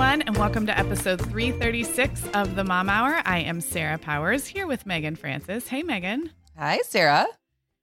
Everyone, 0.00 0.22
and 0.22 0.38
welcome 0.38 0.64
to 0.64 0.78
episode 0.78 1.20
336 1.20 2.28
of 2.32 2.56
the 2.56 2.64
Mom 2.64 2.88
Hour. 2.88 3.20
I 3.26 3.40
am 3.40 3.60
Sarah 3.60 3.98
Powers 3.98 4.46
here 4.46 4.66
with 4.66 4.86
Meagan 4.86 5.14
Francisco. 5.14 5.68
Hey, 5.68 5.82
Meagan. 5.82 6.30
Hi, 6.56 6.80
Sarah. 6.84 7.26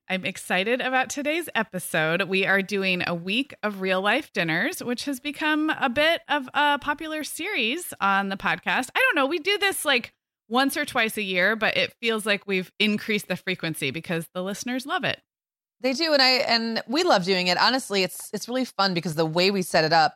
I'm 0.09 0.25
excited 0.25 0.81
about 0.81 1.11
today's 1.11 1.47
episode. 1.53 2.23
We 2.23 2.43
are 2.47 2.63
doing 2.63 3.03
a 3.05 3.13
week 3.13 3.53
of 3.61 3.81
real 3.81 4.01
life 4.01 4.33
dinners, 4.33 4.83
which 4.83 5.05
has 5.05 5.19
become 5.19 5.69
a 5.69 5.89
bit 5.89 6.21
of 6.27 6.49
a 6.55 6.79
popular 6.79 7.23
series 7.23 7.93
on 8.01 8.29
the 8.29 8.35
podcast. 8.35 8.89
I 8.95 8.99
don't 8.99 9.15
know, 9.15 9.27
we 9.27 9.37
do 9.37 9.59
this 9.59 9.85
like 9.85 10.11
once 10.49 10.75
or 10.75 10.85
twice 10.85 11.17
a 11.17 11.21
year, 11.23 11.55
but 11.55 11.77
it 11.77 11.93
feels 12.01 12.25
like 12.25 12.47
we've 12.47 12.71
increased 12.79 13.27
the 13.27 13.35
frequency 13.35 13.91
because 13.91 14.27
the 14.33 14.41
listeners 14.41 14.87
love 14.87 15.03
it. 15.03 15.21
They 15.81 15.93
do 15.93 16.13
and 16.13 16.21
I 16.23 16.29
and 16.29 16.81
we 16.87 17.03
love 17.03 17.25
doing 17.25 17.45
it. 17.45 17.59
Honestly, 17.59 18.01
it's 18.01 18.31
it's 18.33 18.47
really 18.47 18.65
fun 18.65 18.95
because 18.95 19.13
the 19.13 19.23
way 19.23 19.51
we 19.51 19.61
set 19.61 19.85
it 19.85 19.93
up 19.93 20.15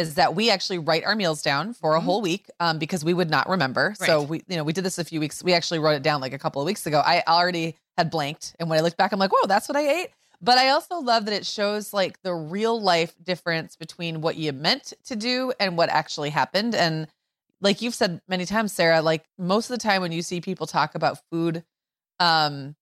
is 0.00 0.14
that 0.14 0.34
we 0.34 0.50
actually 0.50 0.78
write 0.78 1.04
our 1.04 1.14
meals 1.14 1.42
down 1.42 1.74
for 1.74 1.94
a 1.94 2.00
Mhm. 2.00 2.04
whole 2.04 2.22
week 2.22 2.50
um, 2.58 2.78
because 2.78 3.04
we 3.04 3.12
would 3.14 3.30
not 3.30 3.48
remember. 3.48 3.94
So 3.98 4.22
we, 4.22 4.42
you 4.48 4.56
know, 4.56 4.64
we 4.64 4.72
did 4.72 4.84
this 4.84 4.98
a 4.98 5.04
few 5.04 5.20
weeks. 5.20 5.42
We 5.44 5.52
actually 5.52 5.78
wrote 5.78 5.96
it 5.96 6.02
down 6.02 6.20
like 6.20 6.32
a 6.32 6.38
couple 6.38 6.62
of 6.62 6.66
weeks 6.66 6.86
ago. 6.86 7.00
I 7.04 7.22
already 7.28 7.76
had 7.98 8.10
blanked, 8.10 8.56
and 8.58 8.68
when 8.70 8.78
I 8.78 8.82
looked 8.82 8.96
back, 8.96 9.12
I'm 9.12 9.18
like, 9.18 9.30
whoa, 9.32 9.46
that's 9.46 9.68
what 9.68 9.76
I 9.76 9.86
ate. 10.00 10.08
But 10.40 10.56
I 10.56 10.70
also 10.70 11.00
love 11.00 11.26
that 11.26 11.34
it 11.34 11.44
shows 11.44 11.92
like 11.92 12.22
the 12.22 12.32
real 12.34 12.80
life 12.80 13.14
difference 13.22 13.76
between 13.76 14.22
what 14.22 14.36
you 14.36 14.52
meant 14.54 14.94
to 15.04 15.14
do 15.14 15.52
and 15.60 15.76
what 15.76 15.90
actually 15.90 16.30
happened. 16.30 16.74
And 16.74 17.06
like 17.60 17.82
you've 17.82 17.94
said 17.94 18.22
many 18.26 18.46
times, 18.46 18.72
Sarah, 18.72 19.02
like 19.02 19.24
most 19.36 19.68
of 19.68 19.78
the 19.78 19.82
time 19.82 20.00
when 20.00 20.12
you 20.12 20.22
see 20.22 20.40
people 20.40 20.66
talk 20.66 20.94
about 20.94 21.18
food, 21.30 21.62
um, 22.18 22.74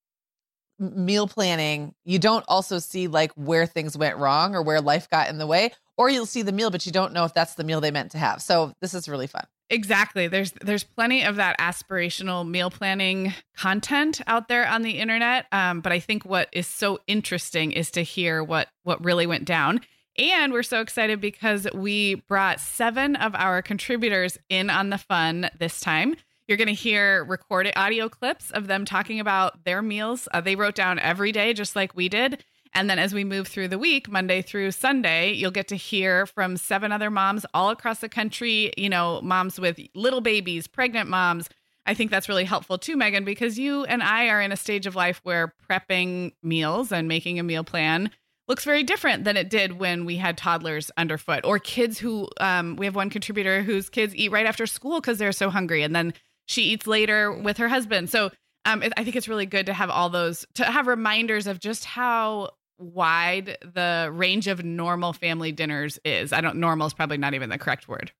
meal 0.78 1.26
planning, 1.26 1.94
you 2.04 2.20
don't 2.20 2.44
also 2.46 2.78
see 2.78 3.08
like 3.08 3.32
where 3.34 3.66
things 3.66 3.98
went 3.98 4.16
wrong 4.18 4.54
or 4.54 4.62
where 4.62 4.80
life 4.80 5.10
got 5.10 5.28
in 5.28 5.38
the 5.38 5.46
way, 5.46 5.72
or 5.98 6.08
you'll 6.08 6.26
see 6.26 6.42
the 6.42 6.52
meal, 6.52 6.70
but 6.70 6.86
you 6.86 6.92
don't 6.92 7.12
know 7.12 7.24
if 7.24 7.34
that's 7.34 7.54
the 7.54 7.64
meal 7.64 7.80
they 7.80 7.90
meant 7.90 8.12
to 8.12 8.18
have. 8.18 8.40
So 8.40 8.72
this 8.80 8.94
is 8.94 9.08
really 9.08 9.26
fun. 9.26 9.44
Exactly. 9.68 10.28
There's 10.28 10.52
there's 10.62 10.84
plenty 10.84 11.24
of 11.24 11.36
that 11.36 11.58
aspirational 11.58 12.48
meal 12.48 12.70
planning 12.70 13.34
content 13.54 14.22
out 14.26 14.48
there 14.48 14.66
on 14.66 14.80
the 14.80 14.92
internet. 14.92 15.44
Um, 15.52 15.82
but 15.82 15.92
I 15.92 16.00
think 16.00 16.24
what 16.24 16.48
is 16.52 16.66
so 16.66 17.00
interesting 17.06 17.72
is 17.72 17.90
to 17.90 18.02
hear 18.02 18.42
what 18.42 18.68
what 18.84 19.04
really 19.04 19.26
went 19.26 19.44
down. 19.44 19.80
And 20.16 20.52
we're 20.52 20.62
so 20.62 20.80
excited 20.80 21.20
because 21.20 21.68
we 21.74 22.16
brought 22.28 22.60
seven 22.60 23.14
of 23.16 23.34
our 23.34 23.60
contributors 23.60 24.38
in 24.48 24.70
on 24.70 24.90
the 24.90 24.98
fun 24.98 25.50
this 25.58 25.80
time. 25.80 26.16
You're 26.48 26.56
going 26.56 26.68
to 26.68 26.74
hear 26.74 27.24
recorded 27.24 27.74
audio 27.76 28.08
clips 28.08 28.50
of 28.50 28.68
them 28.68 28.86
talking 28.86 29.20
about 29.20 29.64
their 29.64 29.82
meals. 29.82 30.28
Uh, 30.32 30.40
they 30.40 30.56
wrote 30.56 30.74
down 30.74 30.98
every 30.98 31.30
day, 31.30 31.52
just 31.52 31.76
like 31.76 31.94
we 31.94 32.08
did. 32.08 32.42
And 32.74 32.88
then 32.88 32.98
as 32.98 33.14
we 33.14 33.24
move 33.24 33.48
through 33.48 33.68
the 33.68 33.78
week, 33.78 34.10
Monday 34.10 34.42
through 34.42 34.70
Sunday, 34.72 35.32
you'll 35.32 35.50
get 35.50 35.68
to 35.68 35.76
hear 35.76 36.26
from 36.26 36.56
seven 36.56 36.92
other 36.92 37.10
moms 37.10 37.44
all 37.54 37.70
across 37.70 38.00
the 38.00 38.08
country, 38.08 38.72
you 38.76 38.88
know, 38.88 39.20
moms 39.22 39.58
with 39.58 39.78
little 39.94 40.20
babies, 40.20 40.66
pregnant 40.66 41.08
moms. 41.08 41.48
I 41.86 41.94
think 41.94 42.10
that's 42.10 42.28
really 42.28 42.44
helpful 42.44 42.78
too, 42.78 42.96
Meagan, 42.96 43.24
because 43.24 43.58
you 43.58 43.84
and 43.84 44.02
I 44.02 44.28
are 44.28 44.42
in 44.42 44.52
a 44.52 44.56
stage 44.56 44.86
of 44.86 44.94
life 44.94 45.20
where 45.22 45.54
prepping 45.68 46.32
meals 46.42 46.92
and 46.92 47.08
making 47.08 47.38
a 47.38 47.42
meal 47.42 47.64
plan 47.64 48.10
looks 48.48 48.64
very 48.64 48.82
different 48.82 49.24
than 49.24 49.36
it 49.36 49.50
did 49.50 49.78
when 49.78 50.04
we 50.04 50.16
had 50.16 50.36
toddlers 50.36 50.90
underfoot 50.96 51.44
or 51.44 51.58
kids 51.58 51.98
who 51.98 52.28
um, 52.40 52.76
we 52.76 52.86
have 52.86 52.96
one 52.96 53.10
contributor 53.10 53.62
whose 53.62 53.90
kids 53.90 54.14
eat 54.16 54.32
right 54.32 54.46
after 54.46 54.66
school 54.66 55.00
because 55.00 55.18
they're 55.18 55.32
so 55.32 55.50
hungry 55.50 55.82
and 55.82 55.94
then 55.94 56.14
she 56.46 56.62
eats 56.62 56.86
later 56.86 57.30
with 57.30 57.58
her 57.58 57.68
husband 57.68 58.08
so 58.08 58.30
um, 58.68 58.82
it, 58.82 58.92
i 58.96 59.02
think 59.04 59.16
it's 59.16 59.28
really 59.28 59.46
good 59.46 59.66
to 59.66 59.72
have 59.72 59.90
all 59.90 60.08
those 60.10 60.46
to 60.54 60.64
have 60.64 60.86
reminders 60.86 61.46
of 61.46 61.58
just 61.58 61.84
how 61.84 62.50
wide 62.78 63.58
the 63.62 64.08
range 64.12 64.46
of 64.46 64.64
normal 64.64 65.12
family 65.12 65.50
dinners 65.50 65.98
is 66.04 66.32
i 66.32 66.40
don't 66.40 66.56
normal 66.56 66.86
is 66.86 66.94
probably 66.94 67.18
not 67.18 67.34
even 67.34 67.48
the 67.50 67.58
correct 67.58 67.88
word 67.88 68.12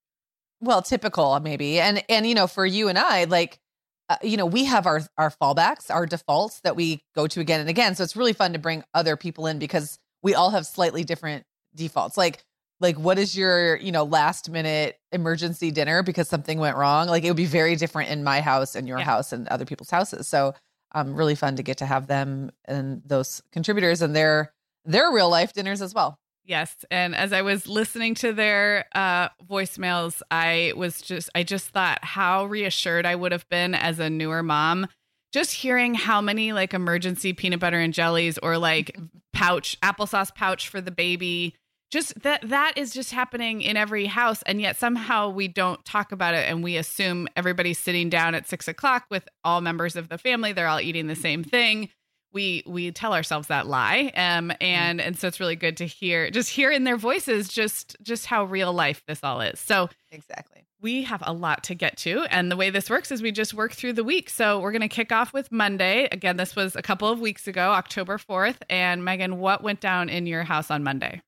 Well, 0.61 0.83
typical 0.83 1.39
maybe. 1.41 1.79
And 1.79 2.03
and 2.09 2.27
you 2.27 2.35
know, 2.35 2.49
for 2.49 2.67
you 2.67 2.89
and 2.89 2.99
I, 2.99 3.25
like 3.25 3.61
uh, 4.09 4.17
you 4.23 4.37
know, 4.37 4.47
we 4.47 4.65
have 4.65 4.87
our 4.87 5.03
our 5.17 5.31
fallbacks, 5.31 5.91
our 5.91 6.07
defaults 6.07 6.61
that 6.63 6.75
we 6.75 7.01
go 7.15 7.29
to 7.29 7.41
again 7.41 7.61
and 7.61 7.69
again. 7.69 7.95
So 7.95 8.03
it's 8.03 8.17
really 8.17 8.33
fun 8.33 8.55
to 8.55 8.59
bring 8.59 8.83
other 8.93 9.17
people 9.17 9.47
in 9.47 9.61
because 9.61 9.99
we 10.23 10.35
all 10.35 10.51
have 10.51 10.67
slightly 10.67 11.05
different 11.05 11.45
defaults. 11.77 12.17
Like 12.17 12.43
like 12.81 12.97
what 12.99 13.19
is 13.19 13.37
your, 13.37 13.77
you 13.77 13.91
know, 13.93 14.05
last 14.05 14.51
minute 14.51 14.99
emergency 15.13 15.71
dinner 15.71 16.03
because 16.03 16.29
something 16.29 16.59
went 16.59 16.77
wrong? 16.77 17.09
Like 17.09 17.25
it 17.25 17.29
would 17.29 17.37
be 17.37 17.47
very 17.47 17.77
different 17.77 18.11
in 18.11 18.23
my 18.25 18.41
house 18.41 18.75
and 18.75 18.87
your 18.87 18.99
Yeah. 18.99 19.05
house 19.05 19.33
and 19.33 19.49
other 19.49 19.65
people's 19.65 19.91
houses. 19.91 20.29
So 20.29 20.55
um 20.93 21.15
really 21.15 21.35
fun 21.35 21.57
to 21.57 21.63
get 21.63 21.79
to 21.79 21.87
have 21.87 22.07
them 22.07 22.51
and 22.65 23.03
those 23.05 23.43
contributors 23.53 24.01
and 24.03 24.15
their 24.17 24.53
their 24.85 25.11
real 25.13 25.29
life 25.29 25.53
dinners 25.53 25.83
as 25.83 25.93
well. 25.95 26.19
Yes, 26.45 26.75
and 26.91 27.15
as 27.15 27.35
I 27.35 27.43
was 27.43 27.67
listening 27.69 28.15
to 28.17 28.33
their 28.33 28.87
uh, 28.95 29.29
voicemails, 29.47 30.23
I 30.31 30.73
was 30.77 31.03
just 31.03 31.29
I 31.35 31.43
just 31.43 31.69
thought 31.69 32.03
how 32.03 32.47
reassured 32.47 33.05
I 33.05 33.17
would 33.17 33.33
have 33.33 33.47
been 33.51 33.75
as 33.75 33.99
a 33.99 34.09
newer 34.09 34.43
mom, 34.43 34.87
just 35.31 35.53
hearing 35.53 35.93
how 35.95 36.23
many 36.23 36.55
like 36.55 36.73
emergency 36.73 37.35
peanut 37.35 37.61
butter 37.61 37.79
and 37.79 37.93
jellies 37.93 38.39
or 38.39 38.57
like 38.57 38.97
pouch 39.35 39.79
applesauce 39.83 40.35
pouch 40.35 40.69
for 40.69 40.81
the 40.81 40.91
baby. 40.91 41.55
Just 41.91 42.21
that 42.23 42.47
that 42.49 42.75
is 42.77 42.93
just 42.93 43.13
happening 43.13 43.63
in 43.63 43.77
every 43.77 44.05
house, 44.07 44.43
and 44.43 44.61
yet 44.61 44.77
somehow 44.77 45.31
we 45.31 45.49
don't 45.49 45.83
talk 45.87 46.13
about 46.13 46.35
it, 46.35 46.49
and 46.49 46.63
we 46.63 46.77
assume 46.77 47.29
everybody's 47.35 47.79
sitting 47.79 48.11
down 48.11 48.35
at 48.35 48.47
six 48.47 48.69
o'clock 48.69 49.07
with 49.11 49.27
all 49.43 49.61
members 49.63 49.97
of 49.97 50.09
the 50.11 50.19
family. 50.19 50.53
They're 50.53 50.69
all 50.69 50.81
eating 50.81 51.07
the 51.07 51.15
same 51.17 51.43
thing. 51.43 51.89
We 52.31 52.63
we 52.67 52.93
tell 52.93 53.15
ourselves 53.15 53.49
that 53.49 53.67
lie. 53.67 54.13
Um 54.15 54.53
and 54.61 55.01
and 55.01 55.19
so 55.19 55.29
it's 55.29 55.41
really 55.41 55.57
good 55.57 55.79
to 55.79 55.87
hear 55.87 56.31
just 56.31 56.51
hear 56.51 56.71
in 56.71 56.85
their 56.85 56.99
voices 56.99 57.49
just 57.49 57.97
just 58.03 58.27
how 58.27 58.45
real 58.45 58.71
life 58.75 59.03
this 59.09 59.21
all 59.25 59.41
is. 59.41 59.59
So 59.59 59.89
Exactly. 60.13 60.67
we 60.79 61.05
have 61.05 61.23
a 61.27 61.33
lot 61.33 61.65
to 61.65 61.75
get 61.75 61.97
to. 61.99 62.25
And 62.31 62.53
the 62.53 62.57
way 62.57 62.69
this 62.69 62.91
works 62.91 63.11
is 63.11 63.23
we 63.23 63.33
just 63.33 63.55
work 63.55 63.73
through 63.73 63.95
the 63.95 64.05
week. 64.05 64.29
So 64.29 64.61
we're 64.61 64.73
going 64.73 64.83
to 64.83 64.89
kick 64.89 65.11
off 65.11 65.33
with 65.33 65.51
monday. 65.51 66.07
Again 66.13 66.37
this 66.37 66.55
was 66.55 66.77
a 66.77 66.83
couple 66.83 67.09
of 67.09 67.19
weeks 67.19 67.49
ago 67.49 67.71
october 67.71 68.19
4th 68.19 68.59
and 68.69 69.03
megan 69.07 69.39
what 69.39 69.63
went 69.63 69.81
down 69.81 70.11
in 70.11 70.27
your 70.27 70.43
house 70.45 70.71
on 70.71 70.83
monday 70.85 71.23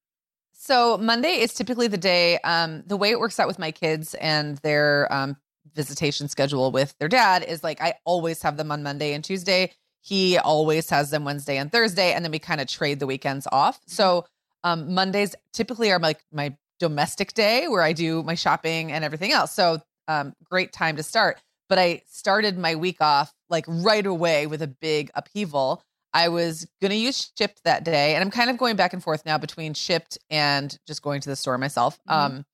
So 0.63 0.99
Monday 0.99 1.41
is 1.41 1.55
typically 1.55 1.87
the 1.87 1.97
day. 1.97 2.39
Um, 2.41 2.83
the 2.87 2.99
way 2.99 3.11
it 3.11 3.19
works 3.19 3.41
out 3.41 3.49
with 3.49 3.59
my 3.59 3.71
kids 3.73 4.13
and 4.17 4.59
their 4.59 5.11
um, 5.11 5.39
visitation 5.75 6.29
schedule 6.29 6.71
with 6.71 6.95
their 6.99 7.09
dad 7.09 7.43
is 7.43 7.65
like 7.65 7.81
I 7.81 7.95
always 8.05 8.43
have 8.43 8.59
them 8.59 8.71
on 8.71 8.83
Monday 8.83 9.15
and 9.15 9.25
Tuesday. 9.25 9.73
He 10.03 10.37
always 10.37 10.91
has 10.91 11.09
them 11.09 11.25
Wednesday 11.25 11.57
and 11.57 11.73
Thursday, 11.73 12.13
and 12.13 12.23
then 12.23 12.31
we 12.31 12.39
kind 12.39 12.61
of 12.61 12.67
trade 12.67 13.01
the 13.01 13.07
weekends 13.07 13.49
off. 13.51 13.81
So 13.87 14.27
um, 14.63 14.93
Mondays 14.93 15.35
typically 15.55 15.91
are 15.91 15.99
like 15.99 16.23
my 16.31 16.55
domestic 16.79 17.33
day 17.33 17.67
where 17.67 17.83
I 17.83 17.95
do 17.95 18.23
my 18.23 18.35
shopping 18.35 18.93
and 18.93 19.03
everything 19.03 19.33
else. 19.33 19.53
So 19.53 19.81
um, 20.09 20.35
great 20.45 20.75
time 20.75 20.97
to 20.97 21.03
start. 21.03 21.41
But 21.71 21.79
I 21.79 22.03
started 22.07 22.59
my 22.59 22.75
week 22.75 22.99
off 23.01 23.33
like 23.49 23.65
right 23.67 24.05
away 24.05 24.47
with 24.47 24.61
a 24.61 24.67
big 24.67 25.11
upheaval. 25.15 25.83
I 26.13 26.29
was 26.29 26.67
going 26.81 26.91
to 26.91 26.97
use 26.97 27.31
Shipt 27.39 27.63
that 27.65 27.85
day, 27.85 28.15
and 28.15 28.23
I'm 28.25 28.31
kind 28.31 28.51
of 28.51 28.59
going 28.59 28.77
back 28.77 28.93
and 28.93 29.03
forth 29.03 29.25
now 29.25 29.39
between 29.39 29.75
Shipt 29.75 30.19
and 30.29 30.77
just 30.87 31.03
going 31.03 31.21
to 31.21 31.29
the 31.29 31.37
store 31.37 31.57
myself. 31.59 31.99
Mm-hmm. 32.09 32.37
Um, 32.37 32.47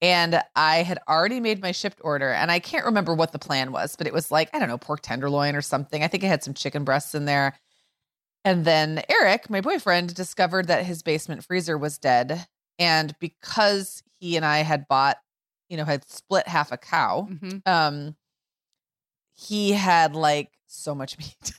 and 0.00 0.40
I 0.56 0.82
had 0.82 0.98
already 1.08 1.40
made 1.40 1.60
my 1.62 1.70
Shipt 1.72 1.98
order, 2.02 2.30
and 2.30 2.50
I 2.50 2.58
can't 2.60 2.84
remember 2.86 3.14
what 3.14 3.32
the 3.32 3.38
plan 3.38 3.72
was, 3.72 3.96
but 3.96 4.06
it 4.06 4.12
was 4.12 4.30
like 4.30 4.50
I 4.52 4.58
don't 4.58 4.68
know 4.68 4.78
pork 4.78 5.00
tenderloin 5.02 5.54
or 5.56 5.62
something. 5.62 6.02
I 6.02 6.08
think 6.08 6.22
it 6.24 6.28
had 6.28 6.42
some 6.44 6.54
chicken 6.54 6.84
breasts 6.84 7.14
in 7.14 7.24
there. 7.24 7.58
And 8.44 8.64
then 8.64 9.02
Eric, 9.08 9.48
my 9.50 9.60
boyfriend, 9.60 10.14
discovered 10.14 10.66
that 10.66 10.84
his 10.84 11.02
basement 11.04 11.44
freezer 11.44 11.78
was 11.78 11.98
dead, 11.98 12.46
and 12.78 13.14
because 13.20 14.02
he 14.18 14.36
and 14.36 14.44
I 14.44 14.58
had 14.58 14.86
bought, 14.88 15.18
you 15.68 15.76
know, 15.76 15.84
had 15.84 16.08
split 16.08 16.48
half 16.48 16.72
a 16.72 16.76
cow, 16.76 17.28
Mhm. 17.30 17.66
um, 17.66 18.16
he 19.34 19.72
had 19.72 20.14
like 20.14 20.50
so 20.66 20.94
much 20.94 21.16
meat, 21.18 21.52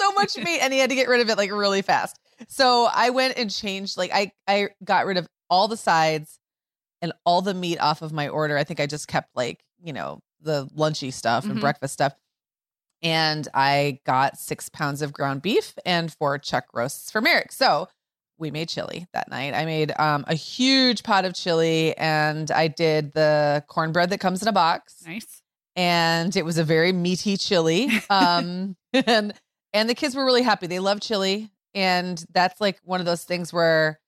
so 0.00 0.12
much 0.12 0.36
meat, 0.38 0.60
and 0.60 0.72
he 0.72 0.78
had 0.78 0.90
to 0.90 0.96
get 0.96 1.08
rid 1.08 1.20
of 1.20 1.28
it 1.28 1.36
like 1.36 1.50
really 1.52 1.82
fast. 1.82 2.18
So 2.48 2.88
I 2.92 3.10
went 3.10 3.36
and 3.36 3.50
changed, 3.50 3.96
like 3.96 4.10
I 4.14 4.32
I 4.48 4.68
got 4.82 5.06
rid 5.06 5.16
of 5.18 5.28
all 5.48 5.68
the 5.68 5.76
sides 5.76 6.38
and 7.02 7.12
all 7.24 7.42
the 7.42 7.54
meat 7.54 7.78
off 7.80 8.02
of 8.02 8.12
my 8.12 8.28
order. 8.28 8.56
I 8.56 8.64
think 8.64 8.80
I 8.80 8.86
just 8.86 9.08
kept 9.08 9.28
like 9.36 9.60
you 9.82 9.92
know 9.92 10.20
the 10.40 10.66
lunchy 10.76 11.12
stuff 11.12 11.44
and 11.44 11.56
Mhm. 11.56 11.60
breakfast 11.60 11.94
stuff. 11.94 12.14
And 13.02 13.48
I 13.54 14.00
got 14.04 14.38
six 14.38 14.68
pounds 14.68 15.00
of 15.02 15.12
ground 15.12 15.40
beef 15.42 15.74
and 15.86 16.12
four 16.12 16.38
chuck 16.38 16.66
roasts 16.74 17.10
for 17.10 17.20
Merrick. 17.22 17.50
So 17.52 17.88
we 18.38 18.50
made 18.50 18.68
chili 18.68 19.06
that 19.14 19.30
night. 19.30 19.54
I 19.54 19.64
made 19.64 19.92
um, 19.98 20.24
a 20.28 20.34
huge 20.34 21.02
pot 21.02 21.24
of 21.24 21.34
chili 21.34 21.96
and 21.96 22.50
I 22.50 22.68
did 22.68 23.12
the 23.12 23.64
cornbread 23.68 24.10
that 24.10 24.20
comes 24.20 24.42
in 24.42 24.48
a 24.48 24.52
box 24.52 25.02
Nice. 25.06 25.42
and 25.76 26.34
it 26.36 26.44
was 26.44 26.58
a 26.58 26.64
very 26.64 26.92
meaty 26.92 27.36
chili. 27.36 27.90
Um, 28.10 28.76
and 28.92 29.32
and 29.72 29.88
the 29.88 29.94
kids 29.94 30.14
were 30.14 30.24
really 30.24 30.42
happy. 30.42 30.66
They 30.66 30.78
love 30.78 31.00
chili, 31.00 31.50
and 31.74 32.22
that's 32.32 32.60
like 32.60 32.78
one 32.84 33.00
of 33.00 33.06
those 33.06 33.24
things 33.24 33.52
where 33.52 34.00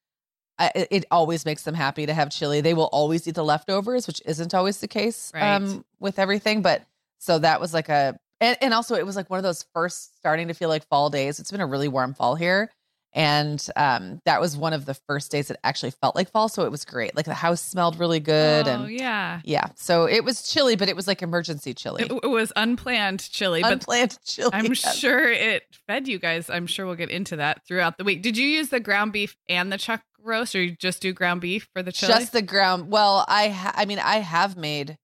I, 0.58 0.70
it- 0.74 0.88
it 0.90 1.04
always 1.10 1.44
makes 1.44 1.62
them 1.62 1.74
happy 1.74 2.06
to 2.06 2.14
have 2.14 2.30
chili. 2.30 2.60
They 2.60 2.74
will 2.74 2.88
always 2.92 3.26
eat 3.26 3.34
the 3.34 3.44
leftovers, 3.44 4.06
which 4.06 4.20
isn't 4.26 4.54
always 4.54 4.78
the 4.80 4.88
case 4.88 5.30
Right. 5.34 5.54
um, 5.56 5.84
with 5.98 6.18
everything. 6.18 6.62
But 6.62 6.82
so 7.18 7.38
that 7.38 7.60
was 7.60 7.72
like 7.72 7.88
a 7.88 8.18
and, 8.40 8.58
and 8.60 8.74
also 8.74 8.96
it 8.96 9.06
was 9.06 9.14
like 9.16 9.30
one 9.30 9.38
of 9.38 9.44
those 9.44 9.64
first 9.72 10.16
starting 10.18 10.48
to 10.48 10.54
feel 10.54 10.68
like 10.68 10.86
fall 10.88 11.10
days. 11.10 11.38
It's 11.38 11.50
been 11.52 11.60
a 11.60 11.66
really 11.66 11.88
warm 11.88 12.12
fall 12.14 12.34
here. 12.34 12.70
And 13.14 13.64
um, 13.76 14.20
that 14.24 14.40
was 14.40 14.56
one 14.56 14.72
of 14.72 14.86
the 14.86 14.94
first 14.94 15.30
days 15.30 15.48
that 15.48 15.58
actually 15.62 15.90
felt 15.90 16.16
like 16.16 16.30
fall. 16.30 16.48
So 16.48 16.64
it 16.64 16.70
was 16.70 16.84
great. 16.84 17.14
Like 17.14 17.26
the 17.26 17.34
house 17.34 17.60
smelled 17.60 17.98
really 17.98 18.20
good. 18.20 18.66
Oh, 18.66 18.70
and 18.70 18.90
yeah. 18.90 19.40
yeah. 19.44 19.68
So 19.74 20.06
it 20.06 20.24
was 20.24 20.42
chilly, 20.42 20.76
but 20.76 20.88
it 20.88 20.96
was 20.96 21.06
like 21.06 21.20
emergency 21.20 21.74
chili. 21.74 22.04
It, 22.04 22.12
it 22.12 22.30
was 22.30 22.52
unplanned 22.56 23.30
chili, 23.30 23.60
but 23.60 23.72
Unplanned 23.72 24.18
chili. 24.24 24.50
I'm 24.52 24.66
yes. 24.66 24.96
sure 24.96 25.30
it 25.30 25.64
fed 25.86 26.08
you 26.08 26.18
guys. 26.18 26.48
I'm 26.48 26.66
sure 26.66 26.86
we'll 26.86 26.94
get 26.94 27.10
into 27.10 27.36
that 27.36 27.66
throughout 27.66 27.98
the 27.98 28.04
week. 28.04 28.22
Did 28.22 28.38
you 28.38 28.46
use 28.46 28.70
the 28.70 28.80
ground 28.80 29.12
beef 29.12 29.36
and 29.48 29.70
the 29.70 29.78
chuck 29.78 30.02
roast, 30.22 30.54
or 30.54 30.62
you 30.62 30.76
just 30.76 31.02
do 31.02 31.12
ground 31.12 31.42
beef 31.42 31.68
for 31.74 31.82
the 31.82 31.92
chili? 31.92 32.14
Just 32.14 32.32
the 32.32 32.42
ground. 32.42 32.90
Well, 32.90 33.26
I 33.28 33.48
ha- 33.48 33.74
I 33.76 33.84
mean, 33.84 33.98
I 33.98 34.16
have 34.20 34.56
made 34.56 34.96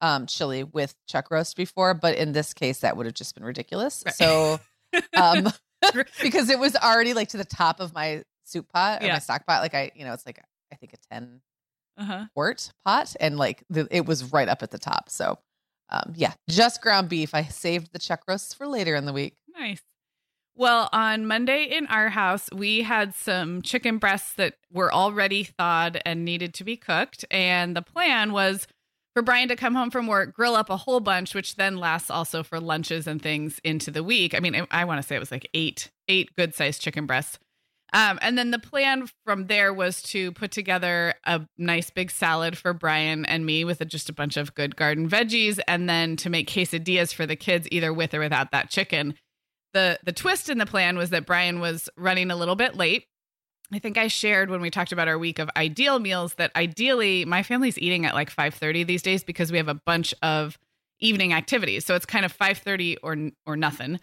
um 0.00 0.26
chili 0.26 0.62
with 0.62 0.94
chuck 1.08 1.30
roast 1.32 1.56
before, 1.56 1.92
but 1.94 2.16
in 2.16 2.30
this 2.32 2.54
case, 2.54 2.80
that 2.80 2.96
would 2.96 3.06
have 3.06 3.16
just 3.16 3.34
been 3.34 3.44
ridiculous. 3.44 4.04
Right. 4.06 4.14
So, 4.14 4.60
um, 5.16 5.48
because 6.22 6.50
it 6.50 6.58
was 6.58 6.76
already 6.76 7.14
like 7.14 7.28
to 7.28 7.36
the 7.36 7.44
top 7.44 7.80
of 7.80 7.94
my 7.94 8.22
soup 8.44 8.68
pot 8.72 9.02
or 9.02 9.06
Yeah. 9.06 9.14
my 9.14 9.18
stock 9.18 9.46
pot, 9.46 9.62
like 9.62 9.74
I, 9.74 9.90
you 9.94 10.04
know, 10.04 10.12
it's 10.12 10.26
like 10.26 10.40
I 10.72 10.76
think 10.76 10.92
a 10.92 11.14
ten 11.14 11.40
uh-huh. 11.96 12.26
quart 12.34 12.70
pot, 12.84 13.14
and 13.20 13.36
like 13.38 13.64
the, 13.70 13.86
it 13.90 14.06
was 14.06 14.32
right 14.32 14.48
up 14.48 14.62
at 14.62 14.70
the 14.70 14.78
top. 14.78 15.10
So, 15.10 15.38
um, 15.90 16.12
yeah, 16.16 16.32
just 16.48 16.80
ground 16.82 17.08
beef. 17.08 17.34
I 17.34 17.44
saved 17.44 17.92
the 17.92 17.98
chuck 17.98 18.22
roasts 18.28 18.54
for 18.54 18.66
later 18.66 18.94
in 18.94 19.04
the 19.06 19.12
week. 19.12 19.36
Nice. 19.56 19.80
Well, 20.54 20.88
on 20.92 21.26
Monday 21.26 21.64
in 21.64 21.86
our 21.86 22.08
house, 22.08 22.48
we 22.52 22.82
had 22.82 23.14
some 23.14 23.62
chicken 23.62 23.98
breasts 23.98 24.34
that 24.34 24.54
were 24.72 24.92
already 24.92 25.44
thawed 25.44 26.02
and 26.04 26.24
needed 26.24 26.52
to 26.54 26.64
be 26.64 26.76
cooked. 26.76 27.24
And 27.30 27.76
the 27.76 27.82
plan 27.82 28.32
was 28.32 28.66
for 29.18 29.22
Brian 29.22 29.48
to 29.48 29.56
come 29.56 29.74
home 29.74 29.90
from 29.90 30.06
work, 30.06 30.32
grill 30.32 30.54
up 30.54 30.70
a 30.70 30.76
whole 30.76 31.00
bunch, 31.00 31.34
which 31.34 31.56
then 31.56 31.76
lasts 31.76 32.08
also 32.08 32.44
for 32.44 32.60
lunches 32.60 33.08
and 33.08 33.20
things 33.20 33.60
into 33.64 33.90
the 33.90 34.04
week. 34.04 34.32
I 34.32 34.38
mean, 34.38 34.54
I, 34.54 34.64
I 34.70 34.84
want 34.84 35.02
to 35.02 35.02
say 35.02 35.16
it 35.16 35.18
was 35.18 35.32
like 35.32 35.50
eight, 35.54 35.90
eight 36.06 36.30
good 36.36 36.54
sized 36.54 36.80
chicken 36.80 37.04
breasts. 37.04 37.36
Um, 37.92 38.20
and 38.22 38.38
then 38.38 38.52
the 38.52 38.60
plan 38.60 39.08
from 39.24 39.48
there 39.48 39.74
was 39.74 40.02
to 40.02 40.30
put 40.30 40.52
together 40.52 41.14
a 41.24 41.40
nice 41.56 41.90
big 41.90 42.12
salad 42.12 42.56
for 42.56 42.72
Brian 42.72 43.26
and 43.26 43.44
me 43.44 43.64
with 43.64 43.80
a, 43.80 43.84
just 43.84 44.08
a 44.08 44.12
bunch 44.12 44.36
of 44.36 44.54
good 44.54 44.76
garden 44.76 45.10
veggies, 45.10 45.58
and 45.66 45.90
then 45.90 46.14
to 46.18 46.30
make 46.30 46.48
quesadillas 46.48 47.12
for 47.12 47.26
the 47.26 47.34
kids, 47.34 47.66
either 47.72 47.92
with 47.92 48.14
or 48.14 48.20
without 48.20 48.52
that 48.52 48.70
chicken. 48.70 49.16
the 49.74 49.98
The 50.04 50.12
twist 50.12 50.48
in 50.48 50.58
the 50.58 50.66
plan 50.66 50.96
was 50.96 51.10
that 51.10 51.26
Brian 51.26 51.58
was 51.58 51.88
running 51.96 52.30
a 52.30 52.36
little 52.36 52.54
bit 52.54 52.76
late. 52.76 53.06
I 53.72 53.78
think 53.78 53.98
I 53.98 54.08
shared 54.08 54.50
when 54.50 54.60
we 54.60 54.70
talked 54.70 54.92
about 54.92 55.08
our 55.08 55.18
week 55.18 55.38
of 55.38 55.50
ideal 55.56 55.98
meals 55.98 56.34
that 56.34 56.50
ideally 56.56 57.24
my 57.24 57.42
family's 57.42 57.78
eating 57.78 58.06
at 58.06 58.14
like 58.14 58.30
five 58.30 58.54
thirty 58.54 58.82
these 58.84 59.02
days 59.02 59.24
because 59.24 59.52
we 59.52 59.58
have 59.58 59.68
a 59.68 59.74
bunch 59.74 60.14
of 60.22 60.58
evening 61.00 61.32
activities, 61.32 61.84
so 61.84 61.94
it's 61.94 62.06
kind 62.06 62.24
of 62.24 62.32
five 62.32 62.58
thirty 62.58 62.96
or 62.98 63.16
or 63.46 63.56
nothing. 63.56 64.00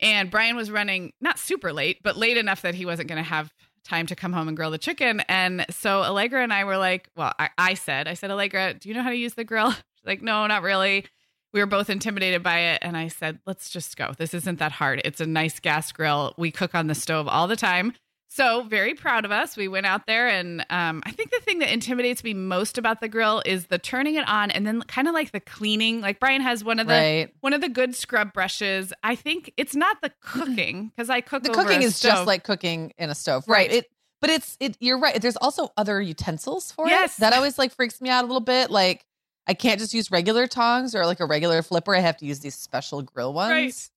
And 0.00 0.30
Brian 0.30 0.56
was 0.56 0.70
running 0.70 1.12
not 1.20 1.38
super 1.38 1.72
late, 1.72 2.02
but 2.02 2.16
late 2.16 2.36
enough 2.36 2.62
that 2.62 2.74
he 2.74 2.84
wasn't 2.84 3.08
going 3.08 3.22
to 3.22 3.28
have 3.28 3.52
time 3.86 4.06
to 4.06 4.16
come 4.16 4.32
home 4.32 4.48
and 4.48 4.56
grill 4.56 4.70
the 4.70 4.78
chicken. 4.78 5.20
And 5.28 5.64
so 5.70 6.02
Allegra 6.02 6.42
and 6.42 6.52
I 6.52 6.64
were 6.64 6.76
like, 6.76 7.08
well, 7.16 7.32
I, 7.38 7.50
I 7.56 7.74
said, 7.74 8.08
I 8.08 8.14
said, 8.14 8.30
Allegra, 8.30 8.74
do 8.74 8.88
you 8.88 8.94
know 8.94 9.02
how 9.02 9.10
to 9.10 9.16
use 9.16 9.34
the 9.34 9.44
grill? 9.44 9.70
She's 9.72 10.06
like, 10.06 10.22
no, 10.22 10.46
not 10.46 10.62
really. 10.62 11.06
We 11.52 11.60
were 11.60 11.66
both 11.66 11.88
intimidated 11.88 12.42
by 12.42 12.58
it. 12.58 12.80
And 12.82 12.96
I 12.96 13.08
said, 13.08 13.38
let's 13.46 13.70
just 13.70 13.96
go. 13.96 14.12
This 14.18 14.34
isn't 14.34 14.58
that 14.58 14.72
hard. 14.72 15.00
It's 15.04 15.20
a 15.20 15.26
nice 15.26 15.60
gas 15.60 15.92
grill. 15.92 16.34
We 16.36 16.50
cook 16.50 16.74
on 16.74 16.88
the 16.88 16.94
stove 16.94 17.28
all 17.28 17.46
the 17.46 17.56
time. 17.56 17.94
So 18.36 18.64
very 18.64 18.92
proud 18.92 19.24
of 19.24 19.32
us. 19.32 19.56
We 19.56 19.66
went 19.66 19.86
out 19.86 20.06
there, 20.06 20.28
and 20.28 20.60
um, 20.68 21.02
I 21.06 21.10
think 21.10 21.30
the 21.30 21.40
thing 21.40 21.60
that 21.60 21.72
intimidates 21.72 22.22
me 22.22 22.34
most 22.34 22.76
about 22.76 23.00
the 23.00 23.08
grill 23.08 23.42
is 23.46 23.66
the 23.68 23.78
turning 23.78 24.16
it 24.16 24.28
on, 24.28 24.50
and 24.50 24.66
then 24.66 24.82
kind 24.82 25.08
of 25.08 25.14
like 25.14 25.32
the 25.32 25.40
cleaning. 25.40 26.02
Like 26.02 26.20
Brian 26.20 26.42
has 26.42 26.62
one 26.62 26.78
of 26.78 26.86
the 26.86 26.92
Right. 26.92 27.34
one 27.40 27.54
of 27.54 27.62
the 27.62 27.70
good 27.70 27.96
scrub 27.96 28.34
brushes. 28.34 28.92
I 29.02 29.14
think 29.14 29.52
it's 29.56 29.74
not 29.74 30.02
the 30.02 30.12
cooking 30.20 30.92
because 30.94 31.08
I 31.08 31.22
cook. 31.22 31.44
the 31.44 31.48
cooking 31.50 31.80
is 31.80 31.98
just 31.98 32.26
like 32.26 32.44
cooking 32.44 32.92
in 32.98 33.08
a 33.08 33.14
stove 33.14 33.48
Right. 33.48 33.70
right, 33.70 33.78
it 33.78 33.90
but 34.20 34.28
it's 34.30 34.56
it 34.60 34.76
you're 34.80 34.98
right 34.98 35.20
there's 35.20 35.36
also 35.36 35.72
other 35.78 36.00
utensils 36.00 36.70
for 36.72 36.86
Yes. 36.88 37.16
it 37.16 37.20
that 37.20 37.32
always 37.32 37.58
like 37.58 37.72
freaks 37.74 38.00
me 38.02 38.10
out 38.10 38.22
a 38.24 38.26
little 38.26 38.40
bit 38.40 38.70
like 38.70 39.04
i 39.46 39.52
can't 39.54 39.78
just 39.78 39.92
use 39.94 40.10
regular 40.10 40.46
tongs 40.46 40.94
or 40.94 41.04
like 41.06 41.20
a 41.20 41.26
regular 41.26 41.62
flipper 41.62 41.94
i 41.94 42.00
have 42.00 42.16
to 42.16 42.24
use 42.26 42.40
these 42.40 42.54
special 42.54 43.02
grill 43.02 43.32
ones 43.34 43.50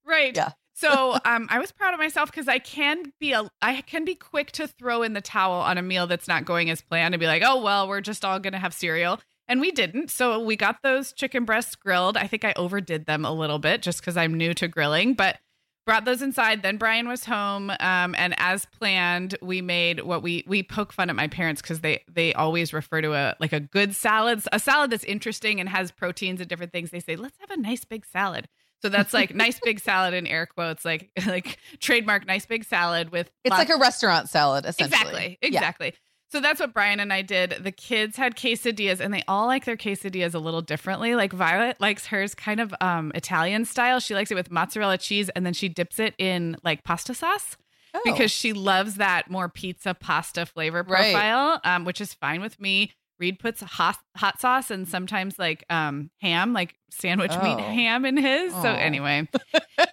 right, 0.06 0.14
right. 0.14 0.36
Yeah. 0.36 0.50
So 0.80 1.18
um, 1.26 1.48
I 1.50 1.60
was 1.60 1.72
proud 1.72 1.94
of 1.94 2.00
myself 2.00 2.32
because 2.32 2.48
I 2.48 2.60
can 2.60 3.12
be 3.20 3.34
a 3.34 3.50
I 3.62 3.82
can 3.82 4.06
be 4.06 4.16
quick 4.16 4.52
to 4.54 4.68
throw 4.68 5.04
in 5.04 5.14
the 5.14 5.22
towel 5.22 5.62
on 5.62 5.78
a 5.78 5.82
meal 5.82 6.08
that's 6.08 6.28
not 6.28 6.46
going 6.46 6.70
as 6.70 6.82
planned 6.82 7.14
and 7.14 7.20
be 7.20 7.28
like, 7.28 7.44
oh 7.46 7.62
well, 7.62 7.88
we're 7.88 8.02
just 8.02 8.24
all 8.24 8.40
gonna 8.40 8.60
have 8.60 8.74
cereal. 8.74 9.20
And 9.48 9.60
we 9.60 9.72
didn't. 9.72 10.12
So 10.12 10.40
we 10.40 10.56
got 10.56 10.84
those 10.84 11.12
chicken 11.12 11.44
breasts 11.44 11.76
grilled. 11.76 12.16
I 12.18 12.28
think 12.28 12.46
I 12.46 12.54
overdid 12.56 13.08
them 13.08 13.26
a 13.26 13.32
little 13.32 13.58
bit 13.58 13.82
just 13.82 14.00
because 14.00 14.16
I'm 14.16 14.36
new 14.36 14.54
to 14.54 14.68
grilling, 14.68 15.16
but 15.16 15.40
brought 15.88 16.06
those 16.06 16.22
inside. 16.22 16.62
Then 16.62 16.78
Brian 16.78 17.08
was 17.08 17.26
home, 17.26 17.72
um, 17.80 18.14
and 18.16 18.36
as 18.38 18.68
planned, 18.68 19.36
we 19.42 19.62
made 19.62 20.02
what 20.02 20.22
we 20.22 20.44
we 20.48 20.62
poke 20.64 20.94
fun 20.94 21.10
at 21.10 21.16
my 21.16 21.28
parents 21.28 21.62
because 21.62 21.82
they 21.82 22.04
they 22.10 22.34
always 22.36 22.74
refer 22.74 23.02
to 23.02 23.14
a 23.14 23.36
like 23.40 23.54
a 23.54 23.60
good 23.60 23.96
salad, 23.96 24.44
a 24.54 24.60
salad 24.60 24.92
that's 24.92 25.04
interesting 25.04 25.60
and 25.60 25.68
has 25.68 25.92
proteins 25.92 26.40
and 26.40 26.48
different 26.48 26.72
things. 26.72 26.92
They 26.92 27.00
say, 27.00 27.16
let's 27.16 27.38
have 27.40 27.50
a 27.50 27.58
nice 27.58 27.84
big 27.84 28.06
salad. 28.06 28.48
So 28.82 28.90
that's 28.90 29.14
like 29.14 29.36
nice 29.36 29.60
big 29.64 29.80
salad 29.80 30.14
in 30.14 30.26
air 30.28 30.46
quotes, 30.46 30.86
like 30.86 31.12
like 31.28 31.58
trademark 31.80 32.26
nice 32.26 32.46
big 32.46 32.64
salad 32.64 33.12
with 33.12 33.30
it's 33.44 33.52
lots- 33.52 33.68
like 33.70 33.78
a 33.78 33.80
restaurant 33.80 34.30
salad 34.30 34.66
essentially 34.66 34.96
Exactly. 34.96 35.38
Yeah. 35.42 35.48
Exactly. 35.60 35.94
So 36.32 36.40
that's 36.40 36.60
what 36.60 36.76
Brian 36.76 37.00
and 37.00 37.12
I 37.12 37.24
did. 37.24 37.56
The 37.62 37.72
kids 37.72 38.16
had 38.16 38.36
quesadillas 38.36 39.00
and 39.00 39.12
they 39.12 39.24
all 39.28 39.48
like 39.48 39.66
their 39.66 39.76
quesadillas 39.76 40.36
a 40.36 40.40
little 40.40 40.62
differently. 40.62 41.16
Like 41.16 41.34
Violet 41.34 41.82
likes 41.82 42.06
hers 42.06 42.36
kind 42.36 42.60
of 42.60 42.74
um 42.82 43.12
Italian 43.16 43.66
style. 43.66 44.00
She 44.00 44.14
likes 44.14 44.30
it 44.32 44.36
with 44.36 44.52
mozzarella 44.52 44.98
cheese 45.00 45.30
and 45.30 45.44
then 45.46 45.54
she 45.54 45.70
dips 45.70 45.98
it 46.00 46.14
in 46.18 46.56
like 46.64 46.84
pasta 46.84 47.14
sauce 47.16 47.58
Oh. 47.96 48.02
because 48.06 48.30
she 48.30 48.54
loves 48.54 48.96
that 48.96 49.32
more 49.32 49.50
pizza 49.50 49.96
pasta 49.96 50.46
flavor 50.46 50.84
Right. 50.88 51.12
profile, 51.14 51.60
um, 51.64 51.86
which 51.86 52.00
is 52.00 52.14
fine 52.14 52.40
with 52.40 52.60
me. 52.60 52.92
Reed 53.20 53.38
puts 53.40 53.62
hot 53.62 53.98
hot 54.16 54.40
sauce 54.40 54.72
and 54.72 54.88
sometimes 54.88 55.38
like 55.38 55.66
um 55.70 56.10
ham, 56.22 56.54
like 56.54 56.76
sandwich 56.90 57.32
meat 57.44 57.56
Oh. 57.58 57.58
ham 57.58 58.06
in 58.06 58.18
his. 58.18 58.52
So 58.54 58.60
Oh. 58.70 58.74
anyway. 58.74 59.28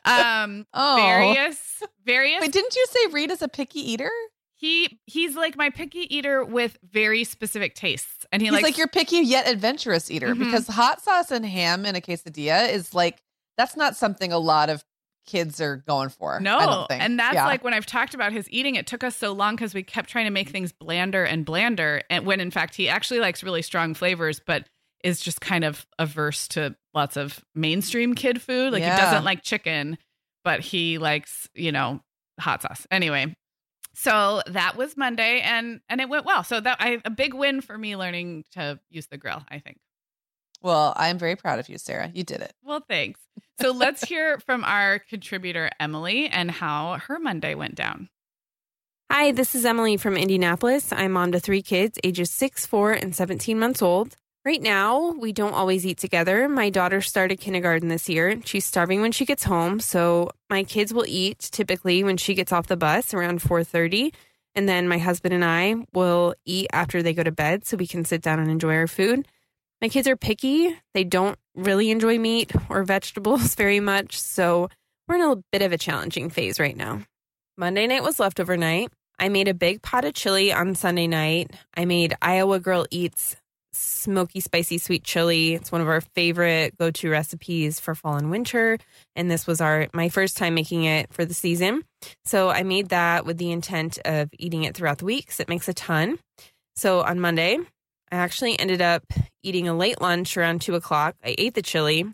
Um 0.04 0.66
oh 0.72 0.96
various 0.96 1.82
various 2.04 2.40
wait 2.40 2.52
didn't 2.52 2.76
you 2.76 2.86
say 2.90 3.06
reed 3.12 3.30
is 3.32 3.42
a 3.42 3.48
picky 3.48 3.80
eater 3.80 4.10
he 4.54 5.00
he's 5.06 5.34
like 5.34 5.56
my 5.56 5.68
picky 5.68 6.06
eater 6.14 6.44
with 6.44 6.78
very 6.88 7.24
specific 7.24 7.74
tastes, 7.74 8.24
and 8.30 8.40
he 8.40 8.46
He's 8.46 8.52
likes 8.52 8.62
like 8.62 8.78
your 8.78 8.86
picky 8.86 9.16
yet 9.18 9.48
adventurous 9.48 10.10
eater 10.10 10.34
Mhm. 10.34 10.38
because 10.38 10.66
hot 10.68 11.02
sauce 11.02 11.30
and 11.32 11.44
ham 11.44 11.84
in 11.84 11.96
a 11.96 12.00
quesadilla 12.00 12.70
is 12.70 12.94
like 12.94 13.20
that's 13.58 13.76
not 13.76 13.96
something 13.96 14.32
a 14.32 14.38
lot 14.38 14.70
of 14.70 14.84
kids 15.26 15.60
are 15.60 15.76
going 15.76 16.08
for. 16.08 16.38
No, 16.40 16.56
I 16.58 16.66
don't 16.66 16.88
think. 16.88 17.02
and 17.02 17.18
that's 17.18 17.34
Yeah. 17.34 17.46
like 17.46 17.62
when 17.64 17.74
I've 17.74 17.86
talked 17.86 18.14
about 18.14 18.32
his 18.32 18.48
eating. 18.50 18.76
It 18.76 18.86
took 18.86 19.02
us 19.04 19.16
so 19.16 19.32
long 19.32 19.56
because 19.56 19.74
we 19.74 19.82
kept 19.82 20.08
trying 20.08 20.24
to 20.26 20.30
make 20.30 20.48
things 20.50 20.72
blander 20.72 21.24
and 21.24 21.44
blander, 21.44 22.02
and 22.10 22.24
when 22.26 22.40
in 22.40 22.50
fact 22.50 22.74
he 22.76 22.88
actually 22.88 23.20
likes 23.20 23.42
really 23.42 23.62
strong 23.62 23.94
flavors, 23.94 24.40
but 24.44 24.68
is 25.04 25.20
just 25.20 25.40
kind 25.40 25.64
of 25.64 25.86
averse 25.98 26.48
to 26.48 26.74
lots 26.94 27.16
of 27.16 27.44
mainstream 27.54 28.14
kid 28.14 28.40
food. 28.40 28.72
Like 28.72 28.80
Yeah. 28.82 28.94
he 28.96 29.00
doesn't 29.02 29.24
like 29.24 29.42
chicken, 29.42 29.98
but 30.44 30.60
he 30.60 30.98
likes 30.98 31.48
you 31.54 31.72
know 31.72 32.00
hot 32.40 32.62
sauce. 32.62 32.86
Anyway, 32.90 33.34
so 33.94 34.42
that 34.46 34.76
was 34.76 34.96
Monday, 34.96 35.40
and 35.40 35.80
and 35.88 36.00
it 36.00 36.08
went 36.08 36.24
well. 36.24 36.44
So 36.44 36.60
that 36.60 36.76
I 36.80 37.00
a 37.04 37.10
big 37.10 37.34
win 37.34 37.60
for 37.60 37.76
me 37.76 37.96
learning 37.96 38.44
to 38.52 38.78
use 38.90 39.06
the 39.06 39.16
grill. 39.18 39.42
I 39.48 39.58
think. 39.58 39.78
Well, 40.62 40.92
I'm 40.96 41.18
very 41.18 41.36
proud 41.36 41.58
of 41.58 41.68
you, 41.68 41.78
Sarah. 41.78 42.10
You 42.12 42.24
did 42.24 42.40
it. 42.40 42.52
Well, 42.62 42.82
thanks. 42.88 43.20
So 43.60 43.72
let's 43.72 44.04
hear 44.04 44.38
from 44.40 44.64
our 44.64 44.98
contributor 44.98 45.70
Emily 45.80 46.28
and 46.28 46.50
how 46.50 46.98
her 47.06 47.18
Monday 47.18 47.54
went 47.54 47.74
down. 47.74 48.08
Hi, 49.10 49.30
this 49.32 49.54
is 49.54 49.64
Emily 49.64 49.96
from 49.96 50.16
Indianapolis. 50.16 50.92
I'm 50.92 51.12
mom 51.12 51.32
to 51.32 51.40
three 51.40 51.62
kids, 51.62 51.98
ages 52.02 52.30
six, 52.30 52.66
four, 52.66 52.92
and 52.92 53.14
17 53.14 53.58
months 53.58 53.80
old. 53.80 54.16
Right 54.44 54.60
now, 54.60 55.12
we 55.12 55.32
don't 55.32 55.54
always 55.54 55.86
eat 55.86 55.98
together. 55.98 56.48
My 56.48 56.70
daughter 56.70 57.00
started 57.00 57.40
kindergarten 57.40 57.88
this 57.88 58.08
year. 58.08 58.40
She's 58.44 58.64
starving 58.64 59.00
when 59.00 59.12
she 59.12 59.24
gets 59.24 59.44
home, 59.44 59.80
so 59.80 60.30
my 60.50 60.64
kids 60.64 60.92
will 60.92 61.06
eat 61.06 61.38
typically 61.38 62.04
when 62.04 62.16
she 62.16 62.34
gets 62.34 62.52
off 62.52 62.66
the 62.66 62.76
bus 62.76 63.14
around 63.14 63.42
4:30, 63.42 64.12
and 64.54 64.68
then 64.68 64.88
my 64.88 64.98
husband 64.98 65.34
and 65.34 65.44
I 65.44 65.86
will 65.92 66.34
eat 66.44 66.68
after 66.72 67.02
they 67.02 67.14
go 67.14 67.22
to 67.22 67.32
bed 67.32 67.64
so 67.64 67.76
we 67.76 67.86
can 67.86 68.04
sit 68.04 68.22
down 68.22 68.38
and 68.38 68.50
enjoy 68.50 68.74
our 68.74 68.86
food. 68.86 69.26
My 69.82 69.88
kids 69.88 70.08
are 70.08 70.16
picky. 70.16 70.74
They 70.94 71.04
don't 71.04 71.38
really 71.54 71.90
enjoy 71.90 72.18
meat 72.18 72.52
or 72.68 72.82
vegetables 72.84 73.54
very 73.54 73.80
much, 73.80 74.18
so 74.18 74.68
we're 75.08 75.16
in 75.16 75.22
a 75.22 75.42
bit 75.52 75.62
of 75.62 75.72
a 75.72 75.78
challenging 75.78 76.30
phase 76.30 76.58
right 76.58 76.76
now. 76.76 77.02
Monday 77.58 77.86
night 77.86 78.02
was 78.02 78.18
leftover 78.20 78.56
night. 78.56 78.90
I 79.18 79.28
made 79.28 79.48
a 79.48 79.54
big 79.54 79.80
pot 79.82 80.04
of 80.04 80.14
chili 80.14 80.52
on 80.52 80.74
Sunday 80.74 81.06
night. 81.06 81.50
I 81.74 81.84
made 81.86 82.14
Iowa 82.20 82.60
Girl 82.60 82.86
Eats 82.90 83.36
smoky, 83.72 84.40
spicy, 84.40 84.78
sweet 84.78 85.04
chili. 85.04 85.54
It's 85.54 85.70
one 85.70 85.80
of 85.80 85.88
our 85.88 86.00
favorite 86.00 86.76
go 86.78 86.90
to 86.90 87.10
recipes 87.10 87.78
for 87.78 87.94
fall 87.94 88.16
and 88.16 88.30
winter. 88.30 88.78
And 89.14 89.30
this 89.30 89.46
was 89.46 89.60
our 89.60 89.88
my 89.92 90.08
first 90.08 90.36
time 90.36 90.54
making 90.54 90.84
it 90.84 91.12
for 91.12 91.24
the 91.24 91.34
season. 91.34 91.82
So 92.24 92.48
I 92.48 92.62
made 92.62 92.88
that 92.90 93.26
with 93.26 93.36
the 93.38 93.52
intent 93.52 93.98
of 94.04 94.30
eating 94.38 94.64
it 94.64 94.74
throughout 94.74 94.98
the 94.98 95.04
week 95.04 95.26
'cause 95.28 95.40
it 95.40 95.48
makes 95.48 95.68
a 95.68 95.74
ton. 95.74 96.18
So 96.76 97.00
on 97.02 97.20
Monday, 97.20 97.58
I 98.10 98.16
actually 98.16 98.58
ended 98.58 98.80
up 98.80 99.04
eating 99.42 99.68
a 99.68 99.74
late 99.74 100.00
lunch 100.00 100.36
around 100.36 100.60
two 100.60 100.74
o'clock. 100.74 101.16
I 101.24 101.34
ate 101.38 101.54
the 101.54 101.62
chili. 101.62 102.04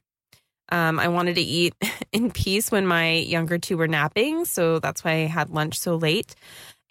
Um, 0.70 0.98
I 0.98 1.08
wanted 1.08 1.34
to 1.34 1.42
eat 1.42 1.74
in 2.12 2.30
peace 2.30 2.70
when 2.70 2.86
my 2.86 3.12
younger 3.12 3.58
two 3.58 3.76
were 3.76 3.88
napping. 3.88 4.44
So 4.44 4.78
that's 4.78 5.04
why 5.04 5.12
I 5.12 5.26
had 5.26 5.50
lunch 5.50 5.78
so 5.78 5.96
late. 5.96 6.34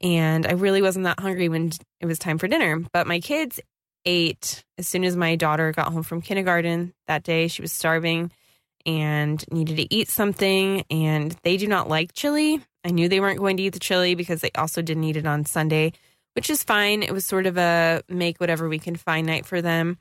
And 0.02 0.46
I 0.46 0.54
really 0.54 0.82
wasn't 0.82 1.06
that 1.06 1.20
hungry 1.20 1.50
when 1.50 1.72
it 2.00 2.06
was 2.06 2.20
time 2.20 2.38
for 2.38 2.48
dinner. 2.48 2.82
But 2.92 3.08
my 3.08 3.20
kids 3.20 3.60
ate 4.06 4.64
as 4.78 4.88
soon 4.88 5.04
as 5.04 5.16
my 5.16 5.36
daughter 5.36 5.72
got 5.72 5.94
home 5.94 6.04
from 6.04 6.22
kindergarten 6.22 6.94
that 7.08 7.24
day. 7.24 7.48
She 7.48 7.62
was 7.62 7.72
starving 7.72 8.32
and 8.86 9.44
needed 9.52 9.78
to 9.78 9.94
eat 9.94 10.10
something. 10.10 10.84
And 10.90 11.36
they 11.44 11.58
do 11.58 11.68
not 11.68 11.90
like 11.90 12.14
chili. 12.14 12.62
I 12.84 12.90
knew 12.90 13.08
they 13.08 13.20
weren't 13.20 13.40
going 13.40 13.58
to 13.58 13.64
eat 13.64 13.74
the 13.74 13.80
chili 13.80 14.16
because 14.16 14.42
they 14.42 14.52
also 14.56 14.82
didn't 14.82 15.04
eat 15.04 15.18
it 15.18 15.28
on 15.28 15.46
Sunday, 15.46 15.94
which 16.34 16.50
is 16.50 16.64
fine. 16.64 17.04
It 17.04 17.12
was 17.12 17.26
sort 17.26 17.46
of 17.46 17.58
a 17.58 18.04
make 18.10 18.40
whatever 18.40 18.70
we 18.70 18.80
can 18.80 18.96
find 18.96 19.28
night 19.28 19.46
for 19.46 19.62
them. 19.62 19.98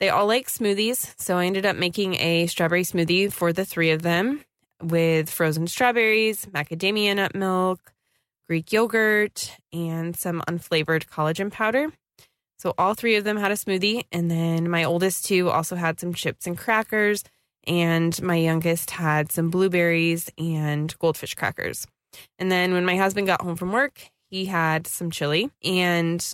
They 0.00 0.10
all 0.10 0.26
like 0.26 0.48
smoothies. 0.48 1.14
So 1.20 1.38
I 1.38 1.46
ended 1.46 1.66
up 1.66 1.76
making 1.76 2.14
a 2.16 2.46
strawberry 2.46 2.84
smoothie 2.84 3.32
for 3.32 3.52
the 3.52 3.64
three 3.64 3.90
of 3.90 4.02
them 4.02 4.44
with 4.80 5.28
frozen 5.28 5.66
strawberries, 5.66 6.46
macadamia 6.46 7.16
nut 7.16 7.34
milk, 7.34 7.92
Greek 8.48 8.72
yogurt, 8.72 9.56
and 9.72 10.16
some 10.16 10.42
unflavored 10.48 11.06
collagen 11.06 11.50
powder. 11.50 11.92
So 12.58 12.74
all 12.78 12.94
three 12.94 13.16
of 13.16 13.24
them 13.24 13.36
had 13.36 13.50
a 13.50 13.54
smoothie. 13.54 14.04
And 14.12 14.30
then 14.30 14.70
my 14.70 14.84
oldest 14.84 15.26
two 15.26 15.50
also 15.50 15.76
had 15.76 16.00
some 16.00 16.14
chips 16.14 16.46
and 16.46 16.56
crackers. 16.56 17.24
And 17.66 18.20
my 18.22 18.36
youngest 18.36 18.92
had 18.92 19.30
some 19.30 19.50
blueberries 19.50 20.30
and 20.38 20.96
goldfish 20.98 21.34
crackers. 21.34 21.86
And 22.38 22.50
then 22.50 22.72
when 22.72 22.86
my 22.86 22.96
husband 22.96 23.26
got 23.26 23.42
home 23.42 23.56
from 23.56 23.72
work, 23.72 24.10
he 24.30 24.46
had 24.46 24.86
some 24.86 25.10
chili. 25.10 25.50
And 25.64 26.24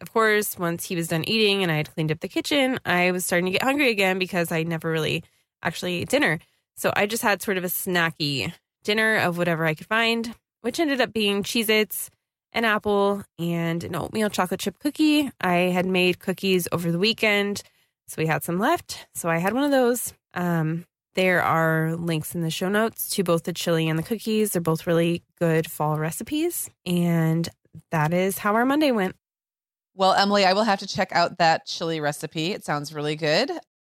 of 0.00 0.12
course, 0.12 0.58
once 0.58 0.84
he 0.84 0.96
was 0.96 1.08
done 1.08 1.24
eating 1.24 1.62
and 1.62 1.72
I 1.72 1.76
had 1.76 1.92
cleaned 1.92 2.12
up 2.12 2.20
the 2.20 2.28
kitchen, 2.28 2.78
I 2.84 3.10
was 3.10 3.24
starting 3.24 3.46
to 3.46 3.52
get 3.52 3.62
hungry 3.62 3.90
again 3.90 4.18
because 4.18 4.52
I 4.52 4.62
never 4.62 4.90
really 4.90 5.24
actually 5.62 5.96
ate 5.96 6.08
dinner. 6.08 6.38
So 6.76 6.92
I 6.94 7.06
just 7.06 7.22
had 7.22 7.42
sort 7.42 7.56
of 7.56 7.64
a 7.64 7.68
snacky 7.68 8.52
dinner 8.84 9.16
of 9.16 9.38
whatever 9.38 9.66
I 9.66 9.74
could 9.74 9.88
find, 9.88 10.34
which 10.60 10.78
ended 10.78 11.00
up 11.00 11.12
being 11.12 11.42
Cheez 11.42 11.68
Its, 11.68 12.10
an 12.52 12.64
apple, 12.64 13.24
and 13.38 13.82
an 13.82 13.96
oatmeal 13.96 14.30
chocolate 14.30 14.60
chip 14.60 14.78
cookie. 14.78 15.30
I 15.40 15.54
had 15.54 15.86
made 15.86 16.20
cookies 16.20 16.68
over 16.70 16.92
the 16.92 16.98
weekend, 16.98 17.62
so 18.06 18.22
we 18.22 18.26
had 18.26 18.44
some 18.44 18.58
left. 18.58 19.08
So 19.14 19.28
I 19.28 19.38
had 19.38 19.52
one 19.52 19.64
of 19.64 19.70
those. 19.70 20.14
Um, 20.34 20.86
there 21.18 21.42
are 21.42 21.96
links 21.96 22.36
in 22.36 22.42
the 22.42 22.50
show 22.50 22.68
notes 22.68 23.10
to 23.10 23.24
both 23.24 23.42
the 23.42 23.52
chili 23.52 23.88
and 23.88 23.98
the 23.98 24.04
cookies. 24.04 24.52
They're 24.52 24.62
both 24.62 24.86
really 24.86 25.24
good 25.40 25.68
fall 25.68 25.98
recipes. 25.98 26.70
And 26.86 27.48
that 27.90 28.14
is 28.14 28.38
how 28.38 28.54
our 28.54 28.64
Monday 28.64 28.92
went. 28.92 29.16
Well, 29.96 30.12
Emily, 30.12 30.44
I 30.44 30.52
will 30.52 30.62
have 30.62 30.78
to 30.78 30.86
check 30.86 31.10
out 31.10 31.38
that 31.38 31.66
chili 31.66 31.98
recipe. 31.98 32.52
It 32.52 32.64
sounds 32.64 32.94
really 32.94 33.16
good. 33.16 33.50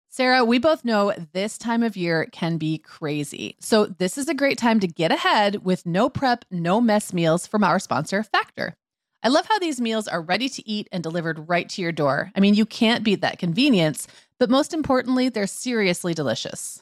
Sarah, 0.07 0.45
we 0.45 0.59
both 0.59 0.85
know 0.85 1.13
this 1.33 1.57
time 1.57 1.83
of 1.83 1.97
year 1.97 2.25
can 2.31 2.57
be 2.57 2.77
crazy. 2.77 3.57
So, 3.59 3.87
this 3.87 4.17
is 4.17 4.29
a 4.29 4.33
great 4.33 4.57
time 4.57 4.79
to 4.79 4.87
get 4.87 5.11
ahead 5.11 5.65
with 5.65 5.85
no 5.85 6.09
prep, 6.09 6.45
no 6.49 6.79
mess 6.79 7.11
meals 7.11 7.45
from 7.45 7.65
our 7.65 7.79
sponsor, 7.79 8.23
Factor. 8.23 8.75
I 9.23 9.27
love 9.27 9.45
how 9.45 9.59
these 9.59 9.81
meals 9.81 10.07
are 10.07 10.21
ready 10.21 10.47
to 10.47 10.67
eat 10.67 10.87
and 10.93 11.03
delivered 11.03 11.49
right 11.49 11.67
to 11.67 11.81
your 11.81 11.91
door. 11.91 12.31
I 12.33 12.39
mean, 12.39 12.55
you 12.55 12.65
can't 12.65 13.03
beat 13.03 13.19
that 13.19 13.39
convenience, 13.39 14.07
but 14.39 14.49
most 14.49 14.73
importantly, 14.73 15.27
they're 15.27 15.47
seriously 15.47 16.13
delicious. 16.13 16.81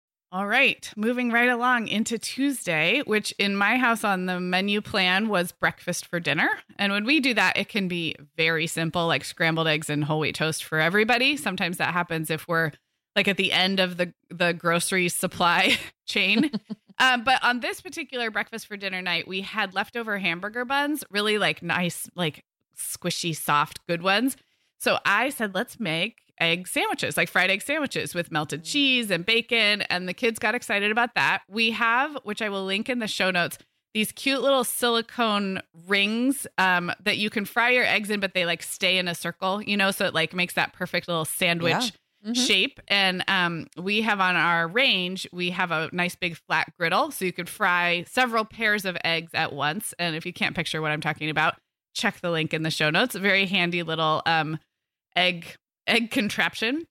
All 0.33 0.47
right, 0.47 0.89
moving 0.95 1.29
right 1.29 1.49
along 1.49 1.89
into 1.89 2.17
Tuesday, 2.17 3.01
which 3.05 3.33
in 3.37 3.53
my 3.53 3.75
house 3.77 4.05
on 4.05 4.27
the 4.27 4.39
menu 4.39 4.79
plan 4.79 5.27
was 5.27 5.51
breakfast 5.51 6.05
for 6.05 6.21
dinner. 6.21 6.49
And 6.79 6.93
when 6.93 7.03
we 7.03 7.19
do 7.19 7.33
that, 7.33 7.57
it 7.57 7.67
can 7.67 7.89
be 7.89 8.15
very 8.37 8.65
simple, 8.65 9.07
like 9.07 9.25
scrambled 9.25 9.67
eggs 9.67 9.89
and 9.89 10.05
whole 10.05 10.21
wheat 10.21 10.35
toast 10.35 10.63
for 10.63 10.79
everybody. 10.79 11.35
Sometimes 11.35 11.75
that 11.77 11.91
happens 11.91 12.29
if 12.29 12.47
we're 12.47 12.71
like 13.13 13.27
at 13.27 13.35
the 13.35 13.51
end 13.51 13.81
of 13.81 13.97
the 13.97 14.13
the 14.29 14.53
grocery 14.53 15.09
supply 15.09 15.77
chain. 16.05 16.49
um, 16.97 17.23
but 17.25 17.43
on 17.43 17.59
this 17.59 17.81
particular 17.81 18.31
breakfast 18.31 18.67
for 18.67 18.77
dinner 18.77 19.01
night, 19.01 19.27
we 19.27 19.41
had 19.41 19.73
leftover 19.73 20.17
hamburger 20.17 20.63
buns, 20.63 21.03
really 21.09 21.39
like 21.39 21.61
nice, 21.61 22.09
like 22.15 22.45
squishy, 22.73 23.35
soft, 23.35 23.85
good 23.85 24.01
ones. 24.01 24.37
So 24.77 24.97
I 25.03 25.27
said, 25.27 25.53
let's 25.53 25.77
make 25.77 26.21
egg 26.41 26.67
sandwiches, 26.67 27.15
like 27.15 27.29
fried 27.29 27.49
egg 27.49 27.61
sandwiches 27.61 28.13
with 28.13 28.31
melted 28.31 28.63
cheese 28.65 29.09
and 29.11 29.25
bacon. 29.25 29.83
And 29.83 30.09
the 30.09 30.13
kids 30.13 30.39
got 30.39 30.55
excited 30.55 30.91
about 30.91 31.15
that. 31.15 31.43
We 31.47 31.71
have, 31.71 32.17
which 32.23 32.41
I 32.41 32.49
will 32.49 32.65
link 32.65 32.89
in 32.89 32.99
the 32.99 33.07
show 33.07 33.31
notes, 33.31 33.57
these 33.93 34.11
cute 34.11 34.41
little 34.41 34.63
silicone 34.63 35.61
rings 35.87 36.47
um, 36.57 36.91
that 37.03 37.17
you 37.17 37.29
can 37.29 37.45
fry 37.45 37.69
your 37.69 37.85
eggs 37.85 38.09
in, 38.09 38.19
but 38.19 38.33
they 38.33 38.45
like 38.45 38.63
stay 38.63 38.97
in 38.97 39.07
a 39.07 39.15
circle, 39.15 39.61
you 39.61 39.77
know, 39.77 39.91
so 39.91 40.05
it 40.05 40.13
like 40.13 40.33
makes 40.33 40.55
that 40.55 40.73
perfect 40.73 41.07
little 41.07 41.25
sandwich. 41.25 41.71
Yeah. 41.71 41.89
Mhm. 42.23 42.35
Shape 42.35 42.79
and 42.87 43.23
um, 43.27 43.65
we 43.77 44.03
have 44.03 44.19
on 44.19 44.35
our 44.35 44.67
range, 44.67 45.27
we 45.33 45.49
have 45.49 45.71
a 45.71 45.89
nice 45.91 46.15
big 46.15 46.37
flat 46.37 46.71
griddle, 46.77 47.09
so 47.09 47.25
you 47.25 47.33
could 47.33 47.49
fry 47.49 48.05
several 48.07 48.45
pairs 48.45 48.85
of 48.85 48.95
eggs 49.03 49.31
at 49.33 49.53
once. 49.53 49.95
And 49.97 50.15
if 50.15 50.23
you 50.23 50.31
can't 50.31 50.55
picture 50.55 50.83
what 50.83 50.91
I'm 50.91 51.01
talking 51.01 51.31
about, 51.31 51.55
check 51.95 52.19
the 52.21 52.29
link 52.29 52.53
in 52.53 52.61
the 52.61 52.69
show 52.69 52.91
notes. 52.91 53.15
Very 53.15 53.47
handy 53.47 53.81
little 53.81 54.21
um, 54.27 54.59
egg 55.15 55.55
egg 55.87 56.11
contraption. 56.11 56.85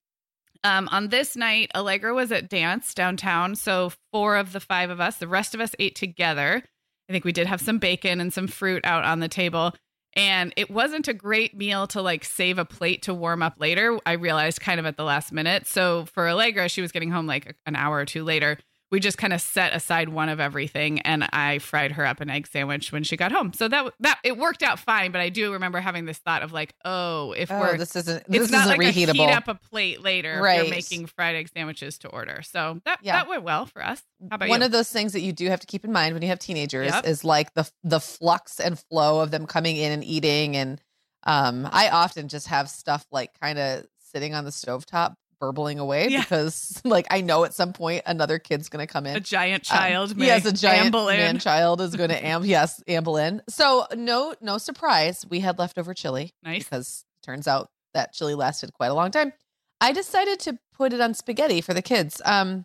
Um, 0.63 0.89
on 0.89 1.09
this 1.09 1.37
night, 1.37 1.71
Allegra 1.75 2.15
was 2.15 2.33
at 2.33 2.49
dance 2.49 2.93
downtown. 2.93 3.55
So 3.57 3.93
four 4.13 4.37
of 4.37 4.53
the 4.53 4.61
five 4.61 4.91
of 4.91 5.01
us, 5.01 5.17
the 5.17 5.29
rest 5.29 5.55
of 5.55 5.61
us 5.61 5.75
ate 5.79 5.95
together. 5.95 6.63
I 7.09 7.13
think 7.13 7.25
we 7.25 7.33
did 7.33 7.47
have 7.47 7.61
some 7.61 7.79
bacon 7.79 8.21
and 8.21 8.33
some 8.33 8.47
fruit 8.47 8.85
out 8.85 9.05
on 9.05 9.21
the 9.21 9.29
table. 9.29 9.75
And 10.15 10.53
it 10.57 10.71
wasn't 10.71 11.09
a 11.09 11.15
great 11.15 11.57
meal 11.57 11.87
to 11.89 12.03
like 12.03 12.25
save 12.25 12.59
a 12.59 12.65
plate 12.65 13.03
to 13.03 13.15
warm 13.15 13.43
up 13.43 13.55
later. 13.59 13.99
I 14.05 14.13
realized 14.13 14.61
kind 14.61 14.81
of 14.81 14.87
at 14.87 14.97
the 14.97 15.05
last 15.05 15.33
minute. 15.33 15.67
So 15.67 16.05
for 16.07 16.29
Allegra, 16.29 16.69
she 16.69 16.83
was 16.83 16.93
getting 16.93 17.11
home 17.11 17.27
like 17.27 17.57
an 17.65 17.77
hour 17.77 17.97
or 17.97 18.05
two 18.05 18.25
later. 18.25 18.59
We 18.91 18.99
just 18.99 19.19
kind 19.19 19.33
of 19.33 19.41
set 19.41 19.73
aside 19.73 20.09
one 20.09 20.29
of 20.29 20.41
everything, 20.41 21.01
and 21.03 21.29
I 21.33 21.59
fried 21.61 21.93
her 21.93 22.05
up 22.05 22.21
an 22.21 22.29
egg 22.29 22.49
sandwich 22.49 22.91
when 22.91 23.05
she 23.05 23.17
got 23.17 23.31
home. 23.31 23.53
So 23.53 23.69
that 23.69 23.95
that 24.01 24.19
it 24.25 24.37
worked 24.37 24.63
out 24.65 24.79
fine. 24.81 25.13
But 25.13 25.21
I 25.21 25.29
do 25.29 25.53
remember 25.53 25.79
having 25.81 26.07
this 26.07 26.19
thought 26.19 26.43
of 26.43 26.53
like, 26.53 26.75
oh, 26.85 27.33
if 27.33 27.51
Oh, 27.53 27.61
we're 27.61 27.77
this 27.79 27.95
isn't 27.95 28.27
this 28.29 28.43
it's 28.43 28.51
not 28.51 28.67
isn't 28.67 28.79
like 28.79 28.81
reheatable. 28.81 29.15
heat 29.15 29.31
up 29.31 29.47
a 29.47 29.55
plate 29.55 30.03
later. 30.03 30.39
If 30.39 30.43
Right. 30.43 30.57
you're 30.63 30.71
making 30.71 31.07
fried 31.07 31.37
egg 31.37 31.49
sandwiches 31.55 31.99
to 31.99 32.09
order. 32.09 32.43
So 32.43 32.81
that 32.85 32.99
Yeah. 33.03 33.13
that 33.13 33.29
went 33.29 33.45
well 33.45 33.67
for 33.67 33.85
us. 33.85 34.03
How 34.29 34.35
about 34.35 34.49
One 34.49 34.61
you? 34.61 34.67
of 34.67 34.73
those 34.73 34.89
things 34.91 35.13
that 35.13 35.21
you 35.21 35.33
do 35.33 35.49
have 35.51 35.61
to 35.61 35.67
keep 35.69 35.85
in 35.85 35.93
mind 35.93 36.15
when 36.15 36.23
you 36.23 36.29
have 36.29 36.41
teenagers 36.41 36.93
Yep. 36.93 37.07
is 37.07 37.23
like 37.25 37.55
the 37.55 37.71
the 37.85 38.01
flux 38.01 38.59
and 38.59 38.77
flow 38.77 39.21
of 39.21 39.31
them 39.31 39.47
coming 39.47 39.77
in 39.77 39.93
and 39.93 40.03
eating. 40.03 40.57
And 40.57 40.81
um, 41.25 41.69
I 41.71 41.91
often 41.91 42.27
just 42.29 42.49
have 42.49 42.69
stuff 42.69 43.07
like 43.13 43.39
kind 43.41 43.59
of 43.59 43.87
sitting 43.99 44.35
on 44.35 44.45
the 44.45 44.51
stovetop 44.51 45.15
burbling 45.41 45.79
away 45.79 46.09
Yeah. 46.09 46.21
because 46.21 46.81
like 46.85 47.07
I 47.11 47.21
know 47.23 47.45
at 47.45 47.55
some 47.55 47.73
point 47.73 48.03
another 48.07 48.39
kid's 48.39 48.69
gonna 48.69 48.87
come 48.87 49.07
in. 49.07 49.17
a 49.17 49.21
giant 49.21 49.71
Um, 49.71 49.77
child. 49.79 50.17
may 50.17 50.27
yes, 50.27 50.45
a 50.45 50.53
giant 50.53 50.93
man 50.95 51.39
child 51.39 51.81
is 51.81 51.97
going 51.97 52.11
to 52.17 52.25
amble. 52.25 52.47
yes, 52.47 52.83
amble 52.87 53.17
in. 53.17 53.43
So 53.49 53.87
no, 53.97 54.35
no 54.41 54.59
surprise. 54.59 55.25
We 55.29 55.41
had 55.41 55.59
leftover 55.59 55.95
chili 55.95 56.33
Nice. 56.43 56.65
because 56.65 57.05
it 57.23 57.27
turns 57.27 57.49
out 57.49 57.71
that 57.95 58.13
chili 58.13 58.35
lasted 58.35 58.73
quite 58.75 58.89
a 58.91 58.95
long 58.95 59.11
time. 59.11 59.33
I 59.81 59.93
decided 59.93 60.39
to 60.41 60.59
put 60.75 60.93
it 60.93 61.01
on 61.01 61.15
spaghetti 61.15 61.61
for 61.61 61.73
the 61.75 61.83
kids. 61.83 62.21
Um, 62.25 62.65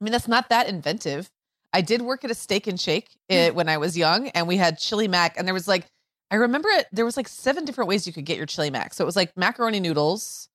I 0.00 0.04
mean 0.04 0.12
that's 0.12 0.28
not 0.28 0.48
that 0.50 0.68
inventive. 0.68 1.30
I 1.72 1.80
did 1.80 2.02
work 2.02 2.24
at 2.24 2.30
a 2.30 2.34
Steak 2.34 2.66
'n 2.68 2.76
Shake 2.76 3.08
eh, 3.28 3.50
when 3.50 3.68
I 3.68 3.78
was 3.78 3.96
young, 3.96 4.28
and 4.30 4.46
we 4.48 4.56
had 4.56 4.78
chili 4.78 5.08
mac, 5.08 5.38
and 5.38 5.46
there 5.46 5.54
was 5.54 5.66
like 5.68 5.86
I 6.32 6.36
remember 6.36 6.68
it. 6.68 6.86
There 6.92 7.04
was 7.04 7.16
like 7.16 7.28
seven 7.28 7.64
different 7.64 7.88
ways 7.88 8.06
you 8.06 8.12
could 8.12 8.24
get 8.26 8.36
your 8.36 8.46
chili 8.46 8.70
mac. 8.70 8.92
So 8.94 9.02
it 9.02 9.06
was 9.06 9.16
like 9.16 9.36
macaroni 9.36 9.80
noodles, 9.80 10.48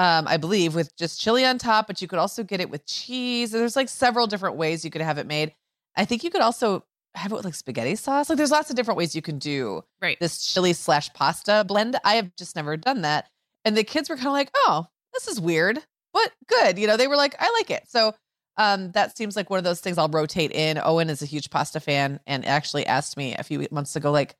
um, 0.00 0.26
I 0.26 0.38
believe, 0.38 0.74
with 0.74 0.96
just 0.96 1.20
chili 1.20 1.44
on 1.44 1.58
top, 1.58 1.86
but 1.86 2.00
you 2.00 2.08
could 2.08 2.18
also 2.18 2.42
get 2.42 2.60
it 2.60 2.70
with 2.70 2.86
cheese. 2.86 3.50
There's 3.50 3.76
like 3.76 3.88
several 3.90 4.26
different 4.26 4.56
ways 4.56 4.82
you 4.84 4.90
could 4.90 5.02
have 5.02 5.18
it 5.18 5.26
made. 5.26 5.52
I 5.94 6.04
think 6.06 6.24
you 6.24 6.30
could 6.30 6.40
also 6.40 6.84
have 7.14 7.32
it 7.32 7.34
with 7.34 7.44
like 7.44 7.54
spaghetti 7.54 7.96
sauce. 7.96 8.30
Like 8.30 8.38
there's 8.38 8.50
lots 8.50 8.70
of 8.70 8.76
different 8.76 8.96
ways 8.96 9.14
you 9.14 9.20
can 9.20 9.38
do 9.38 9.82
Right. 10.00 10.16
this 10.18 10.46
chili 10.52 10.72
slash 10.72 11.12
pasta 11.12 11.64
blend. 11.68 11.96
I 12.04 12.14
have 12.14 12.34
just 12.36 12.56
never 12.56 12.76
done 12.78 13.02
that. 13.02 13.26
And 13.64 13.76
the 13.76 13.84
kids 13.84 14.08
were 14.08 14.16
kind 14.16 14.28
of 14.28 14.32
like, 14.32 14.50
oh, 14.54 14.86
this 15.12 15.28
is 15.28 15.38
weird, 15.40 15.78
but 16.14 16.32
good. 16.46 16.78
You 16.78 16.86
know, 16.86 16.96
they 16.96 17.08
were 17.08 17.16
like, 17.16 17.34
I 17.38 17.50
like 17.58 17.70
it. 17.70 17.82
So 17.88 18.14
um, 18.56 18.92
that 18.92 19.16
seems 19.18 19.36
like 19.36 19.50
one 19.50 19.58
of 19.58 19.64
those 19.64 19.80
things 19.80 19.98
I'll 19.98 20.08
rotate 20.08 20.52
in. 20.52 20.80
Owen 20.82 21.10
is 21.10 21.20
a 21.20 21.26
huge 21.26 21.50
pasta 21.50 21.78
fan 21.80 22.20
and 22.26 22.46
actually 22.46 22.86
asked 22.86 23.16
me 23.18 23.34
a 23.34 23.42
few 23.42 23.66
months 23.70 23.96
ago, 23.96 24.10
like, 24.10 24.34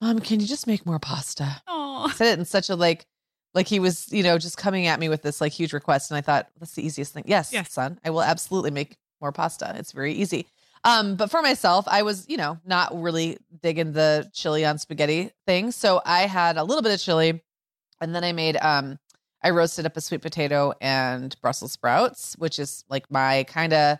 Mom, 0.00 0.20
can 0.20 0.40
you 0.40 0.46
just 0.46 0.66
make 0.66 0.86
more 0.86 0.98
pasta? 0.98 1.60
Oh, 1.68 2.08
said 2.14 2.28
it 2.28 2.38
in 2.38 2.44
such 2.46 2.70
a 2.70 2.76
like 2.76 3.06
like 3.54 3.68
he 3.68 3.78
was 3.80 4.10
you 4.12 4.22
know 4.22 4.36
just 4.38 4.56
coming 4.58 4.86
at 4.86 4.98
me 5.00 5.08
with 5.08 5.22
this 5.22 5.40
like 5.40 5.52
huge 5.52 5.72
request 5.72 6.10
and 6.10 6.18
i 6.18 6.20
thought 6.20 6.48
that's 6.58 6.72
the 6.72 6.84
easiest 6.84 7.12
thing 7.12 7.24
yes 7.26 7.52
Yes. 7.52 7.72
son 7.72 7.98
i 8.04 8.10
will 8.10 8.22
absolutely 8.22 8.70
make 8.70 8.96
more 9.20 9.32
pasta 9.32 9.74
it's 9.78 9.92
very 9.92 10.12
easy 10.12 10.46
um 10.84 11.16
but 11.16 11.30
for 11.30 11.40
myself 11.42 11.86
i 11.88 12.02
was 12.02 12.26
you 12.28 12.36
know 12.36 12.58
not 12.66 13.00
really 13.00 13.38
digging 13.62 13.92
the 13.92 14.28
chili 14.32 14.64
on 14.64 14.78
spaghetti 14.78 15.30
thing 15.46 15.70
so 15.70 16.02
i 16.04 16.22
had 16.22 16.56
a 16.56 16.64
little 16.64 16.82
bit 16.82 16.92
of 16.92 17.00
chili 17.00 17.42
and 18.00 18.14
then 18.14 18.24
i 18.24 18.32
made 18.32 18.56
um 18.58 18.98
i 19.42 19.50
roasted 19.50 19.86
up 19.86 19.96
a 19.96 20.00
sweet 20.00 20.20
potato 20.22 20.72
and 20.80 21.36
brussels 21.40 21.72
sprouts 21.72 22.34
which 22.38 22.58
is 22.58 22.84
like 22.90 23.10
my 23.10 23.44
kind 23.44 23.72
of 23.72 23.98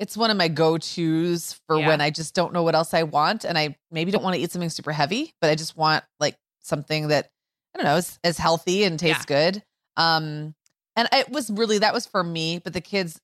it's 0.00 0.16
one 0.16 0.28
of 0.30 0.36
my 0.36 0.48
go-to's 0.48 1.60
for 1.66 1.78
Yeah. 1.78 1.88
when 1.88 2.00
i 2.00 2.10
just 2.10 2.34
don't 2.34 2.52
know 2.52 2.62
what 2.62 2.74
else 2.74 2.94
i 2.94 3.02
want 3.02 3.44
and 3.44 3.58
i 3.58 3.76
maybe 3.90 4.10
don't 4.12 4.22
want 4.22 4.34
to 4.36 4.40
eat 4.42 4.50
something 4.50 4.70
super 4.70 4.92
heavy 4.92 5.32
but 5.40 5.50
i 5.50 5.54
just 5.54 5.76
want 5.76 6.04
like 6.20 6.36
something 6.62 7.08
that 7.08 7.30
I 7.74 7.78
don't 7.78 7.84
know, 7.86 7.96
is, 7.96 8.18
is 8.22 8.38
healthy 8.38 8.84
and 8.84 8.98
tastes 8.98 9.24
good. 9.24 9.62
Um, 9.96 10.54
and 10.96 11.08
it 11.12 11.30
was 11.30 11.50
really 11.50 11.78
that 11.78 11.92
was 11.92 12.06
for 12.06 12.22
me, 12.22 12.60
but 12.62 12.72
the 12.72 12.80
kids 12.80 13.20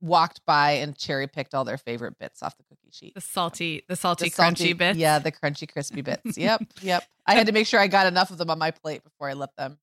walked 0.00 0.40
by 0.46 0.72
and 0.72 0.96
cherry 0.96 1.26
picked 1.26 1.54
all 1.54 1.64
their 1.64 1.78
favorite 1.78 2.18
bits 2.18 2.42
off 2.42 2.56
the 2.56 2.64
cookie 2.64 2.90
sheet. 2.90 3.14
the 3.14 3.20
salty, 3.20 3.84
the 3.88 3.94
salty, 3.96 4.24
The 4.24 4.30
crunchy 4.30 4.56
salty- 4.58 4.72
bits. 4.72 4.98
Yeah, 4.98 5.18
the 5.18 5.30
crunchy, 5.30 5.70
crispy 5.70 6.00
bits. 6.02 6.36
Yep, 6.36 6.62
yep. 6.80 7.04
I 7.26 7.34
had 7.34 7.46
to 7.46 7.52
make 7.52 7.66
sure 7.66 7.78
I 7.80 7.86
got 7.86 8.06
enough 8.06 8.30
of 8.30 8.38
them 8.38 8.50
on 8.50 8.58
my 8.58 8.70
plate 8.72 9.04
before 9.04 9.28
I 9.28 9.34
let 9.34 9.54
them 9.56 9.78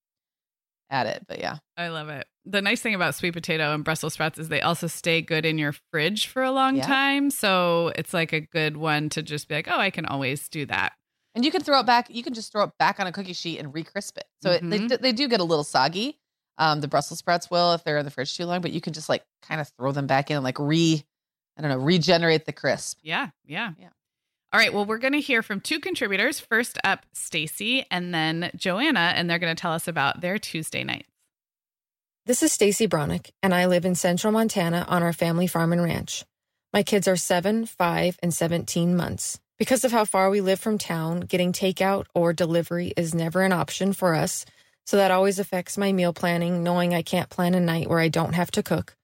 at 0.89 1.05
it. 1.07 1.23
But 1.27 1.39
yeah, 1.39 1.57
I 1.77 1.89
love 1.89 2.09
it. 2.09 2.27
The 2.45 2.61
nice 2.61 2.81
thing 2.81 2.95
about 2.95 3.13
sweet 3.15 3.31
potato 3.33 3.73
and 3.75 3.83
Brussels 3.83 4.13
sprouts 4.15 4.39
is 4.39 4.49
they 4.49 4.61
also 4.61 4.87
stay 4.87 5.21
good 5.21 5.45
in 5.45 5.57
your 5.59 5.73
fridge 5.91 6.27
for 6.27 6.41
a 6.43 6.51
long 6.51 6.77
Yeah. 6.77 6.87
time. 6.87 7.29
So 7.29 7.91
it's 7.95 8.13
like 8.13 8.33
a 8.33 8.41
good 8.41 8.75
one 8.75 9.09
to 9.09 9.21
just 9.21 9.47
be 9.47 9.55
like, 9.55 9.67
oh, 9.69 9.77
I 9.79 9.91
can 9.91 10.05
always 10.07 10.49
do 10.49 10.65
that. 10.65 10.93
And 11.35 11.45
you 11.45 11.51
can 11.51 11.61
throw 11.63 11.79
it 11.79 11.85
back. 11.85 12.09
You 12.09 12.23
can 12.23 12.33
just 12.33 12.51
throw 12.51 12.63
it 12.63 12.71
back 12.79 12.99
on 12.99 13.07
a 13.07 13.11
cookie 13.11 13.33
sheet 13.33 13.59
and 13.59 13.73
re-crisp 13.73 14.17
it. 14.17 14.25
So 14.41 14.51
it, 14.51 14.61
they 14.69 14.79
Mhm. 14.79 14.89
they 14.89 14.97
they 14.97 15.11
do 15.11 15.27
get 15.27 15.39
a 15.39 15.43
little 15.43 15.63
soggy. 15.63 16.19
Um, 16.57 16.81
the 16.81 16.87
Brussels 16.87 17.19
sprouts 17.19 17.49
will 17.49 17.73
if 17.73 17.83
they're 17.83 17.97
in 17.97 18.05
the 18.05 18.11
fridge 18.11 18.35
too 18.35 18.45
long, 18.45 18.61
but 18.61 18.71
you 18.71 18.81
can 18.81 18.93
just 18.93 19.07
like 19.09 19.23
kind 19.41 19.61
of 19.61 19.69
throw 19.77 19.91
them 19.91 20.07
back 20.07 20.29
in 20.29 20.35
and 20.37 20.43
like 20.43 20.59
re, 20.59 21.03
I 21.57 21.61
don't 21.61 21.71
know, 21.71 21.77
regenerate 21.77 22.45
the 22.45 22.51
crisp. 22.53 22.99
Yeah, 23.01 23.29
yeah, 23.45 23.73
Yeah. 23.79 23.89
All 24.51 24.59
right. 24.59 24.73
Well, 24.73 24.83
we're 24.83 24.97
going 24.97 25.13
to 25.13 25.21
hear 25.21 25.43
from 25.43 25.61
two 25.61 25.79
contributors. 25.79 26.39
First 26.39 26.79
up, 26.83 27.05
Stacy, 27.13 27.85
and 27.91 28.11
then 28.13 28.49
Joanna, 28.55 29.13
and 29.15 29.29
they're 29.29 29.37
going 29.39 29.55
to 29.55 29.61
tell 29.61 29.73
us 29.73 29.87
about 29.87 30.21
their 30.21 30.39
Tuesday 30.39 30.83
nights. 30.83 31.07
This 32.25 32.41
is 32.43 32.51
Stacy 32.51 32.87
Bronick, 32.87 33.29
and 33.43 33.53
I 33.53 33.65
live 33.67 33.85
in 33.85 33.93
central 33.95 34.33
Montana 34.33 34.85
on 34.89 35.01
our 35.03 35.13
family 35.13 35.45
farm 35.47 35.71
and 35.71 35.83
ranch. 35.83 36.25
My 36.73 36.81
kids 36.83 37.07
are 37.07 37.15
7, 37.15 37.65
5, 37.67 38.19
and 38.21 38.33
17 38.33 38.95
months. 38.95 39.39
Because 39.59 39.83
of 39.83 39.91
how 39.91 40.05
far 40.05 40.29
we 40.29 40.39
live 40.39 40.61
from 40.61 40.77
town, 40.77 41.19
getting 41.19 41.51
takeout 41.51 42.05
or 42.15 42.31
delivery 42.31 42.93
is 42.95 43.13
never 43.13 43.41
an 43.41 43.51
option 43.51 43.91
for 43.91 44.15
us, 44.15 44.45
so 44.85 44.95
that 44.95 45.11
always 45.11 45.37
affects 45.37 45.77
my 45.77 45.91
meal 45.91 46.13
planning, 46.13 46.63
knowing 46.63 46.93
I 46.93 47.01
can't 47.01 47.29
plan 47.29 47.53
a 47.53 47.59
night 47.59 47.89
where 47.89 47.99
I 47.99 48.07
don't 48.07 48.33
have 48.33 48.51
to 48.51 48.63
cook. 48.63 48.95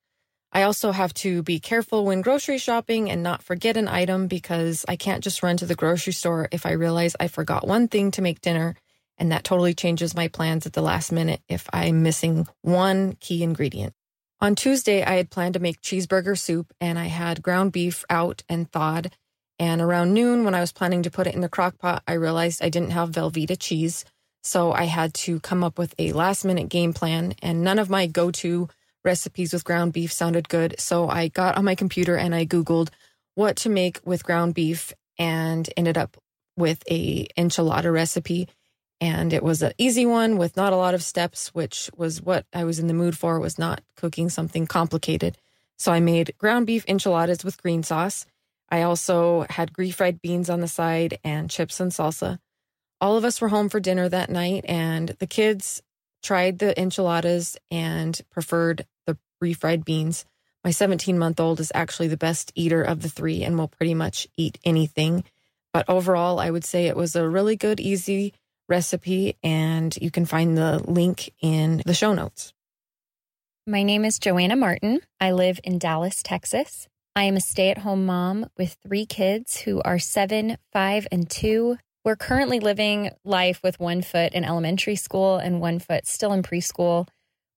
I 0.54 0.64
also 0.64 0.94
have 0.94 1.14
to 1.16 1.44
be 1.44 1.60
careful 1.60 2.06
when 2.06 2.22
grocery 2.22 2.58
shopping 2.58 3.12
and 3.12 3.22
not 3.22 3.44
forget 3.44 3.76
an 3.76 3.90
item 3.90 4.28
because 4.28 4.86
I 4.88 4.96
can't 4.96 5.22
just 5.22 5.44
run 5.44 5.58
to 5.58 5.66
the 5.66 5.76
grocery 5.76 6.14
store 6.14 6.48
if 6.54 6.66
I 6.66 6.72
realize 6.72 7.18
I 7.20 7.28
forgot 7.28 7.68
one 7.68 7.90
thing 7.90 8.10
to 8.12 8.22
make 8.22 8.40
dinner. 8.40 8.78
And 9.18 9.34
that 9.34 9.44
totally 9.44 9.74
changes 9.74 10.16
my 10.16 10.30
plans 10.30 10.66
at 10.66 10.72
the 10.72 10.82
last 10.82 11.12
minute 11.12 11.42
if 11.50 11.70
I'm 11.74 12.02
missing 12.02 12.48
one 12.62 13.18
key 13.20 13.44
ingredient. 13.44 13.94
On 14.40 14.56
Tuesday, 14.56 15.04
I 15.04 15.16
had 15.16 15.30
planned 15.30 15.56
to 15.56 15.60
make 15.60 15.82
cheeseburger 15.82 16.38
soup 16.38 16.72
and 16.80 16.98
I 16.98 17.08
had 17.08 17.44
ground 17.44 17.74
beef 17.74 18.06
out 18.10 18.44
and 18.48 18.72
thawed. 18.72 19.12
And 19.60 19.82
around 19.82 20.14
noon, 20.14 20.44
when 20.44 20.56
I 20.56 20.60
was 20.60 20.72
planning 20.72 21.04
to 21.04 21.12
put 21.12 21.28
it 21.28 21.36
in 21.36 21.42
the 21.42 21.50
crock 21.50 21.78
pot, 21.78 22.04
I 22.08 22.14
realized 22.14 22.64
I 22.64 22.70
didn't 22.70 22.92
have 22.92 23.12
Velveeta 23.12 23.58
cheese. 23.60 24.06
So 24.44 24.72
I 24.72 24.84
had 24.86 25.14
to 25.16 25.40
come 25.40 25.64
up 25.64 25.78
with 25.78 25.96
a 25.98 26.12
last 26.12 26.46
minute 26.46 26.70
game 26.70 26.94
plan, 26.94 27.34
and 27.42 27.64
none 27.64 27.80
of 27.80 27.90
my 27.90 28.06
go 28.06 28.32
to 28.32 28.70
recipes 29.04 29.54
with 29.54 29.64
ground 29.64 29.94
beef 29.94 30.12
sounded 30.12 30.50
good. 30.50 30.76
So 30.80 31.10
I 31.10 31.30
got 31.30 31.58
on 31.58 31.66
my 31.66 31.76
computer 31.76 32.16
and 32.16 32.36
I 32.36 32.46
Googled 32.46 32.90
what 33.36 33.56
to 33.58 33.70
make 33.70 34.00
with 34.06 34.24
ground 34.24 34.54
beef 34.56 34.94
and 35.18 35.70
ended 35.78 35.98
up 35.98 36.18
with 36.58 36.84
a 36.90 37.28
enchilada 37.38 37.92
recipe 37.92 38.48
and 39.02 39.34
it 39.34 39.44
was 39.44 39.62
an 39.62 39.74
easy 39.78 40.06
one 40.06 40.38
with 40.38 40.56
not 40.56 40.74
a 40.74 40.78
lot 40.78 40.94
of 40.94 41.04
steps 41.04 41.54
which 41.54 41.90
was 41.96 42.22
what 42.22 42.46
i 42.54 42.64
was 42.64 42.80
in 42.80 42.88
the 42.88 42.94
mood 42.94 43.18
for 43.18 43.40
was 43.40 43.60
not 43.60 43.82
cooking 43.96 44.30
something 44.30 44.66
complicated 44.66 45.38
so 45.78 45.92
i 45.92 46.00
made 46.00 46.34
ground 46.38 46.66
beef 46.66 46.86
enchiladas 46.88 47.44
with 47.44 47.62
green 47.62 47.84
sauce 47.84 48.26
i 48.70 48.82
also 48.82 49.46
had 49.50 49.74
refried 49.74 50.22
beans 50.22 50.50
on 50.50 50.62
the 50.62 50.68
side 50.68 51.18
and 51.24 51.50
chips 51.50 51.80
and 51.80 51.92
salsa 51.92 52.40
all 53.02 53.18
of 53.18 53.26
us 53.26 53.42
were 53.42 53.50
home 53.50 53.70
for 53.70 53.80
dinner 53.80 54.08
that 54.08 54.30
night 54.30 54.64
and 54.68 55.10
the 55.20 55.28
kids 55.28 55.82
tried 56.24 56.60
the 56.60 56.80
enchiladas 56.80 57.58
and 57.70 58.22
preferred 58.32 58.86
the 59.06 59.18
refried 59.44 59.86
beans 59.86 60.26
my 60.64 60.72
17 60.72 61.18
month 61.20 61.40
old 61.40 61.60
is 61.60 61.72
actually 61.76 62.08
the 62.08 62.18
best 62.18 62.52
eater 62.56 62.82
of 62.82 63.02
the 63.02 63.10
three 63.10 63.44
and 63.44 63.58
will 63.58 63.68
pretty 63.68 63.94
much 63.94 64.28
eat 64.38 64.58
anything 64.64 65.24
but 65.74 65.88
overall 65.88 66.40
i 66.40 66.50
would 66.50 66.66
say 66.66 66.86
it 66.86 66.96
was 66.96 67.16
a 67.16 67.28
really 67.28 67.56
good 67.56 67.80
easy 67.80 68.34
recipe, 68.68 69.38
and 69.44 69.96
you 70.02 70.12
can 70.12 70.26
find 70.26 70.58
the 70.58 70.82
link 70.90 71.32
in 71.42 71.82
the 71.86 71.94
show 71.94 72.14
notes. 72.14 72.54
My 73.68 73.84
name 73.84 74.06
is 74.06 74.20
Joanna 74.20 74.56
Martin. 74.56 75.02
I 75.20 75.32
live 75.32 75.60
in 75.64 75.80
Dallas, 75.80 76.22
Texas. 76.22 76.88
I 77.18 77.24
am 77.24 77.38
a 77.38 77.40
stay 77.40 77.70
at 77.70 77.78
home 77.78 78.06
mom 78.06 78.48
with 78.58 78.76
three 78.84 79.06
kids 79.06 79.62
who 79.62 79.82
are 79.84 80.00
seven, 80.00 80.58
five, 80.74 81.08
and 81.14 81.30
two. 81.30 81.78
We're 82.04 82.18
currently 82.18 82.60
living 82.60 83.12
life 83.24 83.62
with 83.64 83.80
one 83.80 84.02
foot 84.02 84.34
in 84.34 84.44
elementary 84.44 84.98
school 84.98 85.38
and 85.38 85.62
one 85.62 85.80
foot 85.80 86.06
still 86.08 86.34
in 86.34 86.44
preschool. 86.44 87.08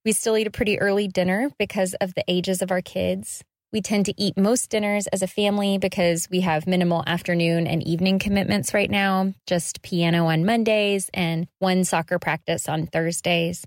We 0.04 0.12
still 0.12 0.36
eat 0.36 0.46
a 0.46 0.52
pretty 0.52 0.78
early 0.78 1.08
dinner 1.08 1.50
because 1.58 1.94
of 1.94 2.14
the 2.14 2.22
ages 2.28 2.62
of 2.62 2.70
our 2.70 2.80
kids. 2.80 3.42
We 3.72 3.80
tend 3.80 4.06
to 4.06 4.14
eat 4.16 4.38
most 4.38 4.70
dinners 4.70 5.08
as 5.08 5.22
a 5.22 5.26
family 5.26 5.76
because 5.76 6.28
we 6.30 6.42
have 6.42 6.68
minimal 6.68 7.02
afternoon 7.04 7.66
and 7.66 7.82
evening 7.82 8.20
commitments 8.20 8.72
right 8.72 8.90
now, 8.90 9.34
just 9.48 9.82
piano 9.82 10.26
on 10.26 10.46
Mondays 10.46 11.10
and 11.12 11.48
one 11.58 11.82
soccer 11.82 12.20
practice 12.20 12.68
on 12.68 12.86
Thursdays. 12.86 13.64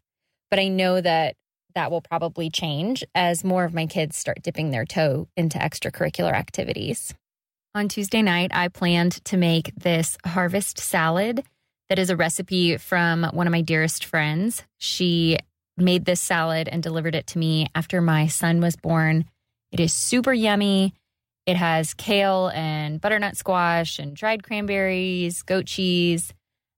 But 0.50 0.60
I 0.60 0.70
know 0.70 1.02
that 1.02 1.36
that 1.76 1.92
will 1.92 2.02
probably 2.02 2.50
change 2.50 3.04
as 3.16 3.44
more 3.44 3.64
of 3.64 3.74
my 3.74 3.86
kids 3.86 4.18
start 4.18 4.44
dipping 4.44 4.72
their 4.72 4.86
toe 4.86 5.28
into 5.36 5.58
extracurricular 5.58 6.34
activities. 6.34 7.14
On 7.74 7.88
Tuesday 7.88 8.22
night, 8.22 8.52
I 8.54 8.68
planned 8.68 9.24
to 9.26 9.38
make 9.38 9.74
this 9.76 10.18
harvest 10.26 10.80
salad 10.80 11.44
that 11.90 12.00
is 12.00 12.10
a 12.10 12.18
recipe 12.18 12.78
from 12.78 13.24
one 13.34 13.48
of 13.48 13.52
my 13.52 13.62
dearest 13.62 14.06
friends. 14.06 14.64
She 14.78 15.38
made 15.78 16.06
this 16.06 16.22
salad 16.22 16.68
and 16.68 16.84
delivered 16.84 17.16
it 17.16 17.28
to 17.28 17.40
me 17.40 17.68
after 17.74 18.02
my 18.02 18.28
son 18.28 18.62
was 18.62 18.76
born 18.76 19.26
it 19.72 19.80
is 19.80 19.94
super 19.94 20.34
yummy. 20.34 20.94
It 21.46 21.56
has 21.56 21.94
kale 21.94 22.52
and 22.54 23.02
butternut 23.02 23.38
squash 23.38 24.00
and 24.00 24.16
dried 24.16 24.44
cranberries, 24.44 25.42
goat 25.42 25.66
cheese, 25.66 26.34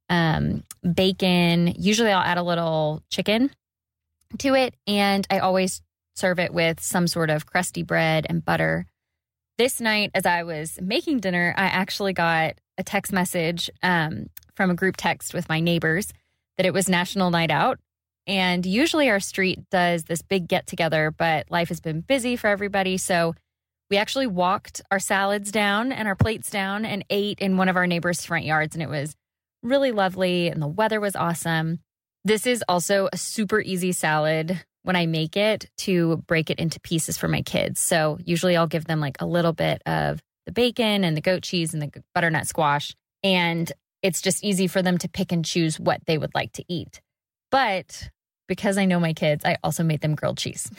um, 0.10 0.64
bacon. 0.94 1.74
Usually 1.78 2.12
I'll 2.12 2.24
add 2.24 2.38
a 2.38 2.44
little 2.44 3.04
chicken 3.10 3.52
to 4.40 4.56
it. 4.56 4.76
And 4.88 5.26
I 5.30 5.40
always 5.40 5.82
serve 6.16 6.40
it 6.40 6.54
with 6.54 6.80
some 6.80 7.08
sort 7.08 7.30
of 7.30 7.46
crusty 7.46 7.84
bread 7.84 8.26
and 8.30 8.44
butter. 8.44 8.86
This 9.58 9.80
night, 9.80 10.12
as 10.14 10.26
I 10.26 10.44
was 10.44 10.80
making 10.82 11.20
dinner, 11.20 11.54
I 11.58 11.66
actually 11.66 12.14
got 12.14 12.56
a 12.78 12.84
text 12.84 13.12
message 13.12 13.70
um, 13.82 14.28
from 14.56 14.72
a 14.72 14.76
group 14.76 14.96
text 14.98 15.34
with 15.34 15.50
my 15.50 15.60
neighbors 15.60 16.12
that 16.58 16.66
it 16.66 16.74
was 16.74 16.90
National 16.90 17.30
Night 17.30 17.52
Out. 17.52 17.80
And 18.26 18.66
usually 18.66 19.10
our 19.10 19.20
street 19.20 19.70
does 19.70 20.06
this 20.06 20.22
big 20.22 20.48
get 20.48 20.66
together, 20.66 21.12
but 21.12 21.52
life 21.52 21.70
has 21.70 21.82
been 21.82 22.02
busy 22.02 22.36
for 22.36 22.48
everybody. 22.48 22.98
So 22.98 23.36
we 23.90 23.98
actually 23.98 24.28
walked 24.28 24.82
our 24.90 25.00
salads 25.00 25.52
down 25.52 25.92
and 25.92 26.08
our 26.08 26.16
plates 26.16 26.50
down 26.50 26.86
and 26.86 27.04
ate 27.10 27.40
in 27.40 27.58
one 27.58 27.70
of 27.70 27.76
our 27.76 27.86
neighbors' 27.86 28.26
front 28.26 28.46
yards. 28.46 28.76
And 28.76 28.82
it 28.82 28.90
was 28.90 29.16
really 29.62 29.92
lovely 29.92 30.48
and 30.48 30.62
the 30.62 30.68
weather 30.68 31.00
was 31.00 31.16
awesome. 31.16 31.80
This 32.26 32.48
is 32.48 32.64
also 32.70 33.10
a 33.12 33.18
super 33.18 33.60
easy 33.60 33.92
salad 33.92 34.64
when 34.84 34.96
I 34.96 35.06
make 35.08 35.36
it 35.36 35.70
to 35.80 36.18
break 36.28 36.50
it 36.50 36.60
into 36.60 36.80
pieces 36.80 37.18
for 37.18 37.28
my 37.28 37.42
kids. 37.42 37.80
So 37.80 38.18
usually 38.24 38.56
I'll 38.56 38.68
give 38.68 38.86
them 38.86 39.00
like 39.00 39.18
a 39.20 39.26
little 39.26 39.54
bit 39.54 39.82
of 39.86 40.22
the 40.46 40.52
bacon 40.52 41.04
and 41.04 41.18
the 41.18 41.22
goat 41.22 41.44
cheese 41.44 41.74
and 41.74 41.82
the 41.82 42.04
butternut 42.14 42.48
squash. 42.48 42.96
And 43.24 43.72
it's 44.02 44.22
just 44.22 44.44
easy 44.44 44.68
for 44.68 44.82
them 44.82 44.98
to 45.00 45.10
pick 45.10 45.32
and 45.32 45.44
choose 45.44 45.80
what 45.80 46.02
they 46.06 46.18
would 46.18 46.36
like 46.36 46.52
to 46.54 46.66
eat. 46.68 47.02
But 47.52 48.10
because 48.48 48.78
I 48.78 48.86
know 48.86 49.00
my 49.00 49.14
kids, 49.14 49.46
I 49.46 49.58
also 49.64 49.84
made 49.84 50.02
them 50.02 50.16
grilled 50.16 50.38
cheese. 50.38 50.70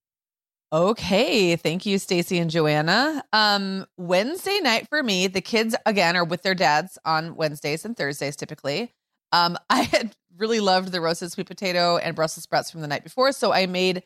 okay, 0.72 1.56
thank 1.56 1.86
you 1.86 1.98
Stacy 1.98 2.38
and 2.38 2.50
Joanna. 2.50 3.24
Um 3.32 3.86
Wednesday 3.96 4.60
night 4.60 4.88
for 4.88 5.02
me, 5.02 5.26
the 5.26 5.40
kids 5.40 5.74
again 5.86 6.16
are 6.16 6.24
with 6.24 6.42
their 6.42 6.54
dads 6.54 6.98
on 7.04 7.36
Wednesdays 7.36 7.84
and 7.84 7.96
Thursdays 7.96 8.36
typically. 8.36 8.92
Um 9.34 9.58
I 9.70 9.82
had 9.82 10.14
really 10.38 10.60
loved 10.60 10.92
the 10.92 11.00
roasted 11.00 11.30
sweet 11.30 11.46
potato 11.46 11.98
and 11.98 12.16
Brussels 12.16 12.44
sprouts 12.44 12.70
from 12.70 12.80
the 12.80 12.88
night 12.88 13.04
before, 13.04 13.32
so 13.32 13.52
I 13.52 13.66
made 13.66 14.02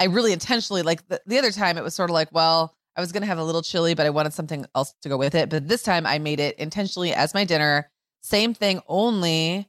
I 0.00 0.06
really 0.06 0.32
intentionally 0.32 0.82
like 0.82 1.06
the, 1.08 1.20
the 1.26 1.38
other 1.38 1.52
time 1.52 1.78
it 1.78 1.84
was 1.84 1.94
sort 1.94 2.10
of 2.10 2.14
like, 2.14 2.28
well, 2.32 2.74
I 2.96 3.00
was 3.00 3.12
going 3.12 3.20
to 3.22 3.26
have 3.26 3.38
a 3.38 3.44
little 3.44 3.62
chili, 3.62 3.94
but 3.94 4.06
I 4.06 4.10
wanted 4.10 4.32
something 4.32 4.66
else 4.74 4.94
to 5.02 5.08
go 5.08 5.16
with 5.16 5.34
it. 5.34 5.50
But 5.50 5.68
this 5.68 5.82
time 5.82 6.06
I 6.06 6.18
made 6.18 6.40
it 6.40 6.58
intentionally 6.58 7.12
as 7.12 7.34
my 7.34 7.44
dinner. 7.44 7.90
Same 8.22 8.52
thing, 8.52 8.80
only 8.88 9.68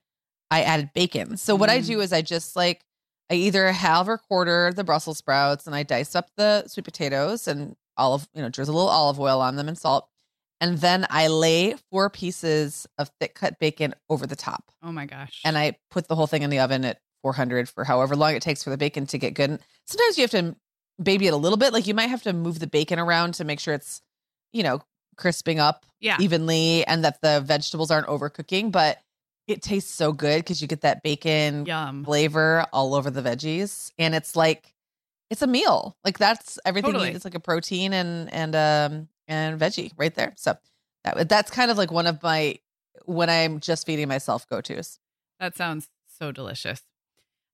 I 0.50 0.63
added 0.63 0.91
bacon. 0.93 1.38
So 1.38 1.56
what 1.56 1.69
mm. 1.69 1.74
I 1.74 1.80
do 1.82 2.02
is 2.02 2.12
I 2.12 2.21
just 2.21 2.56
like 2.56 2.84
I 3.30 3.36
either 3.36 3.71
halve 3.71 4.10
or 4.10 4.17
quarter 4.17 4.74
the 4.74 4.84
Brussels 4.84 5.17
sprouts 5.17 5.65
and 5.65 5.76
I 5.76 5.84
dice 5.84 6.15
up 6.15 6.30
the 6.36 6.67
sweet 6.67 6.84
potatoes 6.84 7.47
and 7.47 7.76
olive, 7.95 8.28
you 8.34 8.41
know, 8.41 8.50
drizzle 8.50 8.76
a 8.76 8.78
little 8.78 8.89
olive 8.89 9.19
oil 9.19 9.39
on 9.39 9.56
them 9.56 9.69
and 9.69 9.78
salt. 9.78 10.10
And 10.62 10.78
then 10.78 11.06
I 11.10 11.28
lay 11.28 11.76
four 11.91 12.10
pieces 12.10 12.88
of 12.97 13.10
thick 13.19 13.36
cut 13.36 13.60
bacon 13.60 13.93
over 14.10 14.26
the 14.26 14.36
top. 14.36 14.71
Oh 14.84 14.91
my 14.91 15.06
gosh. 15.06 15.41
And 15.43 15.58
I 15.58 15.78
put 15.89 16.08
the 16.08 16.15
whole 16.15 16.28
thing 16.28 16.43
in 16.43 16.50
the 16.50 16.60
oven 16.60 16.86
at 16.86 17.00
400 17.24 17.67
for 17.67 17.84
however 17.84 18.15
long 18.15 18.36
it 18.36 18.41
takes 18.41 18.63
for 18.63 18.69
the 18.69 18.78
bacon 18.78 19.06
to 19.08 19.17
get 19.17 19.34
good. 19.34 19.50
And 19.50 19.60
sometimes 19.86 20.17
you 20.17 20.21
have 20.21 20.32
to 20.32 20.56
baby 21.02 21.28
it 21.28 21.34
a 21.34 21.38
little 21.38 21.58
bit. 21.58 21.74
Like 21.74 21.88
you 21.88 21.93
might 21.93 22.08
have 22.08 22.24
to 22.24 22.34
move 22.34 22.60
the 22.60 22.67
bacon 22.67 23.00
around 23.00 23.34
to 23.36 23.43
make 23.43 23.60
sure 23.60 23.74
it's, 23.74 24.02
you 24.54 24.63
know, 24.63 24.82
crisping 25.17 25.60
up 25.60 25.86
yeah. 26.00 26.17
evenly 26.19 26.86
and 26.86 27.04
that 27.04 27.19
the 27.21 27.41
vegetables 27.41 27.91
aren't 27.91 28.08
overcooking. 28.08 28.71
But 28.71 29.00
it 29.47 29.62
tastes 29.62 29.93
so 29.93 30.13
good 30.13 30.39
because 30.39 30.62
you 30.62 30.67
get 30.67 30.82
that 30.82 31.04
bacon 31.04 31.65
Yum. 31.65 32.06
flavor 32.06 32.65
all 32.71 32.95
over 32.95 33.10
the 33.10 33.21
veggies, 33.21 33.91
and 33.97 34.15
it's 34.15 34.36
like 34.36 34.74
it's 35.30 35.41
a 35.41 35.47
meal. 35.47 35.97
Like 36.04 36.17
that's 36.17 36.60
everything. 36.65 36.89
Totally. 36.89 37.08
You 37.08 37.12
need. 37.12 37.15
It's 37.15 37.26
like 37.26 37.36
a 37.36 37.39
protein 37.39 37.93
and 37.93 38.32
and 38.34 38.56
um 38.56 39.08
and 39.32 39.60
veggie 39.60 39.91
right 39.98 40.13
there. 40.13 40.34
So 40.36 40.58
that 41.04 41.30
that's 41.30 41.50
kind 41.50 41.72
of 41.72 41.78
like 41.78 41.91
one 41.91 42.06
of 42.06 42.22
my 42.22 42.60
when 43.06 43.30
I'm 43.30 43.60
just 43.60 43.86
feeding 43.86 44.10
myself 44.10 44.48
go 44.48 44.62
tos. 44.62 45.00
That 45.39 45.56
sounds 45.56 45.88
so 46.20 46.32
delicious. 46.32 46.84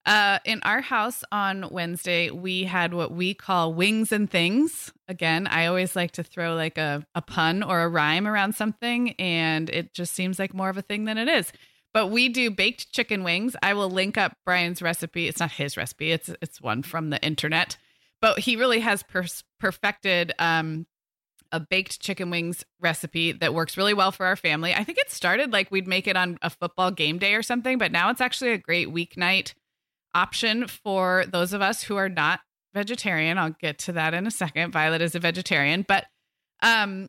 Uh, 0.05 0.39
in 0.45 0.61
our 0.63 0.79
house 0.79 1.23
on 1.33 1.67
Wednesday, 1.69 2.31
we 2.31 2.63
had 2.63 2.93
what 2.93 3.11
we 3.11 3.33
call 3.33 3.73
wings 3.73 4.13
and 4.13 4.31
things. 4.31 4.91
Again, 5.09 5.47
I 5.47 5.65
always 5.65 5.97
like 5.97 6.11
to 6.13 6.23
throw 6.23 6.55
like 6.55 6.77
a, 6.77 7.05
a 7.13 7.21
pun 7.21 7.61
or 7.61 7.81
a 7.81 7.89
rhyme 7.89 8.25
around 8.25 8.55
something, 8.55 9.11
and 9.19 9.69
it 9.69 9.93
just 9.93 10.13
seems 10.13 10.39
like 10.39 10.53
more 10.53 10.69
of 10.69 10.77
a 10.77 10.81
thing 10.81 11.05
than 11.05 11.17
it 11.17 11.27
is. 11.27 11.51
But 11.93 12.07
we 12.07 12.29
do 12.29 12.49
baked 12.49 12.93
chicken 12.93 13.23
wings. 13.23 13.57
I 13.61 13.73
will 13.73 13.89
link 13.89 14.17
up 14.17 14.37
Brian's 14.45 14.81
recipe. 14.81 15.27
It's 15.27 15.41
not 15.41 15.51
his 15.51 15.75
recipe. 15.75 16.11
It's 16.11 16.29
it's 16.41 16.61
one 16.61 16.83
from 16.83 17.09
the 17.09 17.21
internet. 17.21 17.77
But 18.21 18.39
he 18.39 18.55
really 18.55 18.79
has 18.79 19.03
perfected 19.59 20.33
um, 20.39 20.87
a 21.51 21.59
baked 21.59 21.99
chicken 21.99 22.29
wings 22.29 22.63
recipe 22.79 23.31
that 23.31 23.53
works 23.53 23.77
really 23.77 23.93
well 23.93 24.11
for 24.11 24.25
our 24.25 24.35
family. 24.35 24.73
I 24.73 24.83
think 24.83 24.97
it 24.97 25.11
started 25.11 25.51
like 25.51 25.71
we'd 25.71 25.87
make 25.87 26.07
it 26.07 26.17
on 26.17 26.37
a 26.41 26.49
football 26.49 26.91
game 26.91 27.17
day 27.17 27.33
or 27.33 27.43
something, 27.43 27.77
but 27.77 27.91
now 27.91 28.09
it's 28.09 28.21
actually 28.21 28.51
a 28.51 28.57
great 28.57 28.89
weeknight 28.89 29.53
option 30.13 30.67
for 30.67 31.25
those 31.27 31.53
of 31.53 31.61
us 31.61 31.83
who 31.83 31.95
are 31.95 32.09
not 32.09 32.41
vegetarian. 32.73 33.37
I'll 33.37 33.55
get 33.59 33.77
to 33.79 33.91
that 33.93 34.13
in 34.13 34.27
a 34.27 34.31
second. 34.31 34.71
Violet 34.71 35.01
is 35.01 35.15
a 35.15 35.19
vegetarian, 35.19 35.85
but 35.87 36.05
um, 36.61 37.07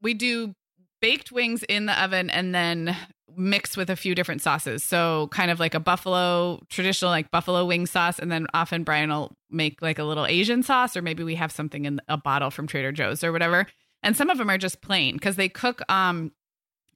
we 0.00 0.14
do 0.14 0.54
baked 1.00 1.32
wings 1.32 1.62
in 1.64 1.86
the 1.86 2.02
oven 2.02 2.30
and 2.30 2.54
then 2.54 2.96
mixed 3.36 3.76
with 3.76 3.90
a 3.90 3.96
few 3.96 4.14
different 4.14 4.42
sauces. 4.42 4.82
So 4.84 5.28
kind 5.32 5.50
of 5.50 5.58
like 5.60 5.74
a 5.74 5.80
buffalo 5.80 6.60
traditional 6.68 7.10
like 7.10 7.30
buffalo 7.30 7.64
wing 7.64 7.86
sauce 7.86 8.18
and 8.18 8.30
then 8.30 8.46
often 8.54 8.82
Brian 8.84 9.10
will 9.10 9.36
make 9.50 9.80
like 9.82 9.98
a 9.98 10.04
little 10.04 10.26
Asian 10.26 10.62
sauce, 10.62 10.96
or 10.96 11.02
maybe 11.02 11.22
we 11.24 11.34
have 11.36 11.52
something 11.52 11.84
in 11.84 12.00
a 12.08 12.16
bottle 12.16 12.50
from 12.50 12.66
Trader 12.66 12.92
Joe's 12.92 13.22
or 13.24 13.32
whatever. 13.32 13.66
And 14.02 14.16
some 14.16 14.30
of 14.30 14.38
them 14.38 14.50
are 14.50 14.58
just 14.58 14.80
plain 14.82 15.14
because 15.14 15.36
they 15.36 15.48
cook 15.48 15.82
um 15.90 16.32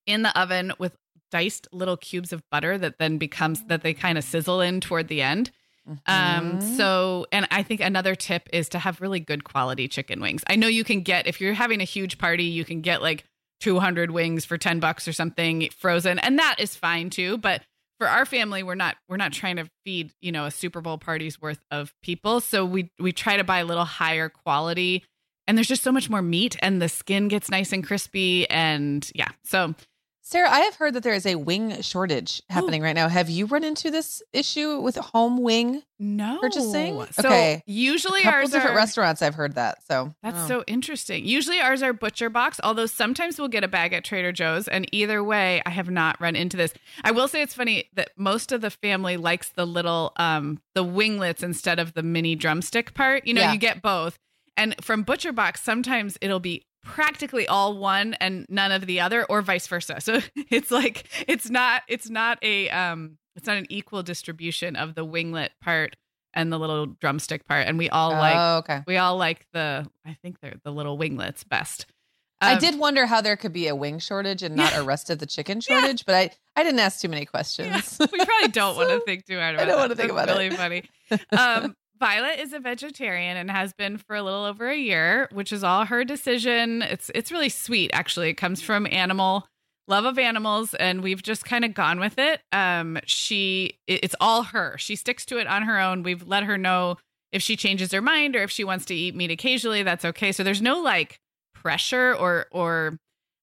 in 0.07 0.23
the 0.23 0.39
oven 0.41 0.73
with 0.79 0.97
diced 1.31 1.67
little 1.73 1.97
cubes 1.97 2.33
of 2.33 2.43
butter 2.51 2.79
that 2.79 2.99
then 2.99 3.19
becomes 3.19 3.63
that 3.69 3.83
they 3.83 3.93
kind 3.93 4.17
of 4.17 4.25
sizzle 4.25 4.61
in 4.61 4.81
toward 4.81 5.09
the 5.09 5.23
end. 5.23 5.51
Um, 6.07 6.59
Mhm. 6.59 6.63
so, 6.63 7.27
and 7.33 7.49
I 7.51 7.63
think 7.65 7.81
another 7.81 8.15
tip 8.15 8.49
is 8.53 8.69
to 8.71 8.79
have 8.79 9.01
really 9.01 9.19
good 9.19 9.43
quality 9.43 9.89
chicken 9.89 10.21
wings. 10.21 10.45
I 10.49 10.55
know 10.55 10.69
you 10.69 10.85
can 10.85 11.01
get, 11.01 11.27
if 11.27 11.41
you're 11.41 11.55
having 11.55 11.81
a 11.81 11.85
huge 11.85 12.19
party, 12.19 12.45
you 12.45 12.65
can 12.65 12.81
get 12.81 13.03
like 13.03 13.25
200 13.61 14.11
wings 14.11 14.45
for 14.45 14.59
10 14.59 14.81
bucks 14.81 15.09
or 15.09 15.13
something 15.13 15.69
frozen, 15.79 16.19
and 16.19 16.39
that 16.39 16.57
is 16.59 16.77
fine 16.77 17.11
too. 17.11 17.39
But 17.39 17.63
for 17.99 18.09
our 18.09 18.27
family, 18.27 18.63
we're 18.63 18.75
not, 18.75 18.97
we're 19.09 19.17
not 19.17 19.33
trying 19.33 19.57
to 19.57 19.71
feed, 19.85 20.13
you 20.21 20.31
know, 20.31 20.45
a 20.45 20.51
Super 20.51 20.81
Bowl 20.81 20.99
party's 20.99 21.41
worth 21.41 21.61
of 21.71 21.95
people. 22.03 22.41
So 22.41 22.65
we, 22.65 22.91
we 22.99 23.13
try 23.13 23.39
to 23.39 23.45
buy 23.45 23.61
a 23.61 23.65
little 23.65 23.87
higher 23.87 24.29
quality 24.29 25.05
and 25.47 25.57
there's 25.57 25.69
just 25.69 25.83
so 25.83 25.93
much 25.93 26.11
more 26.11 26.23
meat 26.23 26.57
and 26.61 26.83
the 26.83 26.89
skin 26.89 27.29
gets 27.29 27.51
nice 27.51 27.73
and 27.73 27.87
crispy. 27.87 28.49
And 28.51 29.09
yeah, 29.15 29.29
so 29.45 29.75
Sarah, 30.29 30.51
I 30.51 30.59
have 30.63 30.75
heard 30.75 30.95
that 30.95 31.05
there 31.05 31.15
is 31.15 31.25
a 31.25 31.37
wing 31.37 31.83
shortage 31.83 32.43
happening 32.51 32.83
right 32.83 32.97
now. 32.97 33.07
Have 33.07 33.31
you 33.31 33.47
run 33.47 33.63
into 33.63 33.93
this 33.93 34.25
issue 34.33 34.81
with 34.81 34.97
home 34.97 35.41
wing 35.41 35.85
no 36.01 36.41
purchasing? 36.41 37.01
So 37.13 37.29
okay. 37.29 37.63
usually 37.65 38.23
a 38.23 38.25
couple 38.25 38.41
ours 38.41 38.51
different 38.51 38.75
are, 38.75 38.77
restaurants 38.77 39.23
I've 39.23 39.37
heard 39.37 39.55
that. 39.55 39.85
So 39.87 40.13
That's 40.25 40.41
oh. 40.41 40.49
so 40.49 40.65
interesting. 40.67 41.25
Usually 41.25 41.61
ours 41.61 41.81
are 41.81 41.95
ButcherBox, 41.95 42.59
although 42.65 42.87
sometimes 42.87 43.39
we'll 43.39 43.47
get 43.47 43.63
a 43.63 43.69
bag 43.69 43.93
at 43.93 44.03
Trader 44.03 44.33
Joe's. 44.33 44.67
And 44.67 44.93
either 44.93 45.23
way, 45.23 45.63
I 45.65 45.71
have 45.71 45.91
not 45.91 46.21
run 46.21 46.35
into 46.35 46.57
this. 46.57 46.75
I 47.05 47.13
will 47.13 47.29
say 47.29 47.41
it's 47.41 47.55
funny 47.55 47.89
that 47.95 48.11
most 48.17 48.51
of 48.51 48.63
the 48.63 48.71
family 48.71 49.17
likes 49.17 49.51
the 49.51 49.65
little 49.65 50.13
um 50.17 50.61
the 50.75 50.83
winglets 50.83 51.45
instead 51.45 51.79
of 51.79 51.95
the 51.95 52.03
mini 52.03 52.35
drumstick 52.35 52.95
part. 52.95 53.29
You 53.29 53.35
know, 53.35 53.43
Yeah. 53.43 53.53
you 53.53 53.61
get 53.61 53.81
both. 53.81 54.19
And 54.57 54.75
from 54.83 55.05
ButcherBox, 55.05 55.59
sometimes 55.59 56.19
it'll 56.21 56.41
be 56.41 56.67
practically 56.87 57.47
all 57.47 57.77
one 57.77 58.15
and 58.15 58.47
none 58.49 58.73
of 58.73 58.87
the 58.87 59.01
other, 59.01 59.25
or 59.25 59.43
vice 59.43 59.67
versa. 59.67 60.01
So 60.01 60.21
it's 60.51 60.71
like 60.71 61.05
it's 61.29 61.51
not 61.51 61.83
it's 61.89 62.09
not 62.09 62.39
a 62.43 62.71
um 62.71 63.19
it's 63.35 63.47
not 63.47 63.57
an 63.59 63.67
equal 63.69 64.03
distribution 64.03 64.77
of 64.77 64.95
the 64.95 65.05
winglet 65.05 65.51
part 65.61 65.97
and 66.33 66.53
the 66.53 66.59
little 66.59 66.87
drumstick 66.87 67.47
part. 67.47 67.67
And 67.67 67.77
we 67.79 67.91
all 67.91 68.11
like 68.11 68.37
oh, 68.37 68.57
okay. 68.59 68.83
we 68.87 68.97
all 68.97 69.17
like 69.17 69.47
the, 69.53 69.87
I 70.05 70.15
think 70.23 70.41
they're 70.41 70.57
the 70.65 70.71
little 70.73 70.97
winglets 70.99 71.45
best. 71.45 71.87
I 72.41 72.53
Um, 72.55 72.59
did 72.59 72.79
wonder 72.79 73.07
how 73.07 73.23
there 73.23 73.37
could 73.37 73.55
be 73.55 73.67
a 73.69 73.75
wing 73.75 73.99
shortage 73.99 74.43
and 74.43 74.55
not 74.57 74.73
Yeah. 74.73 74.81
a 74.81 74.85
rest 74.85 75.09
of 75.09 75.19
the 75.19 75.25
chicken 75.27 75.61
shortage, 75.63 76.05
but 76.07 76.15
I 76.15 76.31
I 76.55 76.63
didn't 76.65 76.81
ask 76.81 77.01
too 77.01 77.09
many 77.09 77.23
yeah, 77.23 77.27
questions. 77.27 77.97
we 77.99 78.07
probably 78.25 78.49
don't 78.49 78.77
want 78.77 78.91
to 78.91 79.01
think 79.07 79.27
too 79.27 79.39
hard 79.39 79.55
about 79.55 79.63
I 79.63 79.67
don't 79.67 79.77
that. 79.77 79.83
wanna 79.85 79.95
think 79.97 80.13
about 80.13 80.29
really 80.29 80.47
it. 80.47 80.55
funny. 80.55 80.85
Um, 81.33 81.75
Violet 81.99 82.41
is 82.41 82.53
a 82.53 82.59
vegetarian 82.59 83.37
and 83.37 83.51
has 83.51 83.73
been 83.73 83.99
for 83.99 84.17
a 84.17 84.23
little 84.23 84.45
over 84.45 84.69
a 84.69 84.77
year, 84.77 85.29
which 85.33 85.53
is 85.53 85.65
all 85.65 85.87
her 85.87 86.05
decision. 86.05 86.83
It's 86.83 87.11
it's 87.15 87.33
really 87.33 87.49
sweet, 87.49 87.91
actually. 87.93 88.31
It 88.31 88.35
comes 88.35 88.61
from 88.61 88.87
animal 88.91 89.47
love 89.89 90.05
of 90.05 90.19
animals, 90.19 90.75
and 90.75 91.03
we've 91.03 91.23
just 91.23 91.45
kind 91.45 91.65
of 91.65 91.73
gone 91.75 92.01
with 92.01 92.19
it. 92.19 92.41
Um, 92.53 92.99
she 93.07 93.79
it's 93.87 94.15
all 94.21 94.43
her. 94.43 94.77
She 94.79 94.97
sticks 94.97 95.25
to 95.27 95.39
it 95.39 95.47
on 95.47 95.63
her 95.63 95.79
own. 95.79 96.03
We've 96.03 96.27
let 96.27 96.45
her 96.45 96.59
know 96.59 96.97
if 97.33 97.43
she 97.43 97.57
changes 97.57 97.93
her 97.93 98.03
mind 98.03 98.37
or 98.37 98.43
if 98.43 98.51
she 98.51 98.65
wants 98.65 98.85
to 98.87 98.95
eat 98.95 99.15
meat 99.15 99.31
occasionally, 99.31 99.83
that's 99.83 100.05
okay. 100.05 100.33
So 100.33 100.43
there's 100.43 100.63
no 100.63 100.81
like 100.81 101.19
pressure 101.55 102.15
or 102.15 102.47
or 102.51 102.99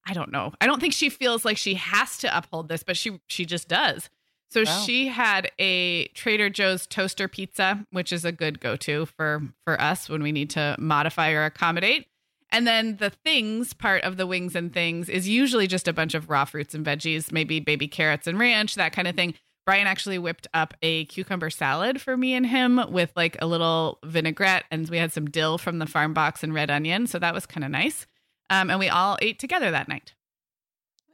I 0.05 0.13
don't 0.13 0.31
know. 0.31 0.53
I 0.59 0.67
don't 0.67 0.79
think 0.79 0.93
she 0.93 1.09
feels 1.09 1.45
like 1.45 1.57
she 1.57 1.75
has 1.75 2.17
to 2.19 2.37
uphold 2.37 2.69
this, 2.69 2.83
but 2.83 2.97
she 2.97 3.19
she 3.27 3.45
just 3.45 3.67
does. 3.67 4.09
So 4.53 4.63
Wow. 4.63 4.83
she 4.85 5.07
had 5.07 5.51
a 5.57 6.05
Trader 6.09 6.49
Joe's 6.49 6.85
toaster 6.85 7.27
pizza, 7.27 7.85
which 7.91 8.11
is 8.13 8.23
a 8.23 8.31
good 8.31 8.59
go-to 8.59 9.07
for 9.07 9.41
for 9.65 9.79
us 9.81 10.07
when 10.07 10.21
we 10.21 10.31
need 10.31 10.51
to 10.51 10.75
modify 10.79 11.31
or 11.31 11.43
accommodate. 11.45 12.07
And 12.51 12.67
then 12.67 12.97
the 12.97 13.09
things 13.09 13.73
part 13.73 14.03
of 14.03 14.15
the 14.17 14.27
wings 14.27 14.55
and 14.55 14.71
things 14.71 15.09
is 15.09 15.27
usually 15.27 15.65
just 15.65 15.87
a 15.87 15.93
bunch 15.93 16.13
of 16.13 16.29
raw 16.29 16.45
fruits 16.45 16.75
and 16.75 16.85
veggies, 16.85 17.31
maybe 17.31 17.59
baby 17.59 17.87
carrots 17.87 18.27
and 18.27 18.37
ranch, 18.37 18.75
that 18.75 18.93
kind 18.93 19.07
of 19.07 19.15
thing. 19.15 19.33
Brian 19.65 19.87
actually 19.87 20.19
whipped 20.19 20.45
up 20.53 20.75
a 20.83 21.05
cucumber 21.05 21.49
salad 21.49 21.99
for 21.99 22.15
me 22.15 22.33
and 22.35 22.45
him 22.45 22.79
with 22.89 23.11
like 23.15 23.37
a 23.41 23.47
little 23.47 23.97
vinaigrette, 24.05 24.65
and 24.69 24.87
we 24.89 24.97
had 24.97 25.11
some 25.11 25.25
dill 25.29 25.57
from 25.57 25.79
the 25.79 25.87
farm 25.87 26.13
box 26.13 26.43
and 26.43 26.53
red 26.53 26.69
onion. 26.69 27.07
So 27.07 27.17
that 27.17 27.33
was 27.33 27.47
kind 27.47 27.63
of 27.63 27.71
nice. 27.71 28.05
Um, 28.51 28.69
and 28.69 28.77
we 28.77 28.89
all 28.89 29.17
ate 29.19 29.39
together 29.39 29.71
that 29.71 29.87
night. 29.87 30.13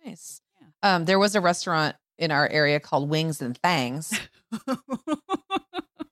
nice. 0.06 0.42
Um, 0.82 1.06
there 1.06 1.20
was 1.20 1.36
a 1.36 1.42
restaurant 1.42 1.96
in 2.20 2.30
our 2.32 2.48
area 2.48 2.80
called 2.80 3.10
Wings 3.10 3.42
and 3.42 3.58
Thangs. 3.58 4.14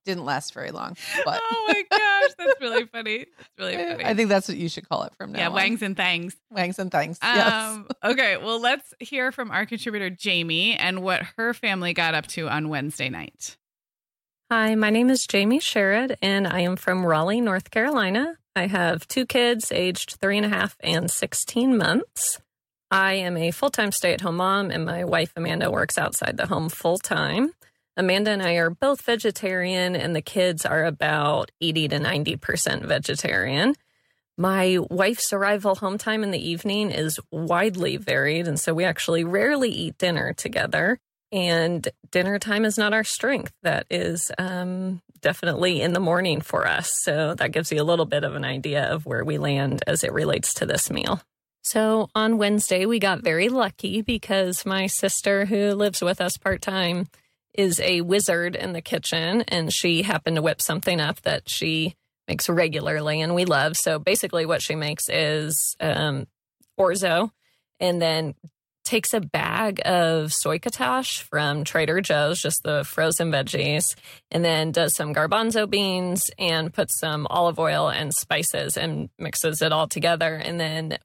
Didn't 0.05 0.23
last 0.23 0.53
very 0.53 0.71
long, 0.71 0.95
but 1.25 1.41
oh 1.43 1.65
my 1.67 1.83
gosh, 1.91 2.31
that's 2.39 2.61
really 2.61 2.85
funny. 2.85 3.25
That's 3.37 3.49
really 3.59 3.75
funny. 3.91 4.05
I 4.05 4.13
think 4.13 4.29
that's 4.29 4.47
what 4.47 4.55
you 4.55 4.69
should 4.69 4.87
call 4.87 5.03
it 5.03 5.13
from 5.17 5.33
now. 5.33 5.39
yeah, 5.39 5.47
on. 5.47 5.53
wangs 5.53 5.81
and 5.81 5.97
thangs. 5.97 6.33
Wangs 6.49 6.79
and 6.79 6.89
Fangs. 6.89 7.19
yes. 7.21 7.53
Um, 7.53 7.87
okay, 8.01 8.37
well, 8.37 8.61
let's 8.61 8.93
hear 9.01 9.33
from 9.33 9.51
our 9.51 9.65
contributor 9.65 10.09
Jamie 10.09 10.75
and 10.77 11.01
what 11.03 11.23
her 11.35 11.53
family 11.53 11.93
got 11.93 12.15
up 12.15 12.25
to 12.27 12.47
on 12.47 12.69
Wednesday 12.69 13.09
night. 13.09 13.57
Hi, 14.49 14.75
my 14.75 14.91
name 14.91 15.09
is 15.09 15.27
Jamie 15.27 15.59
Sherrod, 15.59 16.15
and 16.21 16.47
I 16.47 16.61
am 16.61 16.77
from 16.77 17.05
Raleigh, 17.05 17.41
North 17.41 17.69
Carolina. 17.69 18.37
I 18.55 18.67
have 18.67 19.05
two 19.09 19.25
kids 19.25 19.73
aged 19.73 20.15
three 20.21 20.37
and 20.37 20.45
a 20.45 20.49
half 20.49 20.77
and 20.79 21.11
16 21.11 21.75
months. 21.77 22.39
I 22.89 23.13
am 23.15 23.35
a 23.35 23.51
full 23.51 23.69
time 23.69 23.91
stay 23.91 24.13
at 24.13 24.21
home 24.21 24.37
mom, 24.37 24.71
and 24.71 24.85
my 24.85 25.03
wife 25.03 25.33
Amanda 25.35 25.69
works 25.69 25.97
outside 25.97 26.37
the 26.37 26.47
home 26.47 26.69
full 26.69 26.97
time. 26.97 27.53
Amanda 27.97 28.31
and 28.31 28.43
I 28.43 28.53
are 28.53 28.69
both 28.69 29.01
vegetarian, 29.01 29.95
and 29.95 30.15
the 30.15 30.21
kids 30.21 30.65
are 30.65 30.85
about 30.85 31.51
80 31.59 31.89
to 31.89 31.99
90% 31.99 32.85
vegetarian. 32.85 33.75
My 34.37 34.77
wife's 34.91 35.33
arrival 35.33 35.73
home 35.75 35.97
time 35.97 36.23
in 36.23 36.29
the 36.29 36.49
evening 36.49 36.91
is 36.91 37.19
widely 37.31 37.97
varied, 37.97 38.47
and 38.47 38.59
so 38.59 38.73
we 38.73 38.83
actually 38.83 39.23
rarely 39.23 39.71
eat 39.71 39.97
dinner 39.97 40.33
together. 40.33 40.99
And 41.31 41.85
dinner 42.11 42.39
time 42.39 42.63
is 42.63 42.77
not 42.77 42.93
our 42.93 43.03
strength. 43.03 43.51
That 43.63 43.87
is 43.89 44.31
um, 44.37 45.01
definitely 45.19 45.81
in 45.81 45.93
the 45.93 45.99
morning 45.99 46.39
for 46.39 46.67
us. 46.67 46.89
So 47.01 47.33
that 47.33 47.51
gives 47.51 47.71
you 47.71 47.81
a 47.81 47.83
little 47.83 48.05
bit 48.05 48.23
of 48.23 48.35
an 48.35 48.45
idea 48.45 48.85
of 48.85 49.05
where 49.05 49.25
we 49.25 49.37
land 49.37 49.83
as 49.87 50.03
it 50.03 50.13
relates 50.13 50.53
to 50.55 50.65
this 50.65 50.89
meal. 50.89 51.19
So 51.67 52.09
on 52.15 52.37
Wednesday, 52.37 52.85
we 52.85 52.97
got 52.97 53.25
very 53.25 53.49
lucky 53.49 54.01
because 54.01 54.65
my 54.65 54.87
sister, 54.87 55.43
who 55.43 55.73
lives 55.73 56.01
with 56.01 56.21
us 56.21 56.37
part 56.37 56.61
time, 56.61 57.07
is 57.53 57.81
a 57.81 57.99
wizard 57.99 58.55
in 58.55 58.71
the 58.71 58.79
kitchen, 58.79 59.41
and 59.49 59.73
she 59.73 60.03
happened 60.03 60.37
to 60.37 60.41
whip 60.41 60.61
something 60.61 61.01
up 61.01 61.21
that 61.23 61.49
she 61.49 61.95
makes 62.25 62.47
regularly 62.47 63.19
and 63.19 63.35
we 63.35 63.43
love. 63.43 63.75
So 63.75 63.99
basically, 63.99 64.45
what 64.45 64.61
she 64.61 64.75
makes 64.75 65.09
is 65.09 65.75
um, 65.81 66.27
orzo 66.79 67.31
and 67.81 68.01
then 68.01 68.35
takes 68.85 69.13
a 69.13 69.19
bag 69.19 69.81
of 69.83 70.31
succotash 70.31 71.21
from 71.23 71.65
Trader 71.65 71.99
Joe's, 71.99 72.39
just 72.39 72.63
the 72.63 72.85
frozen 72.85 73.29
veggies, 73.29 73.93
and 74.31 74.45
then 74.45 74.71
does 74.71 74.95
some 74.95 75.13
garbanzo 75.13 75.69
beans 75.69 76.31
and 76.39 76.73
puts 76.73 76.97
some 76.97 77.27
olive 77.29 77.59
oil 77.59 77.89
and 77.89 78.13
spices 78.13 78.77
and 78.77 79.09
mixes 79.19 79.61
it 79.61 79.73
all 79.73 79.89
together. 79.89 80.35
And 80.35 80.57
then 80.57 80.97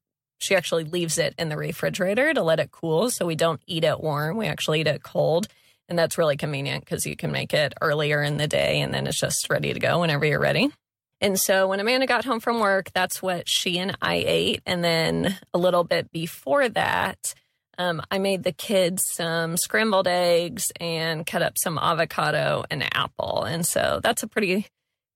she 0.43 0.55
actually 0.57 0.85
leaves 0.85 1.19
it 1.19 1.35
in 1.39 1.49
the 1.49 1.57
refrigerator 1.57 2.35
to 2.35 2.43
let 2.43 2.61
it 2.61 2.71
cool 2.71 3.11
so 3.11 3.27
we 3.27 3.37
don't 3.37 3.61
eat 3.67 3.85
it 3.85 4.01
warm. 4.01 4.37
We 4.37 4.47
actually 4.47 4.81
eat 4.81 4.87
it 4.87 5.03
cold. 5.03 5.49
And 5.89 5.99
that's 5.99 6.19
really 6.19 6.37
convenient 6.37 6.85
because 6.85 7.07
you 7.07 7.17
can 7.17 7.33
make 7.33 7.53
it 7.53 7.75
earlier 7.81 8.23
in 8.23 8.39
the 8.39 8.49
day 8.49 8.81
and 8.81 8.93
then 8.93 9.07
it's 9.07 9.21
just 9.21 9.49
ready 9.51 9.73
to 9.73 9.81
go 9.81 10.01
whenever 10.01 10.25
you're 10.25 10.41
ready. 10.41 10.71
And 11.21 11.39
so 11.39 11.69
when 11.69 11.79
Amanda 11.79 12.07
got 12.07 12.25
home 12.25 12.41
from 12.41 12.59
work, 12.59 12.91
that's 12.93 13.23
what 13.23 13.49
she 13.49 13.79
and 13.79 13.97
I 14.03 14.17
ate. 14.27 14.63
And 14.67 14.83
then 14.83 15.39
a 15.55 15.59
little 15.59 15.85
bit 15.85 16.11
before 16.11 16.69
that, 16.71 17.35
um, 17.79 18.03
I 18.11 18.19
made 18.19 18.43
the 18.43 18.53
kids 18.53 19.05
some 19.07 19.57
scrambled 19.57 20.09
eggs 20.09 20.65
and 20.81 21.25
cut 21.25 21.43
up 21.43 21.55
some 21.57 21.79
avocado 21.79 22.65
and 22.71 22.83
apple. 22.95 23.45
And 23.45 23.65
so 23.65 24.01
that's 24.03 24.23
a 24.23 24.29
pretty 24.29 24.67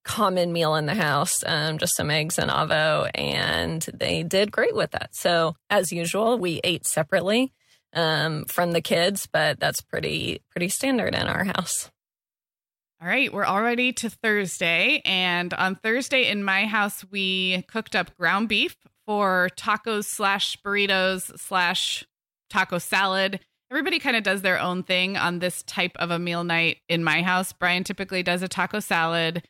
common 0.06 0.52
meal 0.52 0.76
in 0.76 0.86
the 0.86 0.94
house, 0.94 1.42
um, 1.44 1.78
just 1.78 1.96
some 1.96 2.10
eggs 2.10 2.38
and 2.38 2.50
avo. 2.50 3.10
And 3.14 3.82
they 3.92 4.22
did 4.22 4.52
great 4.52 4.74
with 4.74 4.92
that. 4.92 5.14
So 5.14 5.56
as 5.68 5.92
usual, 5.92 6.38
we 6.38 6.60
ate 6.64 6.86
separately 6.86 7.52
um, 7.92 8.44
from 8.44 8.72
the 8.72 8.80
kids, 8.80 9.28
but 9.30 9.58
that's 9.58 9.80
pretty 9.80 10.42
pretty 10.50 10.68
standard 10.68 11.14
in 11.14 11.26
our 11.26 11.44
house. 11.44 11.90
All 13.02 13.08
right, 13.08 13.30
we're 13.30 13.44
already 13.44 13.92
to 13.94 14.08
Thursday. 14.08 15.02
And 15.04 15.52
on 15.52 15.74
Thursday 15.74 16.30
in 16.30 16.42
my 16.42 16.64
house, 16.64 17.04
we 17.10 17.62
cooked 17.68 17.94
up 17.94 18.16
ground 18.16 18.48
beef 18.48 18.76
for 19.04 19.50
tacos 19.56 20.04
slash 20.04 20.56
burritos 20.64 21.38
slash 21.38 22.06
taco 22.48 22.78
salad. 22.78 23.40
Everybody 23.70 23.98
kind 23.98 24.16
of 24.16 24.22
does 24.22 24.42
their 24.42 24.60
own 24.60 24.82
thing 24.82 25.16
on 25.16 25.40
this 25.40 25.62
type 25.64 25.92
of 25.96 26.10
a 26.10 26.18
meal 26.18 26.44
night 26.44 26.78
in 26.88 27.04
my 27.04 27.22
house. 27.22 27.52
Brian 27.52 27.84
typically 27.84 28.22
does 28.22 28.42
a 28.42 28.48
taco 28.48 28.80
salad. 28.80 29.42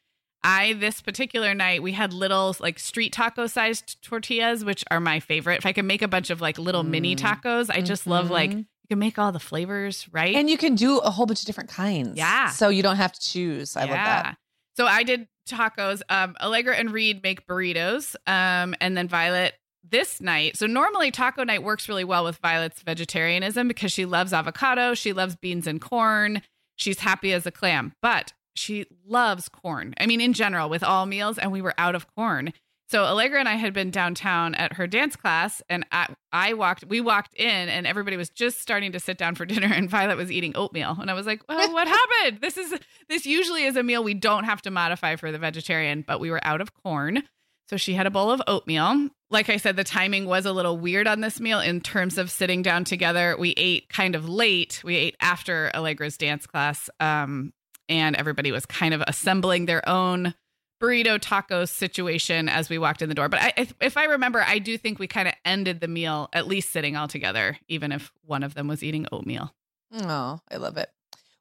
I, 0.44 0.74
this 0.74 1.00
particular 1.00 1.54
night, 1.54 1.82
we 1.82 1.92
had 1.92 2.12
little 2.12 2.54
like 2.60 2.78
street 2.78 3.12
taco 3.12 3.46
sized 3.46 4.00
tortillas, 4.02 4.64
which 4.64 4.84
are 4.90 5.00
my 5.00 5.18
favorite. 5.20 5.58
If 5.58 5.66
I 5.66 5.72
can 5.72 5.86
make 5.86 6.02
a 6.02 6.08
bunch 6.08 6.30
of 6.30 6.40
like 6.40 6.58
little 6.58 6.82
mini 6.84 7.16
Mm. 7.16 7.20
tacos, 7.20 7.68
I 7.70 7.80
just 7.80 8.06
love 8.06 8.30
like, 8.30 8.50
Mhm. 8.50 8.58
you 8.58 8.88
can 8.88 8.98
make 9.00 9.18
all 9.18 9.32
the 9.32 9.40
flavors, 9.40 10.06
right? 10.12 10.36
And 10.36 10.48
you 10.48 10.56
can 10.56 10.74
do 10.76 10.98
a 10.98 11.10
whole 11.10 11.26
bunch 11.26 11.40
of 11.40 11.46
different 11.46 11.70
kinds. 11.70 12.16
Yeah. 12.16 12.50
So 12.50 12.68
you 12.68 12.82
don't 12.82 12.96
have 12.96 13.12
to 13.12 13.20
choose. 13.20 13.76
I 13.76 13.80
love 13.80 13.90
that. 13.90 14.36
So 14.76 14.86
I 14.86 15.02
did 15.02 15.26
tacos. 15.48 16.02
Um, 16.08 16.36
Allegra 16.40 16.76
and 16.76 16.92
Reed 16.92 17.22
make 17.22 17.46
burritos. 17.46 18.14
Um, 18.26 18.74
and 18.80 18.96
then 18.96 19.08
Violet 19.08 19.54
this 19.88 20.20
night. 20.20 20.56
So 20.56 20.66
normally 20.66 21.10
taco 21.10 21.44
night 21.44 21.62
works 21.62 21.88
really 21.88 22.04
well 22.04 22.24
with 22.24 22.36
Violet's 22.38 22.82
vegetarianism 22.82 23.68
because 23.68 23.90
she 23.92 24.04
loves 24.04 24.32
avocado, 24.32 24.94
she 24.94 25.12
loves 25.12 25.34
beans 25.36 25.66
and 25.66 25.80
corn. 25.80 26.42
She's 26.76 26.98
happy 27.00 27.32
as 27.32 27.46
a 27.46 27.50
clam, 27.50 27.94
but 28.02 28.32
she 28.58 28.86
loves 29.06 29.48
corn. 29.48 29.94
I 29.98 30.06
mean, 30.06 30.20
in 30.20 30.32
general, 30.32 30.68
with 30.68 30.82
all 30.82 31.06
meals, 31.06 31.38
and 31.38 31.52
we 31.52 31.62
were 31.62 31.74
out 31.78 31.94
of 31.94 32.06
corn. 32.14 32.52
So 32.88 33.04
Allegra 33.04 33.40
and 33.40 33.48
I 33.48 33.56
had 33.56 33.72
been 33.72 33.90
downtown 33.90 34.54
at 34.54 34.74
her 34.74 34.86
dance 34.86 35.16
class, 35.16 35.60
and 35.68 35.84
I, 35.90 36.14
I, 36.32 36.54
walked. 36.54 36.84
We 36.86 37.00
walked 37.00 37.34
in, 37.34 37.68
and 37.68 37.84
everybody 37.84 38.16
was 38.16 38.30
just 38.30 38.60
starting 38.60 38.92
to 38.92 39.00
sit 39.00 39.18
down 39.18 39.34
for 39.34 39.44
dinner, 39.46 39.66
and 39.66 39.90
Violet 39.90 40.16
was 40.16 40.30
eating 40.30 40.56
oatmeal, 40.56 40.96
and 41.00 41.10
I 41.10 41.14
was 41.14 41.26
like, 41.26 41.42
well, 41.48 41.72
"What 41.72 41.88
happened? 42.22 42.40
This 42.40 42.56
is 42.56 42.74
this 43.08 43.26
usually 43.26 43.64
is 43.64 43.76
a 43.76 43.82
meal 43.82 44.04
we 44.04 44.14
don't 44.14 44.44
have 44.44 44.62
to 44.62 44.70
modify 44.70 45.16
for 45.16 45.32
the 45.32 45.38
vegetarian, 45.38 46.04
but 46.06 46.20
we 46.20 46.30
were 46.30 46.44
out 46.44 46.60
of 46.60 46.72
corn, 46.84 47.24
so 47.68 47.76
she 47.76 47.94
had 47.94 48.06
a 48.06 48.10
bowl 48.10 48.30
of 48.30 48.40
oatmeal. 48.46 49.08
Like 49.30 49.50
I 49.50 49.56
said, 49.56 49.74
the 49.74 49.82
timing 49.82 50.26
was 50.26 50.46
a 50.46 50.52
little 50.52 50.78
weird 50.78 51.08
on 51.08 51.20
this 51.20 51.40
meal 51.40 51.58
in 51.58 51.80
terms 51.80 52.16
of 52.16 52.30
sitting 52.30 52.62
down 52.62 52.84
together. 52.84 53.36
We 53.36 53.50
ate 53.56 53.88
kind 53.88 54.14
of 54.14 54.28
late. 54.28 54.80
We 54.84 54.94
ate 54.94 55.16
after 55.20 55.72
Allegra's 55.74 56.16
dance 56.16 56.46
class, 56.46 56.88
um, 57.00 57.52
and 57.88 58.16
everybody 58.16 58.52
was 58.52 58.66
kind 58.66 58.94
of 58.94 59.02
assembling 59.06 59.66
their 59.66 59.86
own 59.88 60.34
burrito 60.80 61.18
taco 61.20 61.64
situation 61.64 62.48
as 62.48 62.68
we 62.68 62.78
walked 62.78 63.02
in 63.02 63.08
the 63.08 63.14
door. 63.14 63.28
But 63.28 63.40
I, 63.40 63.52
if, 63.56 63.74
if 63.80 63.96
I 63.96 64.04
remember, 64.04 64.44
I 64.46 64.58
do 64.58 64.76
think 64.76 64.98
we 64.98 65.06
kind 65.06 65.28
of 65.28 65.34
ended 65.44 65.80
the 65.80 65.88
meal 65.88 66.28
at 66.32 66.46
least 66.46 66.70
sitting 66.70 66.96
all 66.96 67.08
together, 67.08 67.58
even 67.68 67.92
if 67.92 68.12
one 68.24 68.42
of 68.42 68.54
them 68.54 68.68
was 68.68 68.82
eating 68.82 69.06
oatmeal. 69.10 69.54
Oh, 69.92 70.40
I 70.50 70.56
love 70.56 70.76
it. 70.76 70.90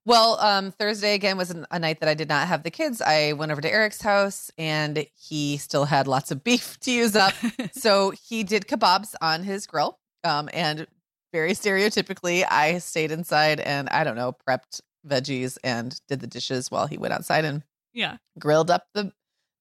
Well, 0.05 0.39
um, 0.39 0.71
Thursday 0.71 1.15
again 1.15 1.35
was 1.35 1.49
a 1.71 1.79
night 1.79 1.99
that 1.99 2.09
I 2.09 2.13
did 2.13 2.29
not 2.29 2.47
have 2.47 2.61
the 2.61 2.69
kids. 2.69 3.01
I 3.01 3.33
went 3.33 3.51
over 3.51 3.59
to 3.59 3.71
Eric's 3.71 4.01
house 4.01 4.51
and 4.55 5.05
he 5.15 5.57
still 5.57 5.85
had 5.85 6.07
lots 6.07 6.29
of 6.29 6.43
beef 6.43 6.79
to 6.81 6.91
use 6.91 7.15
up. 7.15 7.33
so 7.71 8.11
he 8.11 8.43
did 8.43 8.67
kebabs 8.67 9.15
on 9.19 9.43
his 9.43 9.65
grill. 9.65 9.97
Um, 10.23 10.47
and 10.53 10.85
very 11.33 11.51
stereotypically, 11.51 12.45
I 12.49 12.77
stayed 12.77 13.11
inside 13.11 13.59
and 13.59 13.89
I 13.89 14.03
don't 14.03 14.15
know, 14.15 14.35
prepped 14.47 14.81
veggies 15.07 15.57
and 15.63 15.99
did 16.07 16.19
the 16.19 16.27
dishes 16.27 16.71
while 16.71 16.87
he 16.87 16.97
went 16.97 17.13
outside 17.13 17.45
and 17.45 17.63
yeah, 17.93 18.17
grilled 18.39 18.69
up 18.69 18.87
the 18.93 19.11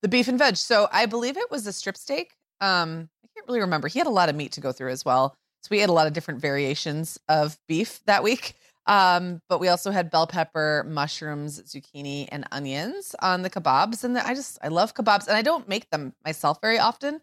the 0.02 0.09
beef 0.09 0.28
and 0.28 0.38
veg. 0.38 0.57
So 0.57 0.88
I 0.92 1.07
believe 1.07 1.37
it 1.37 1.50
was 1.50 1.66
a 1.66 1.72
strip 1.72 1.96
steak. 1.96 2.37
Um, 2.61 3.09
I 3.24 3.28
can't 3.35 3.46
really 3.46 3.61
remember. 3.61 3.88
He 3.88 3.98
had 3.98 4.07
a 4.07 4.11
lot 4.11 4.28
of 4.28 4.37
meat 4.37 4.52
to 4.52 4.61
go 4.61 4.70
through 4.70 4.90
as 4.90 5.04
well. 5.04 5.35
So 5.62 5.68
we 5.70 5.80
ate 5.80 5.88
a 5.88 5.92
lot 5.92 6.07
of 6.07 6.12
different 6.12 6.40
variations 6.40 7.18
of 7.28 7.59
beef 7.68 8.00
that 8.07 8.22
week. 8.22 8.54
Um, 8.87 9.40
but 9.48 9.61
we 9.61 9.68
also 9.68 9.90
had 9.90 10.11
bell 10.11 10.26
pepper, 10.26 10.85
mushrooms, 10.87 11.62
zucchini, 11.62 12.28
and 12.30 12.46
onions 12.52 13.14
on 13.22 13.40
the 13.40 13.48
kebabs. 13.48 14.04
And 14.04 14.18
I 14.18 14.35
just 14.35 14.59
I 14.62 14.68
love 14.68 14.94
kebabs, 14.94 15.26
and 15.26 15.38
I 15.38 15.40
don't 15.40 15.66
make 15.66 15.88
them 15.88 16.12
myself 16.22 16.59
very 16.61 16.78
often, 16.78 17.22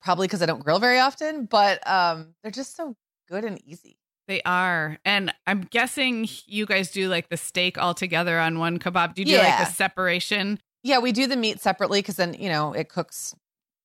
probably 0.00 0.28
because 0.28 0.42
I 0.42 0.46
don't 0.46 0.62
grill 0.62 0.78
very 0.78 1.00
often. 1.00 1.46
But 1.46 1.84
um, 1.90 2.36
they're 2.40 2.52
just 2.52 2.76
so 2.76 2.94
good 3.28 3.44
and 3.44 3.60
easy. 3.66 3.98
They 4.28 4.42
are. 4.42 4.98
And 5.04 5.32
I'm 5.46 5.62
guessing 5.62 6.28
you 6.46 6.66
guys 6.66 6.90
do 6.90 7.08
like 7.08 7.28
the 7.28 7.36
steak 7.36 7.78
all 7.78 7.94
together 7.94 8.38
on 8.38 8.58
one 8.58 8.78
kebab. 8.78 9.14
Do 9.14 9.22
you 9.22 9.26
do 9.26 9.32
Yeah. 9.32 9.42
like 9.58 9.68
the 9.68 9.72
separation? 9.74 10.58
Yeah, 10.82 10.98
we 10.98 11.12
do 11.12 11.26
the 11.26 11.36
meat 11.36 11.60
separately 11.60 12.00
because 12.00 12.16
then 12.16 12.34
you 12.34 12.48
know 12.48 12.72
it 12.72 12.88
cooks 12.88 13.34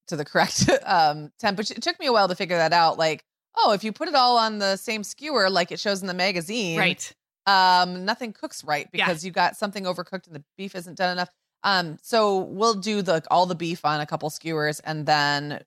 to 0.07 0.15
the 0.15 0.25
correct 0.25 0.69
um 0.85 1.31
temp. 1.39 1.57
Which 1.57 1.71
it 1.71 1.81
took 1.81 1.99
me 1.99 2.07
a 2.07 2.13
while 2.13 2.27
to 2.27 2.35
figure 2.35 2.57
that 2.57 2.73
out. 2.73 2.97
Like, 2.97 3.23
oh, 3.55 3.71
if 3.73 3.83
you 3.83 3.91
put 3.91 4.07
it 4.07 4.15
all 4.15 4.37
on 4.37 4.59
the 4.59 4.77
same 4.77 5.03
skewer, 5.03 5.49
like 5.49 5.71
it 5.71 5.79
shows 5.79 6.01
in 6.01 6.07
the 6.07 6.13
magazine, 6.13 6.77
Right. 6.79 7.13
um 7.45 8.05
nothing 8.05 8.33
cooks 8.33 8.63
right 8.63 8.87
Yeah. 8.93 9.05
because 9.05 9.23
you 9.25 9.31
got 9.31 9.55
something 9.57 9.83
overcooked 9.83 10.27
and 10.27 10.35
the 10.35 10.43
beef 10.57 10.75
isn't 10.75 10.95
done 10.97 11.11
enough 11.11 11.29
um 11.63 11.97
so 12.01 12.37
we'll 12.39 12.75
do 12.75 13.01
the 13.01 13.23
all 13.31 13.45
the 13.45 13.55
beef 13.55 13.83
on 13.85 13.99
a 14.01 14.05
couple 14.05 14.29
skewers 14.31 14.79
and 14.81 15.05
then 15.05 15.63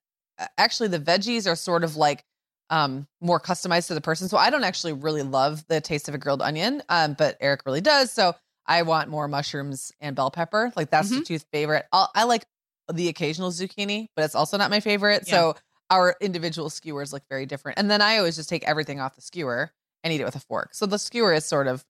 actually 0.59 0.89
the 0.89 0.99
veggies 0.99 1.49
are 1.51 1.55
sort 1.57 1.83
of 1.85 1.95
like 1.97 2.25
um 2.70 3.07
more 3.20 3.40
customized 3.40 3.88
to 3.88 3.94
the 3.94 4.00
person. 4.00 4.29
So 4.29 4.37
i 4.37 4.50
don't 4.50 4.64
actually 4.64 4.92
really 4.94 5.22
love 5.22 5.64
the 5.68 5.81
taste 5.81 6.09
of 6.09 6.14
a 6.14 6.18
grilled 6.18 6.42
onion 6.42 6.83
um 6.88 7.14
but 7.18 7.37
eric 7.40 7.62
really 7.66 7.81
does. 7.81 8.11
So 8.11 8.35
i 8.66 8.83
want 8.83 9.11
more 9.11 9.29
mushrooms 9.29 9.92
and 10.00 10.16
bell 10.16 10.31
pepper. 10.31 10.72
Like 10.77 10.90
that's 10.90 11.11
the 11.11 11.24
two 11.24 11.38
favorite. 11.53 11.87
I'll, 11.92 12.11
i 12.14 12.24
like 12.24 12.44
the 12.92 13.09
occasional 13.09 13.50
zucchini 13.50 14.09
but 14.16 14.24
it's 14.24 14.35
also 14.35 14.57
not 14.57 14.70
my 14.70 14.81
favorite. 14.81 15.27
So 15.27 15.55
our 15.90 16.16
individual 16.20 16.70
skewers 16.70 17.12
look 17.12 17.22
very 17.29 17.46
different. 17.46 17.79
And 17.79 17.90
then 17.90 18.00
i 18.03 18.16
always 18.18 18.37
just 18.37 18.48
take 18.48 18.64
everything 18.64 19.00
off 19.00 19.14
the 19.14 19.22
skewer 19.22 19.70
and 20.03 20.12
eat 20.12 20.20
it 20.20 20.24
with 20.24 20.37
a 20.37 20.40
fork. 20.40 20.74
So 20.74 20.87
the 20.87 20.98
skewer 20.98 21.33
is 21.33 21.44
sort 21.46 21.66
of, 21.66 21.85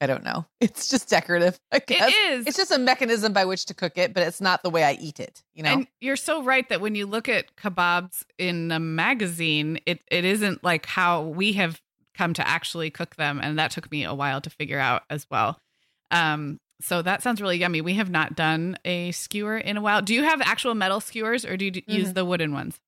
I 0.00 0.06
don't 0.06 0.24
know. 0.24 0.46
It's 0.60 0.88
just 0.88 1.08
decorative. 1.08 1.58
It 1.72 1.90
is. 1.90 2.46
It's 2.46 2.56
just 2.56 2.70
a 2.72 2.78
mechanism 2.78 3.32
by 3.32 3.44
which 3.44 3.66
to 3.66 3.74
cook 3.74 3.96
it, 3.96 4.12
but 4.12 4.26
it's 4.26 4.40
not 4.40 4.62
the 4.62 4.70
way 4.70 4.84
I 4.84 4.92
eat 4.92 5.20
it. 5.20 5.42
You 5.54 5.62
know. 5.62 5.70
And 5.70 5.86
you're 6.00 6.16
so 6.16 6.42
right 6.42 6.68
that 6.68 6.80
when 6.80 6.94
you 6.94 7.06
look 7.06 7.28
at 7.28 7.54
kebabs 7.56 8.24
in 8.38 8.70
a 8.72 8.80
magazine, 8.80 9.78
it, 9.86 10.02
it 10.10 10.24
isn't 10.24 10.62
like 10.64 10.86
how 10.86 11.22
we 11.22 11.52
have 11.54 11.80
come 12.14 12.34
to 12.34 12.46
actually 12.46 12.90
cook 12.90 13.16
them. 13.16 13.40
And 13.42 13.58
that 13.58 13.70
took 13.70 13.90
me 13.90 14.04
a 14.04 14.14
while 14.14 14.40
to 14.40 14.50
figure 14.50 14.78
out 14.80 15.02
as 15.08 15.26
well. 15.30 15.58
Um, 16.10 16.58
so 16.80 17.02
that 17.02 17.22
sounds 17.22 17.40
really 17.40 17.56
yummy. 17.56 17.80
We 17.80 17.94
have 17.94 18.10
not 18.10 18.34
done 18.36 18.76
a 18.84 19.12
skewer 19.12 19.58
in 19.58 19.76
a 19.76 19.80
while. 19.80 20.02
Do 20.02 20.14
you 20.14 20.24
have 20.24 20.40
actual 20.40 20.74
metal 20.74 21.00
skewers 21.00 21.44
or 21.44 21.56
do 21.56 21.66
you 21.66 21.70
d- 21.70 21.84
use 21.86 22.12
the 22.12 22.24
wooden 22.24 22.52
ones? 22.52 22.80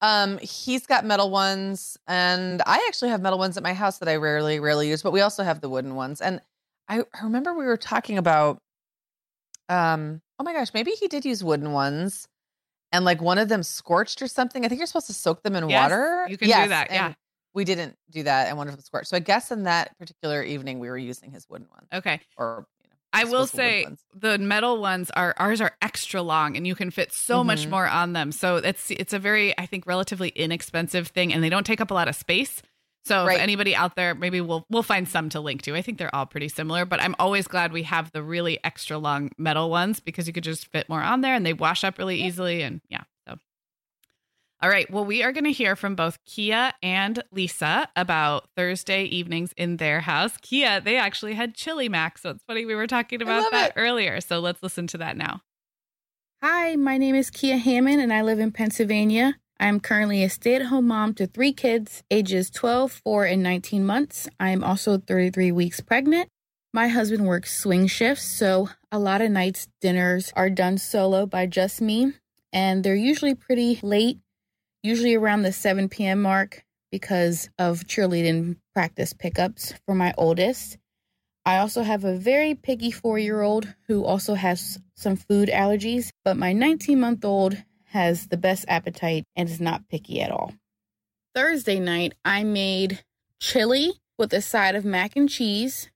Um, 0.00 0.36
he's 0.38 0.86
got 0.86 1.06
metal 1.06 1.30
ones, 1.30 1.96
and 2.06 2.60
I 2.66 2.84
actually 2.88 3.08
have 3.08 3.22
metal 3.22 3.38
ones 3.38 3.56
at 3.56 3.62
my 3.62 3.72
house 3.72 3.98
that 3.98 4.08
I 4.08 4.16
rarely, 4.16 4.60
rarely 4.60 4.88
use. 4.88 5.02
But 5.02 5.12
we 5.12 5.22
also 5.22 5.42
have 5.42 5.62
the 5.62 5.68
wooden 5.70 5.94
ones. 5.94 6.20
And 6.20 6.42
I, 6.88 7.00
I 7.00 7.24
remember 7.24 7.54
we 7.54 7.64
were 7.64 7.76
talking 7.76 8.18
about, 8.18 8.58
um, 9.68 10.20
oh 10.38 10.44
my 10.44 10.52
gosh, 10.52 10.74
maybe 10.74 10.92
he 10.92 11.08
did 11.08 11.24
use 11.24 11.42
wooden 11.42 11.72
ones, 11.72 12.28
and 12.92 13.04
like 13.04 13.22
one 13.22 13.38
of 13.38 13.48
them 13.48 13.62
scorched 13.62 14.22
or 14.22 14.28
something. 14.28 14.64
I 14.64 14.68
think 14.68 14.78
you're 14.78 14.86
supposed 14.86 15.08
to 15.08 15.14
soak 15.14 15.42
them 15.42 15.56
in 15.56 15.68
Yes, 15.68 15.92
water. 15.92 16.26
you 16.30 16.36
can 16.38 16.48
do 16.48 16.68
that, 16.68 16.90
yeah. 16.90 17.14
we 17.54 17.64
didn't 17.64 17.96
do 18.10 18.22
that, 18.24 18.48
and 18.48 18.56
one 18.58 18.68
of 18.68 18.74
them 18.74 18.82
scorched. 18.82 19.08
So 19.08 19.16
I 19.16 19.20
guess 19.20 19.50
in 19.52 19.64
that 19.64 19.96
particular 19.98 20.42
evening, 20.42 20.78
we 20.80 20.88
were 20.90 20.98
using 20.98 21.30
his 21.30 21.48
wooden 21.48 21.68
one, 21.70 21.86
Okay. 21.92 22.20
or 22.36 22.66
you 22.82 22.88
know, 22.90 22.96
I 23.12 23.24
will 23.24 23.46
say 23.46 23.86
the 24.14 24.38
metal 24.38 24.80
ones 24.80 25.10
are 25.12 25.34
ours 25.38 25.60
are 25.60 25.76
extra 25.82 26.20
long 26.22 26.56
and 26.56 26.66
you 26.66 26.74
can 26.74 26.90
fit 26.90 27.12
so 27.12 27.44
much 27.44 27.66
Mhm. 27.66 27.70
more 27.70 27.86
on 27.88 28.12
them. 28.12 28.32
So 28.32 28.56
it's 28.56 28.90
it's 28.90 29.12
a 29.12 29.18
very 29.18 29.56
I 29.58 29.66
think 29.66 29.86
relatively 29.86 30.30
inexpensive 30.30 31.08
thing 31.08 31.32
and 31.32 31.42
they 31.42 31.48
don't 31.50 31.64
take 31.66 31.80
up 31.80 31.90
a 31.90 31.94
lot 31.94 32.08
of 32.08 32.16
space. 32.16 32.60
So 33.04 33.26
Right. 33.26 33.36
if 33.36 33.42
anybody 33.42 33.76
out 33.76 33.96
there 33.96 34.14
maybe 34.14 34.40
we'll 34.40 34.64
we'll 34.70 34.82
find 34.82 35.08
some 35.08 35.28
to 35.30 35.40
link 35.40 35.62
to. 35.62 35.74
I 35.76 35.82
think 35.82 35.98
they're 35.98 36.14
all 36.14 36.26
pretty 36.26 36.48
similar, 36.48 36.84
but 36.84 37.00
I'm 37.00 37.14
always 37.18 37.46
glad 37.46 37.72
we 37.72 37.82
have 37.84 38.10
the 38.12 38.22
really 38.22 38.58
extra 38.64 38.98
long 38.98 39.30
metal 39.38 39.68
ones 39.70 40.00
because 40.00 40.26
you 40.26 40.32
could 40.32 40.44
just 40.44 40.66
fit 40.72 40.88
more 40.88 41.02
on 41.02 41.20
there 41.20 41.34
and 41.34 41.44
they 41.44 41.52
wash 41.52 41.84
up 41.84 41.98
really 41.98 42.22
easily 42.22 42.62
and 42.62 42.80
yeah. 42.88 43.02
So 43.28 43.36
all 44.62 44.70
right. 44.70 44.90
Well, 44.90 45.04
we 45.04 45.22
are 45.22 45.32
going 45.32 45.44
to 45.44 45.52
hear 45.52 45.76
from 45.76 45.94
both 45.94 46.18
Kia 46.24 46.72
and 46.82 47.22
Lisa 47.30 47.86
about 47.96 48.48
Thursday 48.56 49.04
evenings 49.04 49.52
in 49.58 49.76
their 49.76 50.00
house. 50.00 50.38
Kia, 50.40 50.80
they 50.80 50.96
actually 50.96 51.34
had 51.34 51.54
chili 51.54 51.90
mac. 51.90 52.16
So 52.16 52.30
it's 52.30 52.42
funny. 52.44 52.64
We 52.64 52.74
were 52.74 52.86
talking 52.86 53.20
about 53.20 53.50
that 53.50 53.70
it. 53.70 53.72
earlier. 53.76 54.22
So 54.22 54.38
let's 54.40 54.62
listen 54.62 54.86
to 54.88 54.98
that 54.98 55.18
now. 55.18 55.42
Hi, 56.42 56.76
my 56.76 56.96
name 56.96 57.14
is 57.14 57.30
Kia 57.30 57.58
Hammond 57.58 58.00
and 58.00 58.12
I 58.12 58.22
live 58.22 58.38
in 58.38 58.52
Pennsylvania. 58.52 59.34
I 59.58 59.68
am 59.68 59.80
currently 59.80 60.24
a 60.24 60.30
stay 60.30 60.56
at 60.56 60.62
home 60.62 60.88
mom 60.88 61.14
to 61.14 61.26
three 61.26 61.52
kids, 61.52 62.02
ages 62.10 62.50
12, 62.50 63.00
4, 63.04 63.24
and 63.26 63.42
19 63.42 63.86
months. 63.86 64.28
I 64.40 64.50
am 64.50 64.64
also 64.64 64.98
33 64.98 65.52
weeks 65.52 65.80
pregnant. 65.80 66.28
My 66.72 66.88
husband 66.88 67.24
works 67.26 67.56
swing 67.56 67.86
shifts, 67.86 68.24
so 68.24 68.68
a 68.90 68.98
lot 68.98 69.20
of 69.22 69.30
nights 69.30 69.68
dinners 69.80 70.32
are 70.34 70.50
done 70.50 70.76
solo 70.76 71.24
by 71.24 71.46
just 71.46 71.80
me, 71.80 72.14
and 72.52 72.82
they're 72.82 72.96
usually 72.96 73.36
pretty 73.36 73.78
late, 73.80 74.18
usually 74.82 75.14
around 75.14 75.42
the 75.42 75.52
7 75.52 75.88
p.m. 75.88 76.20
mark 76.20 76.64
because 76.90 77.48
of 77.58 77.84
cheerleading 77.84 78.56
practice 78.74 79.12
pickups 79.12 79.72
for 79.86 79.94
my 79.94 80.12
oldest. 80.18 80.78
I 81.46 81.58
also 81.58 81.82
have 81.82 82.04
a 82.04 82.16
very 82.16 82.54
picky 82.54 82.90
four 82.90 83.18
year 83.18 83.42
old 83.42 83.72
who 83.86 84.04
also 84.04 84.34
has 84.34 84.80
some 84.96 85.14
food 85.14 85.48
allergies, 85.48 86.10
but 86.24 86.36
my 86.36 86.52
19 86.52 86.98
month 86.98 87.24
old 87.24 87.62
has 87.94 88.26
the 88.26 88.36
best 88.36 88.64
appetite 88.68 89.24
and 89.36 89.48
is 89.48 89.60
not 89.60 89.88
picky 89.88 90.20
at 90.20 90.30
all. 90.30 90.52
Thursday 91.34 91.78
night, 91.78 92.14
I 92.24 92.42
made 92.42 93.04
chili 93.40 93.94
with 94.18 94.32
a 94.34 94.40
side 94.40 94.74
of 94.74 94.84
mac 94.84 95.16
and 95.16 95.28
cheese. 95.28 95.90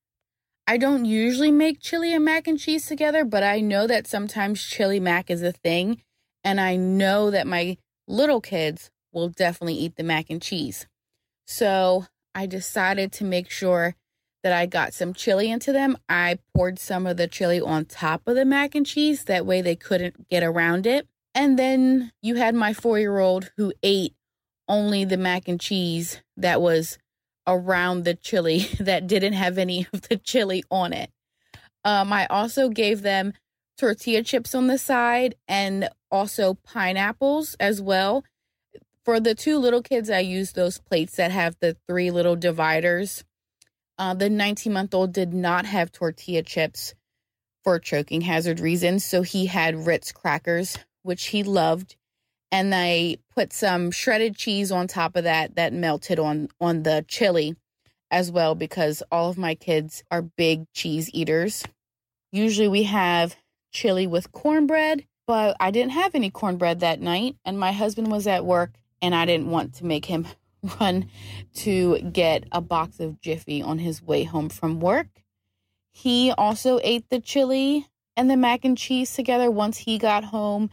I 0.67 0.77
don't 0.77 1.05
usually 1.05 1.51
make 1.51 1.81
chili 1.81 2.15
and 2.15 2.25
mac 2.25 2.47
and 2.47 2.59
cheese 2.59 2.87
together, 2.87 3.25
but 3.25 3.43
I 3.43 3.61
know 3.61 3.87
that 3.87 4.07
sometimes 4.07 4.63
chili 4.63 5.01
mac 5.01 5.31
is 5.31 5.43
a 5.43 5.53
thing, 5.53 6.03
and 6.45 6.61
I 6.61 6.77
know 6.77 7.31
that 7.31 7.47
my 7.47 7.77
little 8.07 8.41
kids 8.41 8.91
will 9.13 9.29
definitely 9.29 9.75
eat 9.75 9.97
the 9.97 10.03
mac 10.03 10.31
and 10.31 10.41
cheese. 10.41 10.87
So 11.47 12.07
I 12.35 12.47
decided 12.47 13.11
to 13.13 13.25
make 13.25 13.51
sure 13.51 13.97
that 14.45 14.53
I 14.53 14.67
got 14.67 14.95
some 14.95 15.15
chili 15.15 15.51
into 15.51 15.73
them. 15.73 15.97
I 16.09 16.39
poured 16.55 16.79
some 16.79 17.07
of 17.07 17.17
the 17.17 17.27
chili 17.27 17.61
on 17.61 17.87
top 17.87 18.23
of 18.27 18.37
the 18.37 18.45
mac 18.45 18.75
and 18.77 18.87
cheese. 18.87 19.25
That 19.25 19.47
way 19.47 19.63
they 19.63 19.75
couldn't 19.75 20.29
get 20.29 20.45
around 20.45 20.87
it. 20.87 21.09
And 21.39 21.57
then 21.57 22.11
you 22.21 22.35
had 22.35 22.57
my 22.57 22.73
four 22.73 22.99
year 22.99 23.21
old 23.21 23.53
who 23.57 23.73
ate 23.81 24.13
only 24.67 25.05
the 25.05 25.17
mac 25.17 25.47
and 25.47 25.61
cheese 25.61 26.21
that 26.37 26.61
was 26.61 26.99
around 27.47 28.03
the 28.03 28.15
chili 28.15 28.59
that 28.81 29.07
didn't 29.07 29.35
have 29.35 29.57
any 29.57 29.87
of 29.93 30.03
the 30.09 30.17
chili 30.17 30.65
on 30.69 30.93
it. 30.93 31.11
Um, 31.85 32.13
I 32.13 32.27
also 32.27 32.69
gave 32.71 33.03
them 33.03 33.35
tortilla 33.79 34.25
chips 34.25 34.53
on 34.53 34.67
the 34.67 34.79
side 34.79 35.37
and 35.47 35.89
also 36.11 36.55
pineapples 36.55 37.55
as 37.61 37.81
well. 37.81 38.25
For 39.05 39.21
the 39.21 39.37
two 39.37 39.59
little 39.59 39.81
kids, 39.81 40.11
I 40.11 40.19
used 40.19 40.57
those 40.57 40.81
plates 40.81 41.15
that 41.17 41.31
have 41.31 41.55
the 41.61 41.77
three 41.87 42.11
little 42.11 42.35
dividers. 42.35 43.23
Uh, 43.97 44.13
the 44.13 44.29
19 44.29 44.73
month 44.73 44.93
old 44.93 45.13
did 45.13 45.33
not 45.33 45.67
have 45.67 45.93
tortilla 45.93 46.43
chips 46.43 46.97
for 47.63 47.79
choking 47.79 48.23
hazard 48.23 48.59
reasons, 48.59 49.05
so 49.05 49.23
he 49.23 49.47
had 49.47 49.87
Ritz 49.87 50.11
crackers, 50.11 50.79
which 51.09 51.29
he 51.29 51.43
loved. 51.43 51.97
And 52.53 52.75
I 52.75 53.17
put 53.35 53.55
some 53.55 53.91
shredded 53.91 54.37
cheese 54.37 54.71
on 54.71 54.87
top 54.87 55.17
of 55.17 55.25
that 55.25 55.57
that 55.57 55.73
melted 55.73 56.19
on 56.19 56.49
on 56.61 56.83
the 56.83 57.05
chili 57.09 57.57
as 58.11 58.31
well 58.31 58.55
because 58.55 59.03
all 59.11 59.31
of 59.31 59.39
my 59.39 59.55
kids 59.55 60.05
are 60.11 60.23
big 60.23 60.71
cheese 60.73 61.11
eaters. 61.15 61.65
Usually 62.31 62.69
we 62.69 62.83
have 62.85 63.37
chili 63.73 64.07
with 64.07 64.33
cornbread, 64.33 65.07
but 65.27 65.57
I 65.59 65.71
didn't 65.71 65.93
have 65.93 66.15
any 66.15 66.31
cornbread 66.31 66.81
that 66.81 67.01
night 67.01 67.37
and 67.45 67.59
my 67.59 67.73
husband 67.73 68.11
was 68.11 68.27
at 68.27 68.45
work 68.45 68.73
and 69.01 69.15
I 69.15 69.25
didn't 69.25 69.51
want 69.51 69.75
to 69.77 69.87
make 69.87 70.05
him 70.05 70.27
run 70.81 71.09
to 71.55 71.99
get 72.01 72.45
a 72.53 72.61
box 72.61 73.01
of 73.01 73.21
Jiffy 73.21 73.63
on 73.63 73.79
his 73.79 74.03
way 74.03 74.25
home 74.25 74.51
from 74.51 74.79
work. 74.79 75.09
He 75.91 76.33
also 76.33 76.81
ate 76.83 77.09
the 77.09 77.21
chili 77.21 77.87
and 78.15 78.31
the 78.31 78.37
mac 78.37 78.65
and 78.65 78.77
cheese 78.77 79.15
together 79.15 79.51
once 79.51 79.79
he 79.79 79.97
got 79.97 80.25
home 80.25 80.71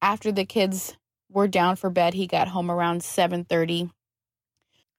after 0.00 0.32
the 0.32 0.44
kids 0.44 0.96
were 1.30 1.48
down 1.48 1.76
for 1.76 1.90
bed. 1.90 2.14
He 2.14 2.26
got 2.26 2.48
home 2.48 2.70
around 2.70 3.02
7:30. 3.02 3.90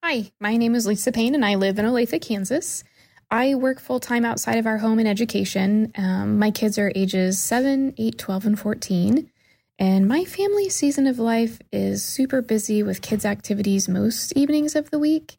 Hi, 0.02 0.32
my 0.40 0.56
name 0.56 0.74
is 0.74 0.86
Lisa 0.86 1.12
Payne 1.12 1.34
and 1.34 1.44
I 1.44 1.56
live 1.56 1.78
in 1.78 1.84
Olathe, 1.84 2.20
Kansas. 2.22 2.84
I 3.30 3.54
work 3.54 3.80
full 3.80 4.00
time 4.00 4.24
outside 4.24 4.58
of 4.58 4.66
our 4.66 4.78
home 4.78 4.98
in 4.98 5.06
education. 5.06 5.92
Um, 5.96 6.38
my 6.38 6.50
kids 6.50 6.78
are 6.78 6.92
ages 6.94 7.38
7, 7.38 7.94
8, 7.96 8.18
12, 8.18 8.46
and 8.46 8.58
14. 8.58 9.30
And 9.78 10.08
my 10.08 10.24
family 10.24 10.68
season 10.68 11.06
of 11.06 11.18
life 11.18 11.60
is 11.72 12.04
super 12.04 12.42
busy 12.42 12.82
with 12.82 13.02
kids' 13.02 13.24
activities 13.24 13.88
most 13.88 14.32
evenings 14.36 14.74
of 14.74 14.90
the 14.90 14.98
week. 14.98 15.38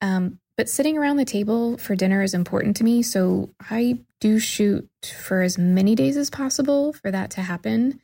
Um, 0.00 0.38
but 0.56 0.68
sitting 0.68 0.98
around 0.98 1.16
the 1.16 1.24
table 1.24 1.78
for 1.78 1.96
dinner 1.96 2.22
is 2.22 2.34
important 2.34 2.76
to 2.76 2.84
me. 2.84 3.02
So 3.02 3.50
I 3.70 4.00
do 4.20 4.38
shoot 4.38 4.88
for 5.18 5.42
as 5.42 5.58
many 5.58 5.94
days 5.94 6.16
as 6.16 6.28
possible 6.28 6.92
for 6.92 7.10
that 7.10 7.30
to 7.32 7.40
happen. 7.40 8.00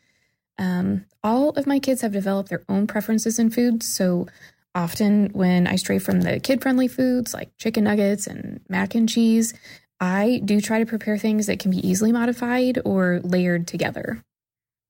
Um, 0.59 1.05
all 1.23 1.51
of 1.51 1.67
my 1.67 1.79
kids 1.79 2.03
have 2.03 2.13
developed 2.13 2.49
their 2.49 2.63
own 2.69 2.87
preferences 2.87 3.39
in 3.39 3.51
foods. 3.51 3.87
So 3.87 4.27
often 4.75 5.31
when 5.33 5.67
I 5.67 5.77
stray 5.77 5.99
from 5.99 6.21
the 6.21 6.41
kid 6.41 6.63
friendly 6.63 6.89
foods 6.89 7.35
like 7.35 7.57
chicken 7.59 7.85
nuggets 7.85 8.27
and 8.27 8.61
mac 8.69 8.95
and 8.95 9.09
cheese, 9.09 9.55
I 10.01 10.41
do 10.45 10.61
try 10.61 10.79
to 10.79 10.87
prepare 10.87 11.19
things 11.19 11.47
that 11.47 11.59
can 11.59 11.71
be 11.71 11.87
easily 11.87 12.13
modified 12.13 12.81
or 12.85 13.21
layered 13.23 13.67
together. 13.67 14.23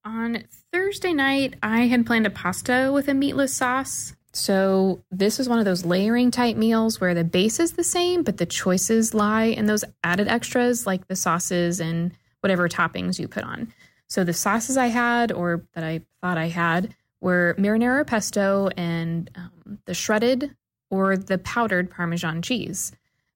On 0.04 0.42
Thursday 0.72 1.12
night, 1.12 1.54
I 1.62 1.80
had 1.86 2.06
planned 2.06 2.26
a 2.26 2.30
pasta 2.30 2.90
with 2.92 3.08
a 3.08 3.14
meatless 3.14 3.54
sauce. 3.54 4.14
So, 4.34 5.02
this 5.10 5.40
is 5.40 5.48
one 5.48 5.58
of 5.58 5.64
those 5.64 5.84
layering 5.84 6.30
type 6.30 6.56
meals 6.56 7.00
where 7.00 7.14
the 7.14 7.24
base 7.24 7.58
is 7.58 7.72
the 7.72 7.84
same, 7.84 8.22
but 8.22 8.36
the 8.36 8.46
choices 8.46 9.14
lie 9.14 9.44
in 9.44 9.66
those 9.66 9.84
added 10.04 10.28
extras 10.28 10.86
like 10.86 11.08
the 11.08 11.16
sauces 11.16 11.80
and 11.80 12.12
whatever 12.40 12.68
toppings 12.68 13.18
you 13.18 13.26
put 13.26 13.42
on. 13.42 13.72
So, 14.08 14.24
the 14.24 14.32
sauces 14.32 14.76
I 14.76 14.86
had, 14.86 15.32
or 15.32 15.64
that 15.74 15.84
I 15.84 16.00
thought 16.20 16.38
I 16.38 16.48
had, 16.48 16.94
were 17.20 17.54
marinara 17.58 18.06
pesto 18.06 18.70
and 18.76 19.30
um, 19.34 19.78
the 19.84 19.94
shredded 19.94 20.54
or 20.90 21.16
the 21.16 21.38
powdered 21.38 21.90
Parmesan 21.90 22.42
cheese, 22.42 22.92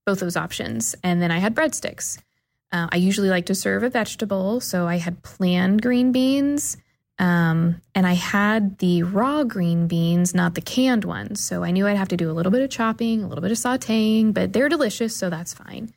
both 0.06 0.20
those 0.20 0.36
options. 0.36 0.94
And 1.02 1.20
then 1.20 1.30
I 1.30 1.38
had 1.38 1.54
breadsticks. 1.54 2.18
Uh, 2.70 2.88
I 2.90 2.96
usually 2.96 3.28
like 3.28 3.46
to 3.46 3.54
serve 3.54 3.82
a 3.82 3.90
vegetable, 3.90 4.60
so 4.60 4.86
I 4.86 4.96
had 4.96 5.22
planned 5.22 5.82
green 5.82 6.10
beans. 6.10 6.78
Um, 7.18 7.80
and 7.94 8.06
I 8.06 8.14
had 8.14 8.78
the 8.78 9.02
raw 9.02 9.44
green 9.44 9.86
beans, 9.86 10.34
not 10.34 10.54
the 10.54 10.62
canned 10.62 11.04
ones. 11.04 11.44
So 11.44 11.62
I 11.62 11.70
knew 11.70 11.86
I'd 11.86 11.98
have 11.98 12.08
to 12.08 12.16
do 12.16 12.30
a 12.30 12.32
little 12.32 12.50
bit 12.50 12.62
of 12.62 12.70
chopping, 12.70 13.22
a 13.22 13.28
little 13.28 13.42
bit 13.42 13.52
of 13.52 13.58
sauteing, 13.58 14.32
but 14.32 14.52
they're 14.52 14.70
delicious, 14.70 15.14
so 15.14 15.28
that's 15.28 15.52
fine. 15.52 15.92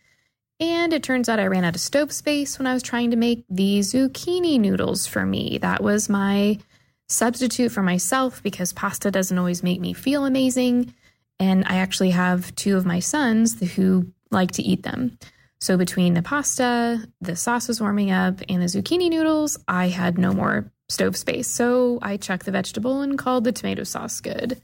And 0.59 0.93
it 0.93 1.03
turns 1.03 1.27
out 1.27 1.39
I 1.39 1.47
ran 1.47 1.65
out 1.65 1.75
of 1.75 1.81
stove 1.81 2.11
space 2.11 2.57
when 2.57 2.67
I 2.67 2.73
was 2.73 2.83
trying 2.83 3.11
to 3.11 3.17
make 3.17 3.43
the 3.49 3.79
zucchini 3.79 4.59
noodles 4.59 5.05
for 5.05 5.25
me. 5.25 5.57
That 5.57 5.83
was 5.83 6.07
my 6.07 6.59
substitute 7.07 7.71
for 7.71 7.83
myself 7.83 8.41
because 8.41 8.73
pasta 8.73 9.11
doesn't 9.11 9.37
always 9.37 9.63
make 9.63 9.81
me 9.81 9.93
feel 9.93 10.25
amazing. 10.25 10.93
And 11.39 11.65
I 11.65 11.77
actually 11.77 12.11
have 12.11 12.55
two 12.55 12.77
of 12.77 12.85
my 12.85 12.99
sons 12.99 13.59
who 13.75 14.07
like 14.31 14.51
to 14.51 14.63
eat 14.63 14.83
them. 14.83 15.17
So 15.59 15.77
between 15.77 16.13
the 16.13 16.21
pasta, 16.21 17.05
the 17.21 17.35
sauce 17.35 17.67
was 17.67 17.81
warming 17.81 18.11
up, 18.11 18.41
and 18.47 18.61
the 18.61 18.65
zucchini 18.65 19.09
noodles, 19.09 19.57
I 19.67 19.87
had 19.87 20.17
no 20.17 20.33
more 20.33 20.71
stove 20.89 21.17
space. 21.17 21.47
So 21.47 21.99
I 22.01 22.17
chucked 22.17 22.45
the 22.45 22.51
vegetable 22.51 23.01
and 23.01 23.17
called 23.17 23.43
the 23.43 23.51
tomato 23.51 23.83
sauce 23.83 24.21
good. 24.21 24.61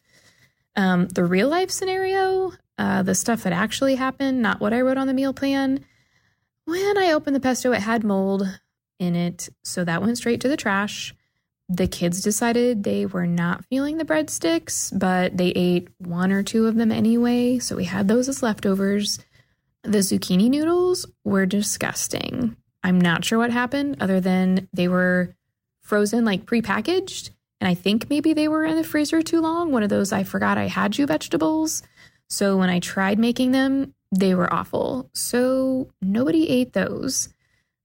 Um, 0.75 1.07
the 1.07 1.25
real 1.25 1.49
life 1.49 1.71
scenario, 1.71 2.53
uh, 2.81 3.03
the 3.03 3.13
stuff 3.13 3.43
that 3.43 3.53
actually 3.53 3.93
happened, 3.93 4.41
not 4.41 4.59
what 4.59 4.73
I 4.73 4.81
wrote 4.81 4.97
on 4.97 5.05
the 5.05 5.13
meal 5.13 5.33
plan. 5.33 5.85
When 6.65 6.97
I 6.97 7.11
opened 7.11 7.35
the 7.35 7.39
pesto, 7.39 7.71
it 7.73 7.81
had 7.81 8.03
mold 8.03 8.59
in 8.97 9.15
it. 9.15 9.49
So 9.63 9.85
that 9.85 10.01
went 10.01 10.17
straight 10.17 10.41
to 10.41 10.47
the 10.47 10.57
trash. 10.57 11.13
The 11.69 11.87
kids 11.87 12.21
decided 12.21 12.83
they 12.83 13.05
were 13.05 13.27
not 13.27 13.65
feeling 13.65 13.97
the 13.97 14.03
breadsticks, 14.03 14.97
but 14.97 15.37
they 15.37 15.49
ate 15.49 15.89
one 15.99 16.31
or 16.31 16.41
two 16.41 16.65
of 16.65 16.75
them 16.75 16.91
anyway. 16.91 17.59
So 17.59 17.75
we 17.75 17.83
had 17.83 18.07
those 18.07 18.27
as 18.27 18.41
leftovers. 18.41 19.19
The 19.83 19.99
zucchini 19.99 20.49
noodles 20.49 21.05
were 21.23 21.45
disgusting. 21.45 22.55
I'm 22.83 22.99
not 22.99 23.23
sure 23.23 23.37
what 23.37 23.51
happened 23.51 23.97
other 23.99 24.19
than 24.19 24.69
they 24.73 24.87
were 24.87 25.35
frozen, 25.81 26.25
like 26.25 26.47
prepackaged. 26.47 27.29
And 27.59 27.67
I 27.67 27.75
think 27.75 28.09
maybe 28.09 28.33
they 28.33 28.47
were 28.47 28.65
in 28.65 28.75
the 28.75 28.83
freezer 28.83 29.21
too 29.21 29.39
long. 29.39 29.71
One 29.71 29.83
of 29.83 29.89
those 29.89 30.11
I 30.11 30.23
forgot 30.23 30.57
I 30.57 30.65
had 30.65 30.97
you 30.97 31.05
vegetables. 31.05 31.83
So 32.31 32.55
when 32.55 32.69
I 32.69 32.79
tried 32.79 33.19
making 33.19 33.51
them, 33.51 33.93
they 34.09 34.33
were 34.33 34.51
awful. 34.51 35.09
So 35.13 35.91
nobody 36.01 36.49
ate 36.49 36.71
those. 36.71 37.27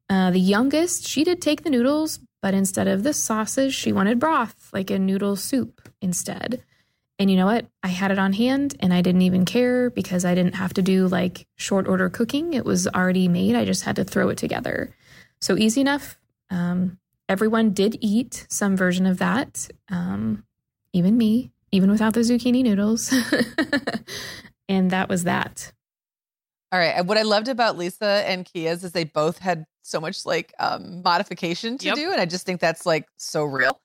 Uh, 0.09 0.31
the 0.31 0.39
youngest, 0.39 1.05
she 1.05 1.25
did 1.25 1.43
take 1.43 1.65
the 1.65 1.71
noodles, 1.71 2.21
but 2.41 2.55
instead 2.55 2.87
of 2.87 3.03
the 3.03 3.13
sauces, 3.13 3.75
she 3.75 3.93
wanted 3.93 4.21
broth, 4.21 4.71
like 4.73 4.89
a 4.89 5.01
noodle 5.01 5.35
soup 5.35 5.89
instead. 6.01 6.63
And 7.19 7.29
you 7.29 7.37
know 7.37 7.47
what? 7.47 7.67
I 7.83 7.89
had 7.89 8.13
it 8.13 8.21
on 8.21 8.35
hand 8.35 8.77
and 8.79 8.95
I 8.95 9.03
didn't 9.03 9.23
even 9.23 9.47
care 9.47 9.91
because 9.91 10.25
I 10.25 10.37
didn't 10.37 10.55
have 10.55 10.75
to 10.75 10.83
do 10.83 11.09
like 11.09 11.49
short 11.57 11.89
order 11.89 12.09
cooking. 12.09 12.55
It 12.55 12.65
was 12.65 12.87
already 12.87 13.27
made. 13.27 13.57
I 13.57 13.65
just 13.65 13.83
had 13.83 13.97
to 13.97 14.05
throw 14.05 14.29
it 14.29 14.39
together. 14.39 14.95
So 15.41 15.57
easy 15.57 15.81
enough. 15.81 16.21
Um, 16.51 16.99
everyone 17.29 17.73
did 17.73 17.99
eat 18.01 18.47
some 18.49 18.77
version 18.77 19.07
of 19.07 19.19
that, 19.19 19.69
um, 19.89 20.45
even 20.93 21.19
me, 21.19 21.51
even 21.77 21.91
without 21.91 22.15
the 22.15 22.21
zucchini 22.21 22.63
noodles. 22.63 23.13
and 24.69 24.91
that 24.91 25.09
was 25.09 25.25
that. 25.25 25.73
All 26.73 26.79
right. 26.79 27.05
What 27.05 27.17
I 27.17 27.23
loved 27.23 27.49
about 27.49 27.79
Lisa 27.79 28.25
and 28.27 28.45
Kia's 28.45 28.83
is 28.83 28.93
they 28.93 29.05
both 29.05 29.39
had 29.39 29.65
so 29.83 30.01
much 30.01 30.27
like 30.27 30.53
um, 30.59 31.03
modification 31.03 31.79
to 31.79 31.87
Yep. 31.87 31.95
do. 31.95 32.11
And 32.11 32.21
I 32.21 32.27
just 32.27 32.45
think 32.45 32.61
that's 32.61 32.85
like 32.85 33.07
so 33.17 33.45
real. 33.45 33.81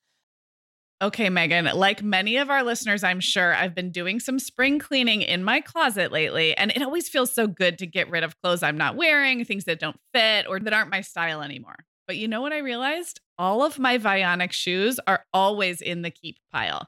Okay, 1.02 1.30
Meagan, 1.32 1.66
like 1.76 2.04
many 2.04 2.38
of 2.38 2.52
our 2.52 2.62
listeners, 2.64 3.04
I'm 3.04 3.20
sure 3.20 3.56
I've 3.56 3.74
been 3.74 3.92
doing 3.92 4.20
some 4.20 4.38
spring 4.38 4.78
cleaning 4.78 5.24
in 5.24 5.44
my 5.44 5.60
closet 5.60 6.12
lately, 6.12 6.56
and 6.56 6.70
it 6.76 6.84
always 6.84 7.10
feels 7.10 7.34
so 7.34 7.48
good 7.48 7.80
to 7.80 7.88
get 7.88 8.08
rid 8.12 8.24
of 8.24 8.40
clothes 8.44 8.62
I'm 8.62 8.78
not 8.78 8.96
wearing, 8.96 9.44
things 9.44 9.64
that 9.64 9.80
don't 9.80 10.00
fit 10.14 10.46
or 10.48 10.60
that 10.60 10.74
aren't 10.74 10.92
my 10.92 11.02
style 11.02 11.42
anymore. 11.42 11.86
But 12.06 12.18
you 12.18 12.28
know 12.28 12.40
what 12.42 12.54
I 12.54 12.60
realized? 12.60 13.20
All 13.40 13.64
of 13.64 13.80
my 13.80 13.98
Vionic 13.98 14.52
shoes 14.52 15.00
are 15.08 15.26
always 15.34 15.82
in 15.82 16.04
the 16.04 16.12
keep 16.12 16.38
pile. 16.52 16.88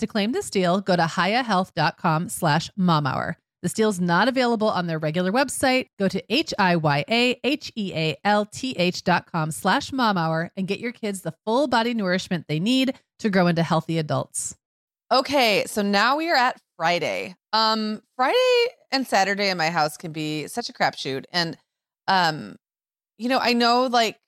To 0.00 0.06
claim 0.06 0.32
this 0.32 0.50
deal, 0.50 0.80
go 0.80 0.96
to 0.96 1.02
hiyahealth.com 1.04 2.28
slash 2.28 2.70
momhour. 2.78 3.36
This 3.62 3.72
deal 3.72 3.88
is 3.88 4.00
not 4.00 4.28
available 4.28 4.68
on 4.68 4.86
their 4.86 4.98
regular 4.98 5.32
website. 5.32 5.88
Go 5.98 6.06
to 6.08 6.22
H-I-Y-A-H-E-A-L-T-H 6.28 6.64
dot 9.04 9.30
com 9.32 9.50
slash 9.50 9.90
momhour 9.90 10.50
and 10.56 10.68
get 10.68 10.80
your 10.80 10.92
kids 10.92 11.22
the 11.22 11.32
full 11.46 11.66
body 11.66 11.94
nourishment 11.94 12.44
they 12.46 12.60
need 12.60 12.92
to 13.20 13.30
grow 13.30 13.46
into 13.46 13.62
healthy 13.62 13.96
adults. 13.96 14.54
Okay, 15.10 15.64
so 15.66 15.80
now 15.80 16.16
we 16.16 16.30
are 16.30 16.36
at 16.36 16.60
Friday. 16.76 17.36
Um, 17.54 18.02
Friday 18.16 18.66
and 18.92 19.06
Saturday 19.06 19.48
in 19.48 19.56
my 19.56 19.70
house 19.70 19.96
can 19.96 20.12
be 20.12 20.46
such 20.46 20.68
a 20.68 20.74
crapshoot. 20.74 21.24
And 21.32 21.56
um, 22.06 22.56
you 23.16 23.30
know, 23.30 23.38
I 23.38 23.54
know 23.54 23.86
like 23.86 24.18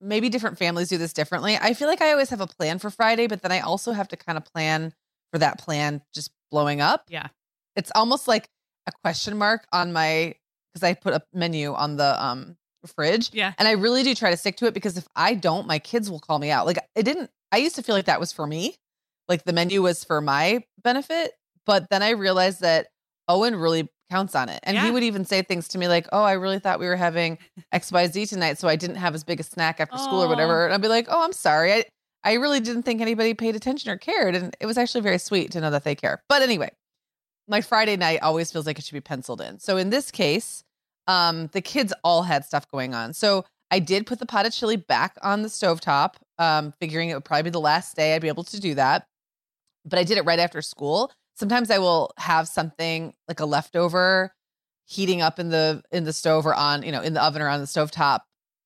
maybe 0.00 0.28
different 0.30 0.56
families 0.56 0.88
do 0.88 0.96
this 0.96 1.12
differently. 1.12 1.58
I 1.60 1.74
feel 1.74 1.88
like 1.88 2.00
I 2.00 2.12
always 2.12 2.30
have 2.30 2.40
a 2.40 2.46
plan 2.46 2.78
for 2.78 2.88
Friday, 2.88 3.26
but 3.26 3.42
then 3.42 3.52
I 3.52 3.60
also 3.60 3.92
have 3.92 4.08
to 4.08 4.16
kind 4.16 4.38
of 4.38 4.44
plan 4.46 4.94
for 5.32 5.38
that 5.38 5.58
plan 5.58 6.02
just 6.14 6.30
blowing 6.50 6.80
up. 6.80 7.04
Yeah. 7.08 7.28
It's 7.76 7.90
almost 7.94 8.28
like 8.28 8.48
a 8.86 8.92
question 9.02 9.38
mark 9.38 9.66
on 9.72 9.92
my 9.92 10.34
because 10.72 10.82
I 10.84 10.94
put 10.94 11.14
a 11.14 11.22
menu 11.32 11.72
on 11.74 11.96
the 11.96 12.22
um 12.22 12.56
fridge. 12.94 13.30
Yeah. 13.32 13.52
And 13.58 13.68
I 13.68 13.72
really 13.72 14.02
do 14.02 14.14
try 14.14 14.30
to 14.30 14.36
stick 14.36 14.56
to 14.56 14.66
it 14.66 14.74
because 14.74 14.96
if 14.96 15.06
I 15.14 15.34
don't, 15.34 15.66
my 15.66 15.78
kids 15.78 16.10
will 16.10 16.20
call 16.20 16.38
me 16.38 16.50
out. 16.50 16.66
Like 16.66 16.78
it 16.94 17.04
didn't 17.04 17.30
I 17.52 17.58
used 17.58 17.76
to 17.76 17.82
feel 17.82 17.94
like 17.94 18.06
that 18.06 18.20
was 18.20 18.32
for 18.32 18.46
me. 18.46 18.76
Like 19.28 19.44
the 19.44 19.52
menu 19.52 19.82
was 19.82 20.02
for 20.04 20.20
my 20.20 20.64
benefit, 20.82 21.32
but 21.66 21.86
then 21.90 22.02
I 22.02 22.10
realized 22.10 22.60
that 22.62 22.88
Owen 23.28 23.54
really 23.54 23.88
counts 24.10 24.34
on 24.34 24.48
it. 24.48 24.58
And 24.64 24.76
he 24.76 24.90
would 24.90 25.04
even 25.04 25.24
say 25.24 25.42
things 25.42 25.68
to 25.68 25.78
me 25.78 25.86
like, 25.86 26.08
"Oh, 26.10 26.22
I 26.22 26.32
really 26.32 26.58
thought 26.58 26.80
we 26.80 26.86
were 26.86 26.96
having 26.96 27.38
XYZ 27.74 28.28
tonight, 28.28 28.58
so 28.58 28.66
I 28.66 28.74
didn't 28.74 28.96
have 28.96 29.14
as 29.14 29.22
big 29.22 29.38
a 29.38 29.44
snack 29.44 29.78
after 29.78 29.96
school 29.98 30.22
or 30.22 30.28
whatever." 30.28 30.64
And 30.64 30.74
I'd 30.74 30.82
be 30.82 30.88
like, 30.88 31.06
"Oh, 31.08 31.22
I'm 31.22 31.32
sorry. 31.32 31.72
I 31.72 31.84
I 32.24 32.34
really 32.34 32.60
didn't 32.60 32.82
think 32.82 33.00
anybody 33.00 33.34
paid 33.34 33.56
attention 33.56 33.90
or 33.90 33.96
cared." 33.96 34.34
And 34.34 34.56
it 34.60 34.66
was 34.66 34.78
actually 34.78 35.00
very 35.02 35.18
sweet 35.18 35.50
to 35.52 35.60
know 35.60 35.70
that 35.70 35.84
they 35.84 35.94
care. 35.94 36.22
But 36.28 36.42
anyway, 36.42 36.70
my 37.48 37.60
Friday 37.60 37.96
night 37.96 38.20
always 38.22 38.52
feels 38.52 38.66
like 38.66 38.78
it 38.78 38.84
should 38.84 38.94
be 38.94 39.00
penciled 39.00 39.40
in. 39.40 39.58
So 39.58 39.76
in 39.76 39.90
this 39.90 40.10
case, 40.10 40.62
um, 41.06 41.48
the 41.48 41.60
kids 41.60 41.92
all 42.04 42.22
had 42.22 42.44
stuff 42.44 42.68
going 42.70 42.94
on. 42.94 43.12
So 43.14 43.44
I 43.70 43.78
did 43.78 44.06
put 44.06 44.18
the 44.18 44.26
pot 44.26 44.46
of 44.46 44.52
chili 44.52 44.76
back 44.76 45.16
on 45.22 45.42
the 45.42 45.48
stovetop, 45.48 46.14
um, 46.38 46.72
figuring 46.80 47.08
it 47.08 47.14
would 47.14 47.24
probably 47.24 47.44
be 47.44 47.50
the 47.50 47.60
last 47.60 47.96
day 47.96 48.14
I'd 48.14 48.22
be 48.22 48.28
able 48.28 48.44
to 48.44 48.60
do 48.60 48.74
that. 48.74 49.06
But 49.84 49.98
I 49.98 50.04
did 50.04 50.18
it 50.18 50.24
right 50.24 50.38
after 50.38 50.60
school. 50.62 51.12
Sometimes 51.36 51.70
I 51.70 51.78
will 51.78 52.12
have 52.18 52.48
something 52.48 53.14
like 53.28 53.40
a 53.40 53.46
leftover 53.46 54.34
heating 54.84 55.22
up 55.22 55.38
in 55.38 55.48
the 55.48 55.82
in 55.90 56.04
the 56.04 56.12
stove 56.12 56.46
or 56.46 56.54
on, 56.54 56.82
you 56.82 56.92
know, 56.92 57.00
in 57.00 57.14
the 57.14 57.22
oven 57.22 57.40
or 57.40 57.48
on 57.48 57.60
the 57.60 57.66
stovetop 57.66 58.20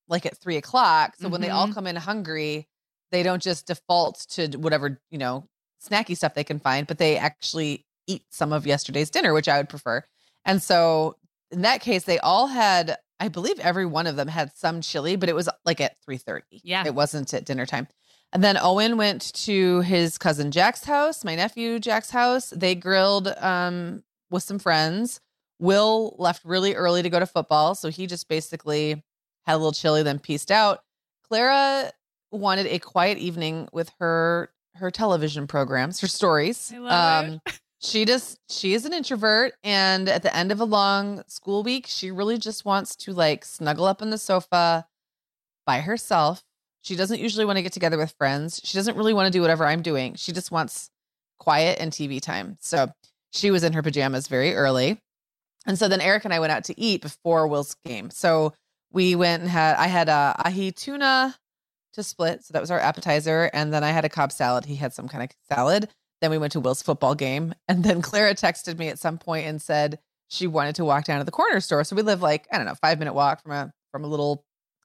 like 0.09 0.27
at 0.27 0.37
three 0.37 0.57
o'clock. 0.57 1.15
So 1.21 1.29
when 1.29 1.41
they 1.41 1.51
all 1.51 1.69
Mhm. 1.69 1.75
come 1.75 1.87
in 1.87 1.97
hungry, 1.97 2.67
they 3.15 3.23
don't 3.23 3.43
just 3.43 3.67
default 3.69 4.27
to 4.31 4.49
whatever, 4.57 5.01
you 5.11 5.19
know, 5.19 5.49
snacky 5.83 6.17
stuff 6.17 6.35
they 6.35 6.45
can 6.45 6.59
find, 6.59 6.87
but 6.87 6.99
they 6.99 7.17
actually 7.17 7.87
eat 8.07 8.25
some 8.31 8.53
of 8.53 8.67
yesterday's 8.67 9.09
dinner, 9.11 9.33
which 9.33 9.49
I 9.49 9.59
would 9.59 9.69
prefer. 9.69 10.03
And 10.45 10.63
so 10.63 11.17
in 11.51 11.63
that 11.63 11.81
case, 11.81 12.05
they 12.05 12.19
all 12.19 12.49
had, 12.49 12.97
I 13.21 13.29
believe 13.29 13.59
every 13.61 13.87
one 13.87 14.09
of 14.09 14.17
them 14.17 14.29
had 14.29 14.51
some 14.57 14.81
chili, 14.81 15.15
but 15.15 15.29
it 15.29 15.35
was 15.35 15.49
like 15.65 15.81
at 15.81 15.97
3:30. 16.07 16.43
Yeah. 16.51 16.83
It 16.85 16.95
wasn't 16.95 17.33
at 17.33 17.45
dinner 17.45 17.67
time. 17.67 17.87
And 18.33 18.43
then 18.43 18.59
Owen 18.61 18.97
went 18.97 19.33
to 19.45 19.81
his 19.83 20.19
cousin 20.19 20.51
Jack's 20.51 20.85
house, 20.85 21.25
my 21.25 21.37
nephew 21.37 21.79
Jack's 21.79 22.11
house. 22.11 22.51
They 22.51 22.75
grilled 22.75 23.29
um 23.39 24.03
with 24.31 24.43
some 24.43 24.59
friends. 24.59 25.21
Will 25.61 26.17
left 26.19 26.45
really 26.45 26.75
early 26.75 27.03
to 27.03 27.09
go 27.09 27.21
to 27.21 27.27
football, 27.27 27.77
so 27.77 27.89
he 27.89 28.09
just 28.09 28.29
basically 28.29 29.05
had 29.47 29.55
a 29.55 29.57
little 29.57 29.71
chili, 29.71 30.03
then 30.03 30.19
pieced 30.19 30.51
out. 30.51 30.81
Clara 31.29 31.93
wanted 32.35 32.67
a 32.67 32.79
quiet 32.79 33.19
evening 33.19 33.69
with 33.73 33.91
her 33.99 34.51
her 34.77 34.91
television 34.91 35.47
programs, 35.47 36.01
her 36.01 36.07
stories. 36.07 36.73
It. 36.75 36.81
Um, 36.81 37.41
she 37.81 38.05
just 38.05 38.39
she 38.49 38.75
is 38.75 38.85
an 38.85 38.93
introvert 38.93 39.55
and 39.63 40.09
at 40.09 40.23
the 40.23 40.35
end 40.35 40.51
of 40.51 40.61
a 40.61 40.65
long 40.65 41.23
school 41.27 41.63
week, 41.63 41.87
she 41.87 42.11
really 42.11 42.39
just 42.39 42.65
wants 42.65 42.97
to 42.97 43.13
like 43.13 43.45
snuggle 43.45 43.85
up 43.85 44.03
on 44.03 44.11
the 44.11 44.19
sofa 44.19 44.87
by 45.67 45.81
herself. 45.81 46.43
She 46.83 46.97
doesn't 46.97 47.21
usually 47.21 47.45
want 47.45 47.57
to 47.57 47.63
get 47.63 47.73
together 47.73 47.99
with 47.99 48.15
friends. 48.19 48.61
She 48.63 48.77
doesn't 48.77 48.97
really 48.97 49.15
want 49.15 49.27
to 49.27 49.37
do 49.37 49.41
whatever 49.41 49.65
I'm 49.67 49.83
doing. 49.83 50.15
She 50.15 50.33
just 50.33 50.51
wants 50.51 50.91
quiet 51.39 51.79
and 51.81 51.93
TV 51.93 52.21
time. 52.21 52.57
So 52.61 52.89
she 53.33 53.51
was 53.51 53.65
in 53.65 53.73
her 53.73 53.83
pajamas 53.83 54.29
very 54.29 54.55
early. 54.55 54.99
And 55.67 55.79
so 55.79 55.89
then 55.89 56.01
Eric 56.01 56.25
and 56.25 56.35
I 56.35 56.41
went 56.41 56.53
out 56.53 56.65
to 56.65 56.79
eat 56.79 57.01
before 57.01 57.47
Will's 57.47 57.77
game. 57.87 58.11
So 58.11 58.53
we 58.93 59.15
went 59.15 59.43
and 59.43 59.51
had 59.51 59.77
I 59.77 59.87
had 59.87 60.09
a 60.09 60.35
ahi 60.45 60.73
tuna 60.73 61.35
to 61.95 62.03
split. 62.03 62.45
So 62.45 62.53
that 62.53 62.61
was 62.61 62.71
our 62.71 62.79
appetizer. 62.81 63.51
And 63.53 63.73
then 63.73 63.83
I 63.85 63.91
had 63.91 64.05
a 64.05 64.09
Cobb 64.09 64.31
salad. 64.33 64.65
He 64.67 64.77
had 64.77 64.93
some 64.93 65.09
kind 65.09 65.25
of 65.25 65.31
salad. 65.55 65.89
Then 66.21 66.31
we 66.31 66.39
went 66.39 66.53
to 66.53 66.61
Will's 66.61 66.83
football 66.83 67.15
game. 67.15 67.55
And 67.69 67.83
then 67.83 68.03
Clara 68.03 68.35
texted 68.35 68.79
me 68.79 68.89
at 68.89 68.99
some 68.99 69.19
point 69.19 69.47
and 69.47 69.61
said 69.61 69.99
she 70.29 70.47
wanted 70.47 70.75
to 70.77 70.85
walk 70.85 71.05
down 71.05 71.19
to 71.19 71.25
the 71.25 71.31
corner 71.33 71.61
store. 71.61 71.85
So 71.85 71.97
we 71.97 72.03
live 72.03 72.23
like, 72.23 72.47
I 72.53 72.57
don't 72.57 72.67
know, 72.67 72.75
five 72.75 72.99
minute 72.99 73.15
walk 73.15 73.43
from 73.43 73.53
a 73.53 73.73
from 73.91 74.05
a 74.05 74.09
little 74.09 74.45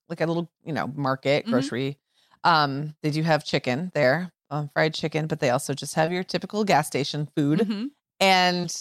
like 0.10 0.22
a 0.22 0.26
little, 0.26 0.49
you 0.64 0.74
know, 0.74 0.88
market, 0.88 1.45
Mhm. 1.45 1.49
grocery. 1.51 1.97
Um, 2.43 2.95
they 3.03 3.12
do 3.12 3.22
have 3.24 3.43
chicken 3.45 3.91
there, 3.93 4.32
um, 4.49 4.70
fried 4.74 4.93
chicken, 4.93 5.28
but 5.28 5.39
they 5.39 5.49
also 5.51 5.74
just 5.74 5.95
have 5.95 6.12
your 6.12 6.24
typical 6.24 6.64
gas 6.64 6.88
station 6.88 7.28
food 7.36 7.60
Mhm. 7.60 7.89
and 8.20 8.76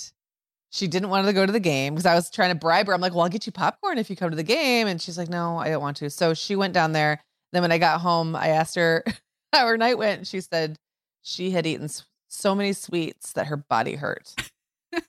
she 0.70 0.87
didn't 0.87 1.09
want 1.09 1.26
to 1.26 1.33
go 1.33 1.47
to 1.47 1.53
the 1.53 1.61
game 1.61 1.95
because 1.95 2.07
I 2.07 2.14
was 2.14 2.31
trying 2.31 2.51
to 2.51 2.55
bribe 2.55 2.87
her. 2.89 2.95
I'm 2.95 3.01
like, 3.01 3.12
well, 3.14 3.22
I'll 3.22 3.29
get 3.31 3.47
you 3.47 3.53
popcorn 3.53 3.97
if 3.99 4.11
you 4.11 4.16
come 4.16 4.31
to 4.31 4.37
the 4.37 4.43
game. 4.43 4.87
And 4.87 5.01
she's 5.01 5.16
like, 5.16 5.29
no, 5.31 5.57
I 5.59 5.70
don't 5.70 5.81
want 5.81 5.97
to. 5.99 6.11
So 6.11 6.35
she 6.35 6.57
went 6.57 6.74
down 6.74 6.93
there. 6.93 7.22
Then 7.53 7.62
when 7.62 7.72
I 7.72 7.78
got 7.78 8.01
home, 8.01 8.36
I 8.36 8.49
asked 8.49 8.74
her 8.76 9.05
how 9.53 9.66
her 9.66 9.76
night 9.76 9.99
went. 9.99 10.18
And 10.18 10.26
she 10.26 10.40
said 10.40 10.76
she 11.22 11.51
had 11.51 11.66
eaten 11.66 11.88
so 12.28 12.55
many 12.55 12.72
sweets 12.72 13.32
that 13.32 13.46
her 13.46 13.57
body 13.57 13.94
hurt. 13.94 14.34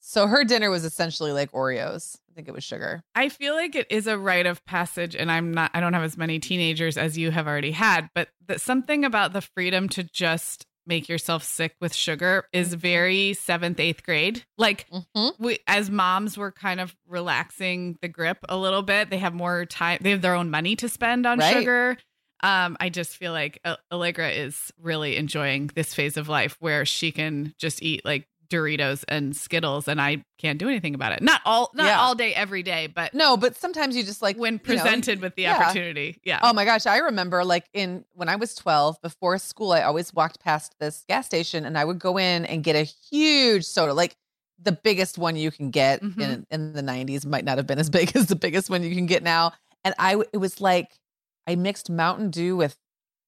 so 0.00 0.26
her 0.26 0.44
dinner 0.44 0.70
was 0.70 0.84
essentially 0.84 1.32
like 1.32 1.52
Oreos. 1.52 2.16
I 2.30 2.34
think 2.34 2.48
it 2.48 2.54
was 2.54 2.64
sugar. 2.64 3.02
I 3.14 3.28
feel 3.28 3.54
like 3.54 3.74
it 3.74 3.86
is 3.90 4.06
a 4.06 4.18
rite 4.18 4.46
of 4.46 4.64
passage, 4.64 5.14
and 5.14 5.30
I'm 5.30 5.52
not, 5.52 5.70
I 5.72 5.80
don't 5.80 5.92
have 5.92 6.02
as 6.02 6.16
many 6.16 6.40
teenagers 6.40 6.96
as 6.96 7.16
you 7.16 7.30
have 7.30 7.46
already 7.46 7.70
had, 7.70 8.08
but 8.14 8.28
that 8.46 8.60
something 8.60 9.04
about 9.04 9.32
the 9.32 9.40
freedom 9.40 9.88
to 9.90 10.02
just 10.02 10.66
make 10.86 11.08
yourself 11.08 11.42
sick 11.44 11.74
with 11.80 11.94
sugar 11.94 12.46
is 12.52 12.74
very 12.74 13.34
seventh, 13.34 13.80
eighth 13.80 14.02
grade. 14.02 14.44
Like, 14.58 14.86
Mm-hmm. 14.90 15.28
we, 15.42 15.58
as 15.66 15.90
moms, 15.90 16.36
we're 16.38 16.52
kind 16.52 16.80
of 16.80 16.94
relaxing 17.08 17.98
the 18.02 18.08
grip 18.08 18.38
a 18.48 18.56
little 18.56 18.82
bit. 18.82 19.10
They 19.10 19.18
have 19.18 19.34
more 19.34 19.64
time, 19.66 19.98
they 20.00 20.10
have 20.10 20.22
their 20.22 20.34
own 20.34 20.50
money 20.50 20.76
to 20.76 20.88
spend 20.88 21.26
on 21.26 21.38
Right. 21.38 21.52
sugar. 21.52 21.96
Um, 22.42 22.76
I 22.78 22.90
just 22.90 23.16
feel 23.16 23.32
like 23.32 23.58
Allegra 23.90 24.28
is 24.30 24.70
really 24.78 25.16
enjoying 25.16 25.70
this 25.74 25.94
phase 25.94 26.16
of 26.18 26.28
life 26.28 26.56
where 26.60 26.84
she 26.84 27.10
can 27.10 27.54
just 27.58 27.82
eat 27.82 28.04
like 28.04 28.28
Doritos 28.48 29.04
and 29.08 29.34
Skittles, 29.36 29.88
and 29.88 30.00
I 30.00 30.24
can't 30.38 30.58
do 30.58 30.68
anything 30.68 30.94
about 30.94 31.12
it. 31.12 31.22
Not 31.22 31.40
all, 31.44 31.70
not 31.74 31.86
Yeah. 31.86 32.00
all 32.00 32.14
day, 32.14 32.34
every 32.34 32.62
day, 32.62 32.86
but 32.86 33.14
No, 33.14 33.36
but 33.36 33.56
sometimes 33.56 33.96
you 33.96 34.02
just 34.04 34.22
like 34.22 34.36
when 34.36 34.54
you 34.54 34.58
know, 34.76 34.82
presented 34.82 35.20
with 35.20 35.34
the 35.34 35.42
yeah. 35.42 35.56
opportunity. 35.56 36.20
Yeah. 36.24 36.40
Oh 36.42 36.52
my 36.52 36.64
gosh, 36.64 36.86
I 36.86 36.98
remember 36.98 37.44
like 37.44 37.64
in 37.72 38.04
when 38.12 38.28
I 38.28 38.36
was 38.36 38.54
12, 38.54 39.00
before 39.02 39.38
school, 39.38 39.72
I 39.72 39.82
always 39.82 40.12
walked 40.12 40.40
past 40.40 40.74
this 40.78 41.04
gas 41.08 41.26
station 41.26 41.64
and 41.64 41.76
I 41.78 41.84
would 41.84 41.98
go 41.98 42.18
in 42.18 42.44
and 42.46 42.62
get 42.62 42.76
a 42.76 42.82
huge 42.82 43.64
soda, 43.64 43.94
like 43.94 44.16
the 44.62 44.72
biggest 44.72 45.18
one 45.18 45.36
you 45.36 45.50
can 45.50 45.70
get 45.70 46.00
in 46.02 46.10
Mhm. 46.10 46.44
in 46.50 46.72
the 46.74 46.82
90s 46.82 47.26
might 47.26 47.44
not 47.44 47.56
have 47.58 47.66
been 47.66 47.78
as 47.78 47.90
big 47.98 48.14
as 48.16 48.26
the 48.26 48.36
biggest 48.36 48.70
one 48.70 48.82
you 48.82 48.94
can 48.94 49.06
get 49.06 49.22
now. 49.22 49.52
And 49.84 49.94
I 49.98 50.16
it 50.32 50.38
was 50.38 50.60
like 50.60 50.96
I 51.46 51.56
mixed 51.56 51.90
Mountain 51.90 52.30
Dew 52.30 52.56
with 52.56 52.76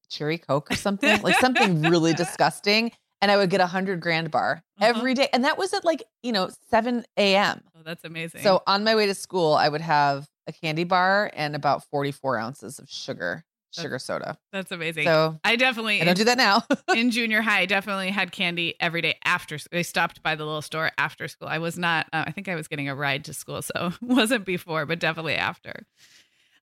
cherry 0.08 0.38
Coke 0.38 0.70
or 0.70 0.76
something, 0.76 1.20
like 1.22 1.34
something 1.40 1.88
really 1.88 2.14
disgusting. 2.24 2.92
And 3.20 3.30
I 3.30 3.36
would 3.36 3.50
get 3.50 3.60
a 3.60 3.66
hundred 3.66 4.00
grand 4.00 4.30
bar 4.30 4.62
Uh-huh. 4.80 4.92
every 4.94 5.14
day. 5.14 5.28
And 5.32 5.44
that 5.44 5.58
was 5.58 5.72
at 5.74 5.84
like, 5.84 6.04
you 6.22 6.32
know, 6.32 6.50
7 6.70 7.04
a.m. 7.16 7.60
Oh, 7.76 7.80
that's 7.84 8.04
amazing. 8.04 8.42
So 8.42 8.62
on 8.66 8.84
my 8.84 8.94
way 8.94 9.06
to 9.06 9.14
school, 9.14 9.54
I 9.54 9.68
would 9.68 9.80
have 9.80 10.28
a 10.46 10.52
candy 10.52 10.84
bar 10.84 11.30
and 11.34 11.56
about 11.56 11.84
44 11.90 12.38
ounces 12.38 12.78
of 12.78 12.88
sugar, 12.88 13.44
sugar 13.72 13.98
soda. 13.98 14.38
that's 14.52 14.70
amazing. 14.70 15.04
So 15.04 15.38
I 15.44 15.56
definitely 15.56 16.00
I 16.00 16.04
don't 16.04 16.16
do 16.16 16.24
that 16.24 16.38
now. 16.38 16.62
in 16.94 17.10
junior 17.10 17.42
high, 17.42 17.60
I 17.60 17.66
definitely 17.66 18.10
had 18.10 18.32
candy 18.32 18.74
every 18.80 19.00
day 19.02 19.18
after. 19.24 19.58
They 19.72 19.82
stopped 19.82 20.22
by 20.22 20.34
the 20.36 20.44
little 20.44 20.62
store 20.62 20.90
after 20.98 21.26
school. 21.28 21.48
I 21.48 21.58
was 21.58 21.76
not. 21.78 22.06
Uh, 22.12 22.24
I 22.26 22.30
think 22.30 22.48
I 22.48 22.54
was 22.54 22.68
getting 22.68 22.88
a 22.88 22.94
ride 22.94 23.24
to 23.26 23.34
school, 23.34 23.60
so 23.62 23.92
wasn't 24.00 24.44
before, 24.44 24.86
but 24.86 24.98
definitely 25.00 25.34
after. 25.34 25.86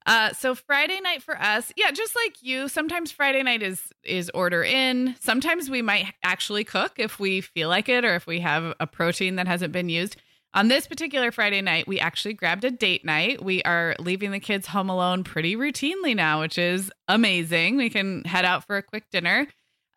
Uh, 0.06 0.32
so 0.34 0.54
Friday 0.54 1.00
night 1.00 1.22
for 1.22 1.40
us, 1.40 1.72
yeah, 1.76 1.90
just 1.90 2.14
like 2.14 2.42
you. 2.42 2.68
Sometimes 2.68 3.10
Friday 3.10 3.42
night 3.42 3.62
is 3.62 3.90
is 4.04 4.30
order 4.34 4.62
in. 4.62 5.16
Sometimes 5.20 5.70
we 5.70 5.80
might 5.80 6.12
actually 6.22 6.64
cook 6.64 6.94
if 6.98 7.18
we 7.18 7.40
feel 7.40 7.68
like 7.68 7.88
it, 7.88 8.04
or 8.04 8.14
if 8.14 8.26
we 8.26 8.40
have 8.40 8.74
a 8.80 8.86
protein 8.86 9.36
that 9.36 9.46
hasn't 9.46 9.72
been 9.72 9.88
used. 9.88 10.16
On 10.52 10.68
this 10.68 10.86
particular 10.86 11.32
Friday 11.32 11.62
night, 11.62 11.88
we 11.88 11.98
actually 11.98 12.34
grabbed 12.34 12.64
a 12.64 12.70
date 12.70 13.04
night. 13.04 13.42
We 13.42 13.62
are 13.62 13.96
leaving 13.98 14.30
the 14.30 14.38
kids 14.38 14.68
home 14.68 14.88
alone 14.88 15.24
pretty 15.24 15.56
routinely 15.56 16.14
now, 16.14 16.40
which 16.40 16.58
is 16.58 16.92
amazing. 17.08 17.76
We 17.76 17.90
can 17.90 18.22
head 18.24 18.44
out 18.44 18.64
for 18.64 18.76
a 18.76 18.82
quick 18.82 19.10
dinner. 19.10 19.48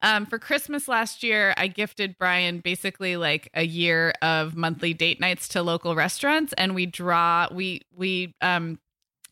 Um, 0.02 0.26
for 0.26 0.40
Christmas 0.40 0.88
last 0.88 1.22
year, 1.22 1.54
I 1.58 1.68
gifted 1.68 2.18
Brian 2.18 2.60
basically 2.60 3.18
like 3.18 3.50
a 3.54 3.64
year 3.64 4.14
of 4.22 4.56
monthly 4.56 4.94
date 4.94 5.20
nights 5.20 5.48
to 5.50 5.62
local 5.62 5.96
restaurants, 5.96 6.54
and 6.54 6.74
we 6.74 6.86
draw 6.86 7.48
we 7.52 7.82
we 7.96 8.34
um 8.42 8.80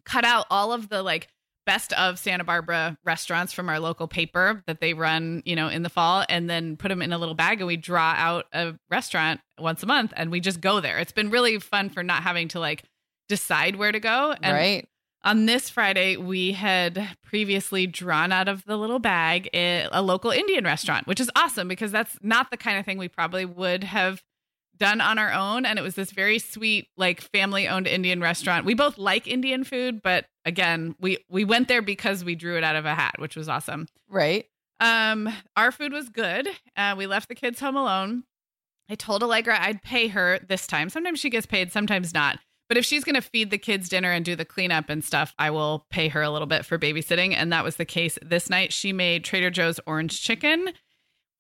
cut 0.06 0.26
out 0.26 0.46
all 0.50 0.72
of 0.72 0.90
the 0.90 1.02
like 1.04 1.28
best 1.66 1.94
of 1.94 2.20
Santa 2.20 2.44
Barbara 2.44 2.98
restaurants 3.04 3.52
from 3.52 3.70
our 3.70 3.80
local 3.80 4.08
paper 4.08 4.64
that 4.68 4.80
they 4.80 4.94
run, 4.94 5.42
you 5.46 5.56
know, 5.56 5.68
in 5.68 5.84
the 5.84 5.90
fall 5.90 6.24
and 6.30 6.50
then 6.50 6.78
put 6.78 6.90
them 6.90 7.02
in 7.02 7.12
a 7.12 7.18
little 7.18 7.34
bag 7.34 7.60
and 7.60 7.68
we 7.68 7.78
draw 7.78 8.14
out 8.16 8.46
a 8.54 8.76
restaurant 8.90 9.42
once 9.60 9.84
a 9.84 9.86
month 9.86 10.14
and 10.16 10.32
we 10.32 10.40
just 10.40 10.62
go 10.62 10.80
there. 10.80 11.00
It's 11.00 11.12
been 11.12 11.30
really 11.30 11.60
fun 11.60 11.90
for 11.90 12.04
not 12.04 12.24
having 12.24 12.48
to 12.50 12.60
like 12.60 12.84
decide 13.28 13.76
where 13.76 13.92
to 13.92 14.00
go. 14.00 14.36
And 14.42 14.54
right. 14.54 14.88
on 15.24 15.48
this 15.48 15.70
Friday, 15.70 16.18
we 16.18 16.52
had 16.52 17.18
previously 17.24 17.88
drawn 17.88 18.32
out 18.32 18.48
of 18.48 18.64
the 18.66 18.78
little 18.78 19.00
bag 19.00 19.50
a, 19.54 19.88
a 19.92 20.02
local 20.02 20.32
Indian 20.32 20.64
restaurant, 20.64 21.08
which 21.08 21.20
is 21.20 21.32
awesome 21.36 21.68
because 21.68 21.92
that's 21.92 22.18
not 22.22 22.52
the 22.52 22.58
kind 22.58 22.78
of 22.78 22.86
thing 22.86 22.98
we 22.98 23.10
probably 23.10 23.46
would 23.46 23.84
have 23.84 24.22
done 24.78 25.02
on 25.02 25.18
our 25.18 25.32
own. 25.32 25.66
And 25.66 25.80
it 25.80 25.82
was 25.82 25.96
this 25.96 26.12
very 26.12 26.40
sweet, 26.40 26.88
like 26.98 27.22
family 27.22 27.68
owned 27.68 27.88
Indian 27.88 28.22
restaurant. 28.22 28.66
We 28.66 28.74
both 28.74 28.98
like 28.98 29.28
Indian 29.28 29.64
food, 29.64 30.02
but 30.02 30.26
again, 30.46 30.96
we 31.00 31.18
we 31.30 31.46
went 31.46 31.68
there 31.68 31.82
because 31.82 32.24
we 32.24 32.36
drew 32.36 32.58
it 32.58 32.64
out 32.64 32.76
of 32.76 32.86
a 32.86 32.96
hat, 32.96 33.16
which 33.20 33.36
was 33.36 33.50
awesome. 33.50 33.88
Right. 34.10 34.46
Um, 34.80 35.30
our 35.56 35.72
food 35.72 35.94
was 35.94 36.10
good. 36.10 36.48
Uh, 36.76 36.96
we 36.98 37.08
left 37.08 37.30
the 37.30 37.36
kids 37.36 37.60
home 37.60 37.78
alone. 37.78 38.24
I 38.90 38.96
told 38.96 39.24
Allegra 39.24 39.58
I'd 39.60 39.82
pay 39.82 40.08
her 40.10 40.40
this 40.48 40.68
time. 40.68 40.90
Sometimes 40.90 41.20
she 41.20 41.30
gets 41.30 41.46
paid, 41.46 41.72
sometimes 41.72 42.14
not. 42.14 42.40
But 42.68 42.78
if 42.78 42.86
she's 42.86 43.04
going 43.04 43.16
to 43.16 43.22
feed 43.22 43.52
the 43.52 43.58
kids 43.58 43.90
dinner 43.90 44.12
and 44.12 44.26
do 44.26 44.36
the 44.36 44.46
cleanup 44.46 44.90
and 44.90 45.04
stuff, 45.04 45.34
I 45.38 45.52
will 45.52 45.86
pay 45.92 46.08
her 46.08 46.22
a 46.22 46.32
little 46.32 46.48
bit 46.48 46.66
for 46.66 46.80
babysitting. 46.80 47.34
And 47.36 47.54
that 47.54 47.64
was 47.64 47.76
the 47.76 47.86
case 47.86 48.18
this 48.24 48.50
night. 48.50 48.74
She 48.74 48.92
made 48.92 49.24
Trader 49.24 49.52
Joe's 49.52 49.80
orange 49.86 50.22
chicken 50.22 50.74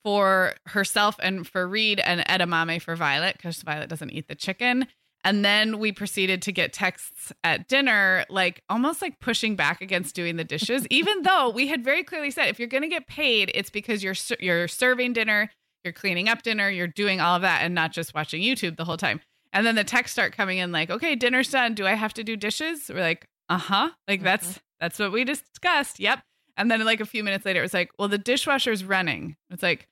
for 0.06 0.54
herself 0.68 1.16
and 1.20 1.48
for 1.48 1.68
Reed 1.68 2.00
and 2.00 2.22
edamame 2.28 2.80
for 2.80 2.96
Violet 2.96 3.36
because 3.36 3.64
Violet 3.64 3.90
doesn't 3.90 4.12
eat 4.12 4.28
the 4.28 4.36
chicken. 4.36 4.86
And 5.24 5.44
then 5.44 5.80
we 5.80 5.92
proceeded 5.92 6.44
to 6.44 6.52
get 6.52 6.74
texts 6.74 7.34
at 7.44 7.68
dinner, 7.68 8.24
like 8.30 8.62
almost 8.70 9.02
like 9.02 9.20
pushing 9.20 9.56
back 9.56 9.82
against 9.82 10.14
doing 10.14 10.36
the 10.36 10.44
dishes, 10.44 10.86
even 10.92 11.24
though 11.24 11.50
we 11.50 11.68
had 11.68 11.84
very 11.84 12.04
clearly 12.04 12.30
said 12.30 12.50
if 12.50 12.60
you're 12.60 12.68
going 12.68 12.84
to 12.84 12.88
get 12.88 13.08
paid, 13.08 13.50
it's 13.56 13.72
because 13.72 14.04
you're 14.04 14.14
you're 14.40 14.68
serving 14.68 15.14
dinner, 15.14 15.50
you're 15.84 15.92
cleaning 15.92 16.30
up 16.30 16.44
dinner, 16.44 16.70
you're 16.70 16.86
doing 16.86 17.20
all 17.20 17.38
of 17.38 17.42
that, 17.42 17.64
and 17.64 17.74
not 17.74 17.92
just 17.92 18.14
watching 18.14 18.44
YouTube 18.44 18.78
the 18.78 18.86
whole 18.86 18.98
time. 18.98 19.22
And 19.54 19.66
then 19.66 19.74
the 19.74 19.84
texts 19.84 20.14
start 20.14 20.38
coming 20.38 20.60
in 20.60 20.72
like, 20.72 20.92
okay, 20.92 21.16
dinner's 21.16 21.50
done. 21.50 21.74
Do 21.74 21.88
I 21.88 21.96
have 21.96 22.14
to 22.14 22.24
do 22.24 22.36
dishes? 22.38 22.92
We're 22.94 23.02
like, 23.02 23.28
uh 23.50 23.58
huh. 23.58 23.90
Like 24.08 24.22
that's 24.22 24.60
that's 24.80 25.00
what 25.00 25.12
we 25.12 25.24
discussed. 25.24 26.00
Yep. 26.00 26.20
And 26.58 26.70
then 26.70 26.86
like 26.86 27.00
a 27.00 27.06
few 27.06 27.24
minutes 27.24 27.44
later, 27.44 27.62
it 27.62 27.64
was 27.64 27.74
like, 27.74 27.90
well, 27.98 28.08
the 28.08 28.20
dishwasher's 28.20 28.86
running. 28.86 29.36
It's 29.50 29.64
like, 29.64 29.88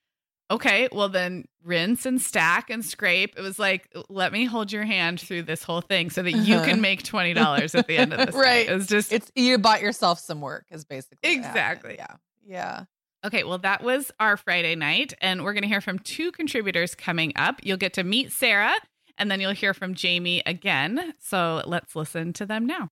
okay, 0.51 0.87
well 0.91 1.09
then 1.09 1.45
rinse 1.63 2.05
and 2.05 2.21
stack 2.21 2.69
and 2.69 2.83
scrape. 2.83 3.35
It 3.37 3.41
was 3.41 3.57
like, 3.59 3.87
let 4.09 4.31
me 4.33 4.45
hold 4.45 4.71
your 4.71 4.83
hand 4.83 5.19
through 5.19 5.43
this 5.43 5.63
whole 5.63 5.81
thing 5.81 6.09
so 6.09 6.21
that 6.23 6.31
you 6.33 6.55
Uh-huh. 6.55 6.65
can 6.65 6.81
make 6.81 7.03
twenty 7.03 7.33
dollars 7.33 7.73
at 7.75 7.87
the 7.87 7.97
end 7.97 8.13
of 8.13 8.19
this. 8.27 8.35
Right. 8.35 8.67
It's 8.69 8.87
just 8.87 9.11
It's 9.11 9.31
you 9.35 9.57
bought 9.57 9.81
yourself 9.81 10.19
some 10.19 10.41
work 10.41 10.65
is 10.71 10.85
basically. 10.85 11.31
Exactly. 11.33 11.95
Yeah. 11.97 12.15
Yeah. 12.45 12.83
Okay, 13.25 13.45
well, 13.45 13.57
that 13.59 13.81
was 13.81 14.11
our 14.19 14.35
Friday 14.35 14.75
night, 14.75 15.13
and 15.21 15.45
we're 15.45 15.53
going 15.53 15.61
to 15.63 15.69
hear 15.69 15.79
from 15.79 15.97
two 15.99 16.29
contributors 16.33 16.93
coming 16.93 17.31
up. 17.37 17.61
You'll 17.63 17.77
get 17.77 17.93
to 17.93 18.03
meet 18.03 18.33
Sarah, 18.33 18.73
and 19.17 19.31
then 19.31 19.39
you'll 19.39 19.53
hear 19.53 19.73
from 19.73 19.93
Jamie 19.93 20.43
again. 20.45 21.13
So 21.21 21.61
let's 21.65 21.95
listen 21.95 22.33
to 22.33 22.45
them 22.45 22.65
now. 22.67 22.89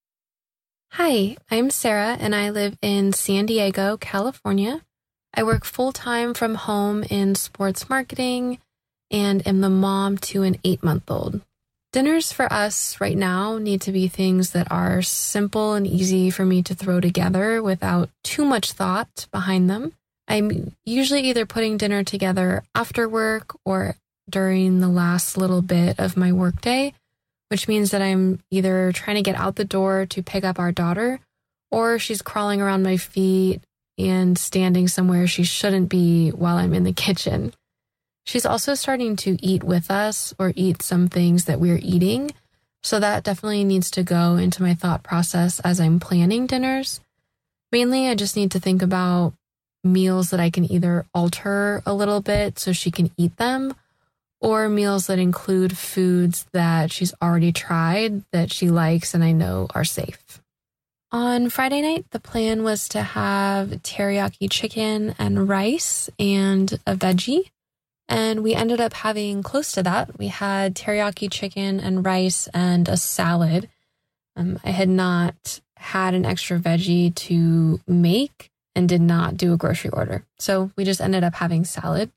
Hi, 0.92 1.36
I'm 1.50 1.68
Sarah 1.68 2.16
and 2.18 2.34
I 2.34 2.48
live 2.48 2.78
in 2.80 3.12
San 3.12 3.44
Diego, 3.44 3.98
California. 3.98 4.80
I 5.34 5.42
work 5.42 5.64
full 5.64 5.92
time 5.92 6.34
from 6.34 6.54
home 6.54 7.02
in 7.04 7.34
sports 7.34 7.88
marketing 7.88 8.58
and 9.10 9.46
am 9.46 9.60
the 9.60 9.70
mom 9.70 10.18
to 10.18 10.42
an 10.42 10.56
eight 10.64 10.82
month 10.82 11.10
old. 11.10 11.40
Dinners 11.92 12.32
for 12.32 12.50
us 12.52 13.00
right 13.00 13.16
now 13.16 13.58
need 13.58 13.82
to 13.82 13.92
be 13.92 14.08
things 14.08 14.50
that 14.50 14.70
are 14.70 15.02
simple 15.02 15.74
and 15.74 15.86
easy 15.86 16.30
for 16.30 16.44
me 16.44 16.62
to 16.62 16.74
throw 16.74 17.00
together 17.00 17.62
without 17.62 18.08
too 18.24 18.44
much 18.44 18.72
thought 18.72 19.26
behind 19.30 19.68
them. 19.68 19.92
I'm 20.28 20.74
usually 20.84 21.22
either 21.22 21.44
putting 21.44 21.76
dinner 21.76 22.04
together 22.04 22.64
after 22.74 23.08
work 23.08 23.56
or 23.64 23.96
during 24.30 24.80
the 24.80 24.88
last 24.88 25.36
little 25.36 25.62
bit 25.62 25.98
of 25.98 26.16
my 26.16 26.32
workday 26.32 26.94
which 27.52 27.68
means 27.68 27.90
that 27.90 28.00
I'm 28.00 28.38
either 28.50 28.92
trying 28.92 29.16
to 29.16 29.22
get 29.22 29.36
out 29.36 29.56
the 29.56 29.64
door 29.66 30.06
to 30.06 30.22
pick 30.22 30.42
up 30.42 30.58
our 30.58 30.72
daughter 30.72 31.20
or 31.70 31.98
she's 31.98 32.22
crawling 32.22 32.62
around 32.62 32.82
my 32.82 32.96
feet 32.96 33.60
and 34.08 34.36
standing 34.36 34.88
somewhere 34.88 35.26
she 35.26 35.44
shouldn't 35.44 35.88
be 35.88 36.30
while 36.30 36.56
I'm 36.56 36.74
in 36.74 36.84
the 36.84 36.92
kitchen. 36.92 37.52
She's 38.24 38.46
also 38.46 38.74
starting 38.74 39.16
to 39.16 39.36
eat 39.44 39.64
with 39.64 39.90
us 39.90 40.34
or 40.38 40.52
eat 40.54 40.82
some 40.82 41.08
things 41.08 41.46
that 41.46 41.60
we're 41.60 41.80
eating. 41.82 42.32
So 42.82 42.98
that 43.00 43.24
definitely 43.24 43.64
needs 43.64 43.90
to 43.92 44.02
go 44.02 44.36
into 44.36 44.62
my 44.62 44.74
thought 44.74 45.02
process 45.02 45.60
as 45.60 45.80
I'm 45.80 46.00
planning 46.00 46.46
dinners. 46.46 47.00
Mainly, 47.70 48.08
I 48.08 48.14
just 48.14 48.36
need 48.36 48.50
to 48.52 48.60
think 48.60 48.82
about 48.82 49.34
meals 49.84 50.30
that 50.30 50.40
I 50.40 50.50
can 50.50 50.70
either 50.70 51.06
alter 51.14 51.82
a 51.86 51.94
little 51.94 52.20
bit 52.20 52.58
so 52.58 52.72
she 52.72 52.90
can 52.90 53.10
eat 53.16 53.36
them 53.36 53.74
or 54.40 54.68
meals 54.68 55.06
that 55.06 55.18
include 55.18 55.78
foods 55.78 56.46
that 56.52 56.90
she's 56.90 57.14
already 57.22 57.52
tried 57.52 58.22
that 58.32 58.52
she 58.52 58.68
likes 58.68 59.14
and 59.14 59.22
I 59.22 59.32
know 59.32 59.68
are 59.74 59.84
safe. 59.84 60.41
On 61.12 61.50
Friday 61.50 61.82
night, 61.82 62.06
the 62.10 62.18
plan 62.18 62.62
was 62.62 62.88
to 62.88 63.02
have 63.02 63.68
teriyaki 63.82 64.50
chicken 64.50 65.14
and 65.18 65.46
rice 65.46 66.08
and 66.18 66.72
a 66.86 66.96
veggie. 66.96 67.50
And 68.08 68.42
we 68.42 68.54
ended 68.54 68.80
up 68.80 68.94
having 68.94 69.42
close 69.42 69.72
to 69.72 69.82
that. 69.82 70.18
We 70.18 70.28
had 70.28 70.74
teriyaki 70.74 71.30
chicken 71.30 71.80
and 71.80 72.02
rice 72.02 72.48
and 72.54 72.88
a 72.88 72.96
salad. 72.96 73.68
Um, 74.36 74.58
I 74.64 74.70
had 74.70 74.88
not 74.88 75.60
had 75.76 76.14
an 76.14 76.24
extra 76.24 76.58
veggie 76.58 77.14
to 77.14 77.78
make 77.86 78.50
and 78.74 78.88
did 78.88 79.02
not 79.02 79.36
do 79.36 79.52
a 79.52 79.58
grocery 79.58 79.90
order. 79.90 80.24
So 80.38 80.70
we 80.76 80.84
just 80.84 81.02
ended 81.02 81.24
up 81.24 81.34
having 81.34 81.66
salad. 81.66 82.10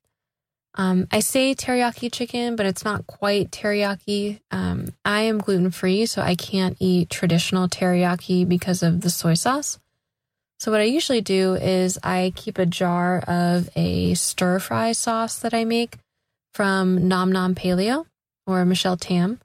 Um, 0.76 1.06
I 1.10 1.20
say 1.20 1.54
teriyaki 1.54 2.12
chicken, 2.12 2.54
but 2.54 2.66
it's 2.66 2.84
not 2.84 3.06
quite 3.06 3.50
teriyaki. 3.50 4.40
Um, 4.50 4.88
I 5.04 5.22
am 5.22 5.38
gluten 5.38 5.70
free, 5.70 6.06
so 6.06 6.20
I 6.20 6.34
can't 6.34 6.76
eat 6.78 7.08
traditional 7.08 7.68
teriyaki 7.68 8.46
because 8.46 8.82
of 8.82 9.00
the 9.00 9.10
soy 9.10 9.34
sauce. 9.34 9.78
So, 10.58 10.70
what 10.70 10.80
I 10.80 10.84
usually 10.84 11.20
do 11.20 11.54
is 11.54 11.98
I 12.02 12.32
keep 12.36 12.58
a 12.58 12.66
jar 12.66 13.20
of 13.20 13.68
a 13.74 14.14
stir 14.14 14.58
fry 14.58 14.92
sauce 14.92 15.38
that 15.38 15.54
I 15.54 15.64
make 15.64 15.98
from 16.52 17.08
Nom 17.08 17.32
Nom 17.32 17.54
Paleo 17.54 18.06
or 18.46 18.64
Michelle 18.64 18.96
Tam. 18.96 19.40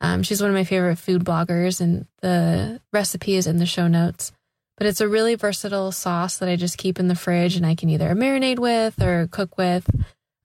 Um, 0.00 0.22
she's 0.22 0.40
one 0.40 0.50
of 0.50 0.54
my 0.54 0.64
favorite 0.64 0.96
food 0.96 1.24
bloggers, 1.24 1.80
and 1.80 2.06
the 2.20 2.80
recipe 2.92 3.36
is 3.36 3.46
in 3.46 3.58
the 3.58 3.66
show 3.66 3.88
notes. 3.88 4.32
But 4.76 4.86
it's 4.86 5.00
a 5.00 5.08
really 5.08 5.34
versatile 5.34 5.92
sauce 5.92 6.38
that 6.38 6.48
I 6.48 6.56
just 6.56 6.78
keep 6.78 6.98
in 6.98 7.08
the 7.08 7.14
fridge 7.14 7.56
and 7.56 7.64
I 7.64 7.74
can 7.74 7.88
either 7.90 8.10
marinate 8.14 8.58
with 8.58 9.00
or 9.00 9.28
cook 9.30 9.56
with. 9.56 9.88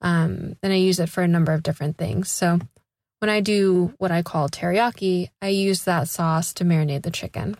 Um, 0.00 0.56
and 0.62 0.72
I 0.72 0.76
use 0.76 0.98
it 0.98 1.08
for 1.08 1.22
a 1.22 1.28
number 1.28 1.52
of 1.52 1.62
different 1.62 1.96
things. 1.98 2.30
So 2.30 2.58
when 3.18 3.30
I 3.30 3.40
do 3.40 3.92
what 3.98 4.10
I 4.10 4.22
call 4.22 4.48
teriyaki, 4.48 5.28
I 5.42 5.48
use 5.48 5.84
that 5.84 6.08
sauce 6.08 6.52
to 6.54 6.64
marinate 6.64 7.02
the 7.02 7.10
chicken. 7.10 7.56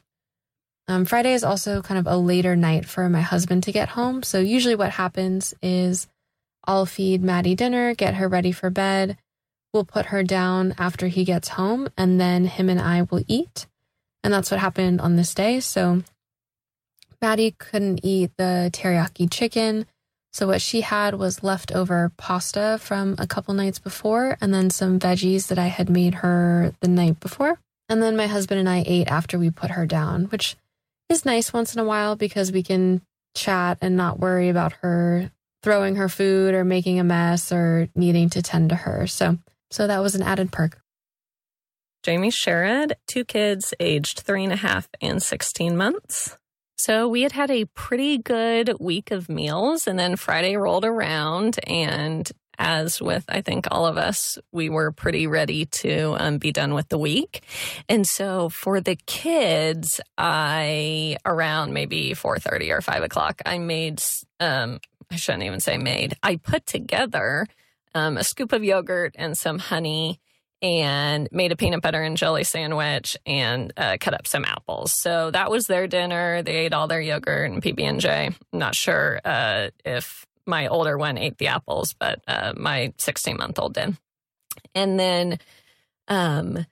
Um, 0.89 1.05
Friday 1.05 1.35
is 1.35 1.45
also 1.45 1.83
kind 1.83 2.01
of 2.01 2.07
a 2.07 2.17
later 2.17 2.57
night 2.57 2.85
for 2.87 3.09
my 3.09 3.21
husband 3.21 3.63
to 3.65 3.73
get 3.73 3.91
home. 3.91 4.23
So 4.23 4.41
usually 4.41 4.75
what 4.75 4.91
happens 4.91 5.55
is 5.63 6.09
I'll 6.65 6.87
feed 6.87 7.23
Maddie 7.23 7.55
dinner, 7.55 7.95
get 7.95 8.15
her 8.15 8.27
ready 8.27 8.53
for 8.53 8.71
bed. 8.71 9.17
We'll 9.73 9.85
put 9.85 10.07
her 10.07 10.23
down 10.23 10.75
after 10.79 11.07
he 11.07 11.25
gets 11.25 11.51
home, 11.51 11.89
and 11.97 12.21
then 12.21 12.47
him 12.47 12.69
and 12.69 12.81
I 12.81 13.03
will 13.03 13.23
eat. 13.29 13.67
And 14.25 14.33
that's 14.33 14.51
what 14.51 14.59
happened 14.59 15.01
on 15.01 15.15
this 15.15 15.33
day. 15.33 15.61
So 15.61 16.03
Maddie 17.23 17.55
couldn't 17.57 18.01
eat 18.03 18.33
the 18.37 18.71
teriyaki 18.73 19.31
chicken. 19.31 19.87
So, 20.33 20.47
what 20.47 20.63
she 20.63 20.83
had 20.83 21.15
was 21.15 21.43
leftover 21.43 22.13
pasta 22.17 22.79
from 22.81 23.17
a 23.19 23.27
couple 23.27 23.53
nights 23.53 23.79
before, 23.79 24.37
and 24.41 24.55
then 24.55 24.71
some 24.71 25.01
veggies 25.01 25.49
that 25.49 25.59
I 25.59 25.67
had 25.67 25.91
made 25.91 26.17
her 26.17 26.73
the 26.81 26.89
night 26.89 27.19
before. 27.19 27.59
And 27.89 28.01
then 28.01 28.17
my 28.17 28.29
husband 28.29 28.61
and 28.61 28.69
I 28.69 28.85
ate 28.87 29.09
after 29.09 29.39
we 29.39 29.51
put 29.51 29.73
her 29.73 29.87
down, 29.87 30.27
which 30.27 30.57
is 31.09 31.25
nice 31.25 31.53
once 31.53 31.75
in 31.75 31.81
a 31.81 31.85
while 31.85 32.15
because 32.15 32.53
we 32.53 32.63
can 32.63 33.03
chat 33.35 33.79
and 33.81 33.97
not 33.97 34.21
worry 34.21 34.49
about 34.49 34.75
her 34.75 35.31
throwing 35.63 35.97
her 35.97 36.09
food 36.09 36.55
or 36.55 36.65
making 36.65 36.99
a 37.01 37.05
mess 37.05 37.53
or 37.53 37.89
needing 37.95 38.31
to 38.31 38.43
tend 38.43 38.71
to 38.71 38.77
her. 38.77 39.07
So, 39.07 39.39
so 39.71 39.87
that 39.87 40.03
was 40.03 40.15
an 40.15 40.23
added 40.23 40.53
perk. 40.53 40.81
Jamie 42.03 42.31
Sherrod, 42.31 42.93
two 43.07 43.25
kids 43.25 43.75
aged 43.79 44.21
three 44.21 44.45
and 44.45 44.53
a 44.53 44.57
half 44.57 44.89
and 45.03 45.23
16 45.23 45.77
months. 45.77 46.39
So 46.81 47.09
we 47.09 47.21
had 47.21 47.33
had 47.33 47.51
a 47.51 47.67
pretty 47.67 48.17
good 48.17 48.73
week 48.81 49.11
of 49.11 49.29
meals, 49.29 49.87
and 49.87 49.99
then 49.99 50.17
Friday 50.17 50.57
rolled 50.57 50.87
around, 50.87 51.61
and 51.67 52.31
as 52.59 53.03
with 53.03 53.25
I 53.29 53.43
think 53.43 53.67
all 53.71 53.85
of 53.87 53.99
us, 53.99 54.39
we 54.51 54.71
were 54.71 54.91
pretty 54.91 55.27
ready 55.27 55.67
to 55.67 56.17
um, 56.19 56.39
be 56.39 56.53
done 56.53 56.73
with 56.73 56.89
the 56.89 56.97
week. 56.97 57.45
And 57.87 58.07
so 58.07 58.49
for 58.49 58.81
the 58.81 58.97
kids, 59.05 60.01
I 60.17 61.19
around 61.27 61.75
maybe 61.75 62.15
four 62.15 62.39
thirty 62.39 62.73
or 62.73 62.81
five 62.81 63.03
o'clock, 63.03 63.43
I 63.45 63.59
made. 63.59 64.03
Um, 64.41 64.81
I 65.11 65.17
shouldn't 65.17 65.45
even 65.45 65.61
say 65.61 65.77
made. 65.77 66.15
I 66.23 66.37
put 66.37 66.65
together 66.65 67.47
um, 67.95 68.17
a 68.17 68.25
scoop 68.25 68.53
of 68.55 68.65
yogurt 68.65 69.15
and 69.19 69.37
some 69.37 69.59
honey 69.59 70.19
and 70.63 71.29
made 71.33 71.53
a 71.53 71.57
peanut 71.57 71.83
butter 71.83 72.03
and 72.03 72.17
jelly 72.17 72.45
sandwich 72.45 73.17
and 73.25 73.73
uh, 73.77 73.97
cut 74.01 74.15
up 74.15 74.27
some 74.27 74.45
apples. 74.45 74.93
So 74.93 75.31
that 75.31 75.51
was 75.51 75.67
their 75.67 75.87
dinner. 75.87 76.43
They 76.43 76.57
ate 76.57 76.75
all 76.75 76.87
their 76.87 77.01
yogurt 77.01 77.51
and 77.51 77.63
PB 77.63 77.81
and 77.83 78.01
J. 78.01 78.31
Not 78.53 78.75
sure 78.75 79.21
uh, 79.25 79.71
if 79.85 80.27
my 80.47 80.67
older 80.67 80.99
one 80.99 81.17
ate 81.17 81.39
the 81.39 81.49
apples, 81.49 81.95
but 81.99 82.21
uh, 82.29 82.53
my 82.57 82.93
16 82.99 83.37
month 83.37 83.59
old 83.59 83.75
did. 83.75 83.97
And 84.75 84.99
then 84.99 85.39
um, 86.09 86.67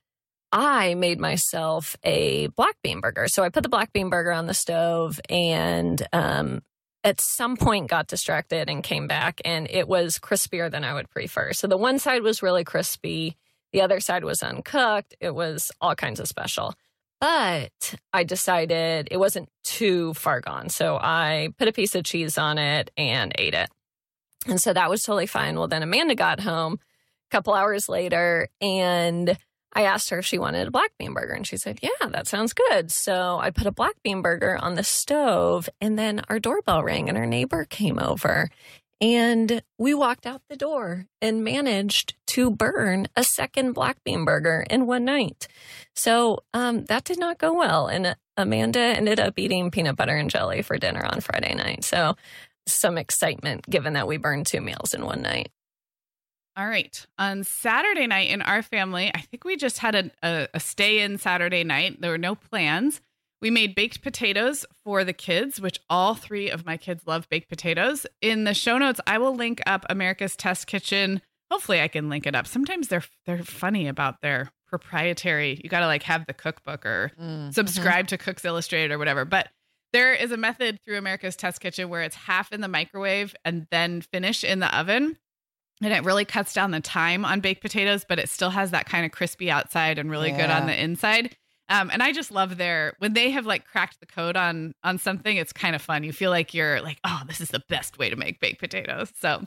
I 0.52 0.94
made 0.94 1.20
myself 1.20 1.96
a 2.04 2.48
black 2.48 2.76
bean 2.82 3.00
burger. 3.00 3.28
So 3.28 3.42
I 3.42 3.48
put 3.48 3.62
the 3.62 3.68
black 3.68 3.92
bean 3.92 4.10
burger 4.10 4.32
on 4.32 4.46
the 4.46 4.54
stove 4.54 5.20
and 5.28 6.06
um, 6.12 6.62
at 7.04 7.20
some 7.20 7.56
point 7.56 7.88
got 7.88 8.06
distracted 8.06 8.68
and 8.68 8.82
came 8.82 9.06
back 9.06 9.40
and 9.44 9.68
it 9.70 9.88
was 9.88 10.18
crispier 10.18 10.70
than 10.70 10.84
I 10.84 10.94
would 10.94 11.10
prefer. 11.10 11.52
So 11.52 11.66
the 11.66 11.76
one 11.76 11.98
side 11.98 12.22
was 12.22 12.42
really 12.42 12.64
crispy 12.64 13.36
the 13.72 13.82
other 13.82 14.00
side 14.00 14.24
was 14.24 14.42
uncooked. 14.42 15.14
It 15.20 15.34
was 15.34 15.70
all 15.80 15.94
kinds 15.94 16.20
of 16.20 16.28
special. 16.28 16.74
But 17.20 17.94
I 18.12 18.24
decided 18.24 19.08
it 19.10 19.16
wasn't 19.16 19.48
too 19.64 20.14
far 20.14 20.40
gone. 20.40 20.68
So 20.68 20.96
I 20.96 21.48
put 21.58 21.68
a 21.68 21.72
piece 21.72 21.94
of 21.94 22.04
cheese 22.04 22.38
on 22.38 22.58
it 22.58 22.90
and 22.96 23.32
ate 23.36 23.54
it. 23.54 23.68
And 24.46 24.60
so 24.60 24.72
that 24.72 24.88
was 24.88 25.02
totally 25.02 25.26
fine. 25.26 25.56
Well, 25.56 25.68
then 25.68 25.82
Amanda 25.82 26.14
got 26.14 26.40
home 26.40 26.74
a 26.74 27.30
couple 27.30 27.54
hours 27.54 27.88
later 27.88 28.48
and 28.60 29.36
I 29.72 29.82
asked 29.82 30.10
her 30.10 30.20
if 30.20 30.26
she 30.26 30.38
wanted 30.38 30.68
a 30.68 30.70
black 30.70 30.92
bean 30.98 31.12
burger. 31.12 31.34
And 31.34 31.46
she 31.46 31.56
said, 31.56 31.80
Yeah, 31.82 32.08
that 32.08 32.28
sounds 32.28 32.52
good. 32.52 32.90
So 32.90 33.38
I 33.38 33.50
put 33.50 33.66
a 33.66 33.72
black 33.72 33.94
bean 34.02 34.22
burger 34.22 34.56
on 34.56 34.76
the 34.76 34.84
stove 34.84 35.68
and 35.80 35.98
then 35.98 36.22
our 36.28 36.38
doorbell 36.38 36.82
rang 36.82 37.08
and 37.08 37.18
our 37.18 37.26
neighbor 37.26 37.64
came 37.64 37.98
over. 37.98 38.48
And 39.00 39.62
we 39.78 39.94
walked 39.94 40.26
out 40.26 40.42
the 40.48 40.56
door 40.56 41.06
and 41.22 41.44
managed 41.44 42.14
to 42.28 42.50
burn 42.50 43.06
a 43.14 43.22
second 43.22 43.72
black 43.72 44.02
bean 44.02 44.24
burger 44.24 44.64
in 44.68 44.86
one 44.86 45.04
night. 45.04 45.46
So 45.94 46.40
um, 46.52 46.84
that 46.86 47.04
did 47.04 47.18
not 47.18 47.38
go 47.38 47.52
well. 47.52 47.86
And 47.86 48.16
Amanda 48.36 48.80
ended 48.80 49.20
up 49.20 49.38
eating 49.38 49.70
peanut 49.70 49.96
butter 49.96 50.16
and 50.16 50.30
jelly 50.30 50.62
for 50.62 50.78
dinner 50.78 51.04
on 51.04 51.20
Friday 51.20 51.54
night. 51.54 51.84
So 51.84 52.16
some 52.66 52.98
excitement 52.98 53.68
given 53.68 53.92
that 53.94 54.08
we 54.08 54.16
burned 54.16 54.46
two 54.46 54.60
meals 54.60 54.94
in 54.94 55.04
one 55.04 55.22
night. 55.22 55.50
All 56.56 56.66
right. 56.66 57.06
On 57.20 57.44
Saturday 57.44 58.08
night 58.08 58.30
in 58.30 58.42
our 58.42 58.62
family, 58.62 59.12
I 59.14 59.20
think 59.20 59.44
we 59.44 59.56
just 59.56 59.78
had 59.78 59.94
a, 59.94 60.10
a, 60.24 60.48
a 60.54 60.60
stay 60.60 61.00
in 61.00 61.18
Saturday 61.18 61.62
night. 61.62 62.00
There 62.00 62.10
were 62.10 62.18
no 62.18 62.34
plans. 62.34 63.00
We 63.40 63.50
made 63.50 63.74
baked 63.74 64.02
potatoes 64.02 64.66
for 64.84 65.04
the 65.04 65.12
kids, 65.12 65.60
which 65.60 65.80
all 65.88 66.14
three 66.14 66.50
of 66.50 66.66
my 66.66 66.76
kids 66.76 67.06
love 67.06 67.28
baked 67.28 67.48
potatoes. 67.48 68.06
In 68.20 68.44
the 68.44 68.54
show 68.54 68.78
notes, 68.78 69.00
I 69.06 69.18
will 69.18 69.34
link 69.34 69.60
up 69.66 69.86
America's 69.88 70.34
Test 70.34 70.66
Kitchen. 70.66 71.22
Hopefully, 71.50 71.80
I 71.80 71.88
can 71.88 72.08
link 72.08 72.26
it 72.26 72.34
up. 72.34 72.46
Sometimes 72.46 72.88
they're 72.88 73.04
they're 73.26 73.44
funny 73.44 73.86
about 73.86 74.20
their 74.22 74.50
proprietary. 74.66 75.60
You 75.62 75.70
got 75.70 75.80
to 75.80 75.86
like 75.86 76.02
have 76.02 76.26
the 76.26 76.34
cookbook 76.34 76.84
or 76.84 77.12
mm, 77.20 77.54
subscribe 77.54 78.06
mm-hmm. 78.06 78.16
to 78.16 78.18
Cooks 78.18 78.44
Illustrated 78.44 78.92
or 78.92 78.98
whatever. 78.98 79.24
But 79.24 79.48
there 79.92 80.12
is 80.12 80.32
a 80.32 80.36
method 80.36 80.78
through 80.84 80.98
America's 80.98 81.36
Test 81.36 81.60
Kitchen 81.60 81.88
where 81.88 82.02
it's 82.02 82.16
half 82.16 82.52
in 82.52 82.60
the 82.60 82.68
microwave 82.68 83.34
and 83.44 83.66
then 83.70 84.02
finish 84.02 84.44
in 84.44 84.58
the 84.58 84.76
oven. 84.76 85.16
And 85.80 85.92
it 85.92 86.04
really 86.04 86.24
cuts 86.24 86.52
down 86.52 86.72
the 86.72 86.80
time 86.80 87.24
on 87.24 87.40
baked 87.40 87.62
potatoes, 87.62 88.04
but 88.06 88.18
it 88.18 88.28
still 88.28 88.50
has 88.50 88.72
that 88.72 88.86
kind 88.86 89.06
of 89.06 89.12
crispy 89.12 89.50
outside 89.50 89.98
and 89.98 90.10
really 90.10 90.30
yeah. 90.30 90.42
good 90.42 90.50
on 90.50 90.66
the 90.66 90.82
inside. 90.82 91.36
Um, 91.68 91.90
and 91.92 92.02
I 92.02 92.12
just 92.12 92.30
love 92.30 92.56
their 92.56 92.94
when 92.98 93.12
they 93.12 93.30
have 93.30 93.44
like 93.44 93.66
cracked 93.66 94.00
the 94.00 94.06
code 94.06 94.36
on 94.36 94.74
on 94.82 94.98
something. 94.98 95.36
It's 95.36 95.52
kind 95.52 95.74
of 95.74 95.82
fun. 95.82 96.02
You 96.02 96.12
feel 96.12 96.30
like 96.30 96.54
you're 96.54 96.80
like, 96.80 96.98
oh, 97.04 97.22
this 97.26 97.40
is 97.40 97.50
the 97.50 97.62
best 97.68 97.98
way 97.98 98.08
to 98.08 98.16
make 98.16 98.40
baked 98.40 98.60
potatoes. 98.60 99.12
So 99.20 99.44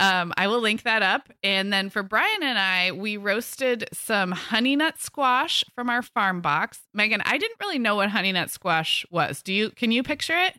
um, 0.00 0.32
I 0.36 0.48
will 0.48 0.60
link 0.60 0.82
that 0.82 1.02
up. 1.02 1.28
And 1.44 1.72
then 1.72 1.90
for 1.90 2.02
Brian 2.02 2.42
and 2.42 2.58
I, 2.58 2.92
we 2.92 3.16
roasted 3.16 3.88
some 3.92 4.32
honey 4.32 4.74
nut 4.74 5.00
squash 5.00 5.62
from 5.74 5.88
our 5.88 6.02
farm 6.02 6.40
box. 6.40 6.80
Meagan, 6.94 7.22
I 7.24 7.38
didn't 7.38 7.60
really 7.60 7.78
know 7.78 7.96
what 7.96 8.10
honey 8.10 8.32
nut 8.32 8.50
squash 8.50 9.06
was. 9.10 9.42
Do 9.42 9.52
you? 9.52 9.70
Can 9.70 9.92
you 9.92 10.02
picture 10.02 10.36
it? 10.36 10.58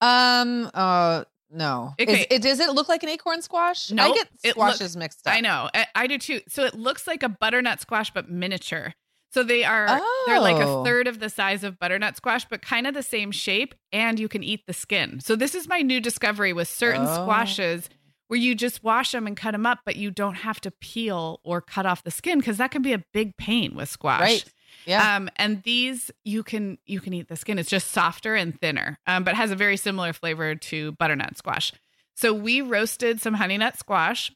Um. 0.00 0.70
Uh. 0.72 1.24
No. 1.52 1.94
Okay. 2.00 2.20
Is, 2.20 2.26
it, 2.30 2.42
does 2.42 2.60
it 2.60 2.70
look 2.70 2.88
like 2.88 3.02
an 3.02 3.08
acorn 3.08 3.42
squash? 3.42 3.90
No, 3.90 4.04
I 4.04 4.14
get 4.14 4.28
squashes 4.52 4.96
mixed 4.96 5.26
up. 5.26 5.34
I 5.34 5.40
know. 5.40 5.68
I, 5.74 5.86
I 5.96 6.06
do 6.06 6.16
too. 6.16 6.40
So 6.48 6.64
it 6.64 6.74
looks 6.74 7.08
like 7.08 7.24
a 7.24 7.28
butternut 7.28 7.80
squash, 7.80 8.12
but 8.12 8.30
miniature. 8.30 8.94
So 9.32 9.44
they 9.44 9.64
are 9.64 9.86
oh. 9.88 10.24
they're 10.26 10.40
like 10.40 10.56
a 10.56 10.66
oh. 10.66 10.84
third 10.84 11.06
of 11.06 11.20
the 11.20 11.30
size 11.30 11.62
of 11.62 11.78
butternut 11.78 12.16
squash, 12.16 12.44
but 12.46 12.62
kind 12.62 12.86
of 12.86 12.94
the 12.94 13.02
same 13.02 13.30
shape, 13.30 13.74
and 13.92 14.18
you 14.18 14.28
can 14.28 14.42
eat 14.42 14.66
the 14.66 14.72
skin. 14.72 15.20
So 15.20 15.36
this 15.36 15.54
is 15.54 15.68
my 15.68 15.82
new 15.82 16.00
discovery 16.00 16.52
with 16.52 16.68
certain 16.68 17.06
oh. 17.06 17.22
squashes 17.22 17.88
where 18.26 18.38
you 18.38 18.54
just 18.54 18.84
wash 18.84 19.12
them 19.12 19.26
and 19.26 19.36
cut 19.36 19.52
them 19.52 19.66
up, 19.66 19.80
but 19.84 19.96
you 19.96 20.10
don't 20.10 20.36
have 20.36 20.60
to 20.60 20.70
peel 20.70 21.40
or 21.42 21.60
cut 21.60 21.86
off 21.86 22.04
the 22.04 22.10
skin 22.10 22.38
because 22.38 22.58
that 22.58 22.70
can 22.70 22.82
be 22.82 22.92
a 22.92 23.04
big 23.12 23.36
pain 23.36 23.74
with 23.74 23.88
squash. 23.88 24.20
Right. 24.20 24.44
Yeah. 24.86 25.16
Um, 25.16 25.28
and 25.36 25.62
these 25.62 26.10
you 26.24 26.42
can 26.42 26.78
you 26.86 27.00
can 27.00 27.12
eat 27.12 27.28
the 27.28 27.36
skin. 27.36 27.58
It's 27.58 27.70
just 27.70 27.90
softer 27.90 28.34
and 28.34 28.58
thinner, 28.60 28.98
um, 29.06 29.24
but 29.24 29.34
has 29.34 29.50
a 29.50 29.56
very 29.56 29.76
similar 29.76 30.12
flavor 30.12 30.54
to 30.54 30.92
butternut 30.92 31.36
squash. 31.36 31.72
So 32.14 32.32
we 32.32 32.60
roasted 32.60 33.20
some 33.20 33.34
honey 33.34 33.58
nut 33.58 33.78
squash, 33.78 34.32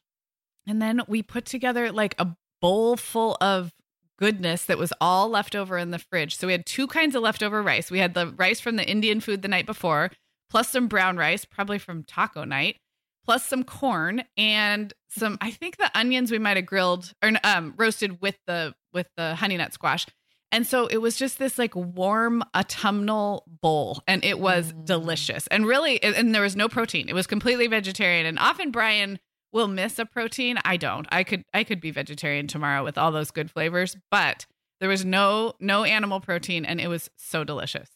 and 0.67 0.81
then 0.81 1.01
we 1.07 1.21
put 1.21 1.45
together 1.45 1.91
like 1.91 2.15
a 2.17 2.35
bowl 2.61 2.97
full 2.97 3.37
of 3.41 3.71
goodness 4.17 4.65
that 4.65 4.77
was 4.77 4.93
all 5.01 5.29
left 5.29 5.55
over 5.55 5.77
in 5.77 5.91
the 5.91 5.99
fridge. 5.99 6.35
So 6.35 6.47
we 6.47 6.53
had 6.53 6.65
two 6.65 6.87
kinds 6.87 7.15
of 7.15 7.21
leftover 7.21 7.61
rice. 7.61 7.91
We 7.91 7.99
had 7.99 8.13
the 8.13 8.27
rice 8.27 8.59
from 8.59 8.75
the 8.75 8.87
Indian 8.87 9.19
food 9.19 9.41
the 9.41 9.47
night 9.47 9.65
before, 9.65 10.11
plus 10.49 10.69
some 10.69 10.87
brown 10.87 11.17
rice, 11.17 11.45
probably 11.45 11.79
from 11.79 12.03
taco 12.03 12.43
night, 12.43 12.77
plus 13.25 13.45
some 13.45 13.63
corn 13.63 14.23
and 14.37 14.93
some 15.09 15.37
I 15.41 15.51
think 15.51 15.77
the 15.77 15.91
onions 15.97 16.31
we 16.31 16.39
might 16.39 16.57
have 16.57 16.65
grilled 16.65 17.13
or 17.23 17.31
um 17.43 17.73
roasted 17.77 18.21
with 18.21 18.37
the 18.47 18.73
with 18.93 19.07
the 19.17 19.35
honey 19.35 19.57
nut 19.57 19.73
squash. 19.73 20.05
And 20.51 20.65
so 20.65 20.87
it 20.87 20.97
was 20.97 21.17
just 21.17 21.37
this 21.37 21.57
like 21.57 21.75
warm 21.75 22.43
autumnal 22.55 23.43
bowl 23.61 24.01
and 24.07 24.23
it 24.23 24.39
was 24.39 24.71
mm. 24.71 24.85
delicious. 24.85 25.47
And 25.47 25.65
really 25.65 26.01
and 26.01 26.33
there 26.33 26.41
was 26.41 26.55
no 26.55 26.69
protein. 26.69 27.09
It 27.09 27.15
was 27.15 27.27
completely 27.27 27.67
vegetarian 27.67 28.25
and 28.25 28.39
often 28.39 28.71
Brian 28.71 29.19
will 29.55 29.67
miss 29.69 29.97
a 29.97 30.05
protein. 30.05 30.59
I 30.65 30.75
don't. 30.75 31.07
I 31.09 31.23
could 31.23 31.43
I 31.53 31.63
could 31.63 31.79
be 31.79 31.89
vegetarian 31.89 32.45
tomorrow 32.45 32.83
with 32.83 32.97
all 32.97 33.11
those 33.11 33.31
good 33.31 33.49
flavors, 33.49 33.95
but 34.11 34.45
there 34.81 34.89
was 34.89 35.05
no 35.05 35.53
no 35.61 35.85
animal 35.85 36.19
protein 36.19 36.65
and 36.65 36.79
it 36.81 36.89
was 36.89 37.09
so 37.17 37.43
delicious. 37.45 37.89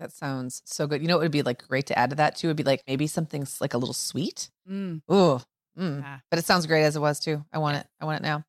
That 0.00 0.12
sounds 0.12 0.60
so 0.66 0.86
good. 0.86 1.00
You 1.00 1.08
know, 1.08 1.18
it 1.18 1.22
would 1.22 1.30
be 1.30 1.42
like 1.42 1.66
great 1.66 1.86
to 1.86 1.98
add 1.98 2.10
to 2.10 2.16
that 2.16 2.36
too. 2.36 2.48
It 2.48 2.50
would 2.50 2.56
be 2.56 2.64
like 2.64 2.82
maybe 2.86 3.06
something's 3.06 3.60
like 3.60 3.74
a 3.74 3.78
little 3.78 3.94
sweet. 3.94 4.50
Mm. 4.68 5.02
Ooh, 5.10 5.40
mm. 5.78 6.02
Yeah. 6.02 6.18
but 6.30 6.38
it 6.40 6.44
sounds 6.44 6.66
great 6.66 6.82
as 6.82 6.96
it 6.96 7.00
was 7.00 7.20
too. 7.20 7.44
I 7.52 7.58
want 7.58 7.78
it. 7.78 7.86
I 8.00 8.04
want 8.04 8.20
it 8.20 8.26
now. 8.26 8.44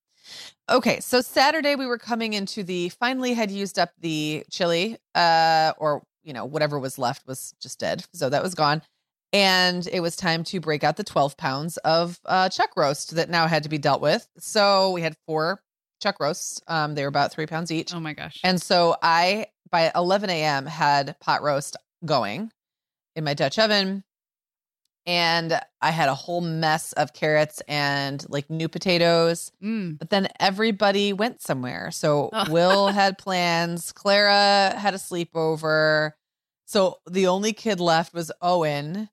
Okay, 0.69 0.99
so 0.99 1.21
Saturday 1.21 1.75
we 1.75 1.85
were 1.85 1.99
coming 1.99 2.33
into 2.33 2.63
the 2.63 2.89
finally 2.89 3.33
had 3.33 3.49
used 3.49 3.79
up 3.79 3.91
the 4.01 4.43
chili, 4.51 4.97
uh, 5.15 5.71
or 5.77 6.03
you 6.23 6.33
know 6.33 6.43
whatever 6.43 6.79
was 6.79 6.97
left 6.97 7.25
was 7.27 7.53
just 7.61 7.79
dead, 7.79 8.03
so 8.11 8.27
that 8.29 8.43
was 8.43 8.55
gone 8.55 8.81
and 9.33 9.87
it 9.91 9.99
was 9.99 10.15
time 10.15 10.43
to 10.45 10.59
break 10.59 10.83
out 10.83 10.97
the 10.97 11.03
12 11.03 11.37
pounds 11.37 11.77
of 11.77 12.19
uh, 12.25 12.49
chuck 12.49 12.71
roast 12.77 13.15
that 13.15 13.29
now 13.29 13.47
had 13.47 13.63
to 13.63 13.69
be 13.69 13.77
dealt 13.77 14.01
with. 14.01 14.27
So 14.37 14.91
we 14.91 15.01
had 15.01 15.15
four 15.25 15.61
chuck 16.01 16.19
roasts. 16.19 16.61
Um, 16.67 16.95
they 16.95 17.01
were 17.01 17.09
about 17.09 17.31
three 17.31 17.45
pounds 17.45 17.71
each. 17.71 17.93
Oh 17.93 17.99
my 17.99 18.13
gosh. 18.13 18.39
And 18.43 18.61
so 18.61 18.95
I, 19.01 19.47
by 19.69 19.91
11 19.95 20.29
a.m., 20.29 20.65
had 20.65 21.19
pot 21.19 21.41
roast 21.41 21.75
going 22.05 22.51
in 23.15 23.23
my 23.23 23.33
Dutch 23.33 23.59
oven. 23.59 24.03
And 25.05 25.57
I 25.81 25.91
had 25.91 26.09
a 26.09 26.15
whole 26.15 26.41
mess 26.41 26.91
of 26.93 27.13
carrots 27.13 27.61
and 27.69 28.25
like 28.27 28.49
new 28.49 28.67
potatoes. 28.67 29.53
Mm. 29.63 29.97
But 29.97 30.09
then 30.09 30.27
everybody 30.37 31.13
went 31.13 31.41
somewhere. 31.41 31.91
So 31.91 32.29
oh. 32.33 32.45
Will 32.51 32.87
had 32.87 33.17
plans. 33.17 33.93
Clara 33.93 34.77
had 34.77 34.93
a 34.93 34.97
sleepover. 34.97 36.11
So 36.65 36.97
the 37.09 37.27
only 37.27 37.53
kid 37.53 37.79
left 37.79 38.13
was 38.13 38.33
Owen 38.41 39.07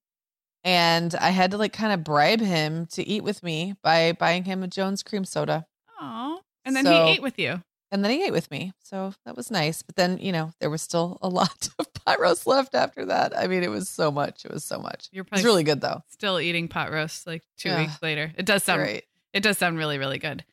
and 0.65 1.15
I 1.15 1.31
had 1.31 1.51
to 1.53 1.59
like 1.59 1.73
kind 1.73 1.93
of 1.93 2.03
bribe 2.03 2.41
him 2.41 2.87
to 2.93 3.07
eat 3.07 3.23
with 3.23 3.43
me 3.43 3.75
by 3.83 4.13
buying 4.13 4.45
him 4.45 4.63
a 4.63 4.67
Jones 4.69 5.03
cream 5.03 5.25
soda. 5.25 5.67
Oh, 6.01 6.41
and 6.65 6.75
then 6.75 6.85
So- 6.85 7.05
he 7.07 7.13
ate 7.13 7.23
with 7.23 7.39
you. 7.39 7.63
And 7.93 8.03
then 8.03 8.11
he 8.11 8.25
ate 8.25 8.33
with 8.33 8.51
me. 8.51 8.73
So 8.83 9.15
that 9.25 9.37
was 9.37 9.53
nice. 9.53 9.83
But 9.83 9.95
then, 9.95 10.19
you 10.19 10.33
know, 10.33 10.51
there 10.59 10.71
was 10.71 10.83
still 10.83 11.17
a 11.23 11.29
lot 11.41 11.69
of 11.79 11.93
pot 11.95 12.19
roast 12.19 12.45
left 12.45 12.75
after 12.75 13.05
that. 13.05 13.37
I 13.39 13.47
mean, 13.47 13.63
it 13.63 13.71
was 13.71 13.89
so 13.89 14.11
much. 14.11 14.45
It 14.45 14.51
was 14.53 14.65
so 14.65 14.81
much. 14.81 15.09
You're 15.13 15.23
It 15.23 15.31
was 15.31 15.43
probably 15.43 15.45
really 15.45 15.63
good 15.63 15.81
though. 15.81 16.03
still 16.09 16.41
eating 16.41 16.67
pot 16.67 16.91
roast 16.91 17.25
like 17.25 17.45
two 17.57 17.69
Yeah. 17.69 17.79
weeks 17.83 18.03
later. 18.03 18.33
It 18.37 18.47
does 18.47 18.65
sound 18.65 18.83
Right. 18.83 19.05
It 19.33 19.45
does 19.45 19.59
sound 19.59 19.79
really, 19.79 19.99
really 19.99 20.19
good. 20.19 20.45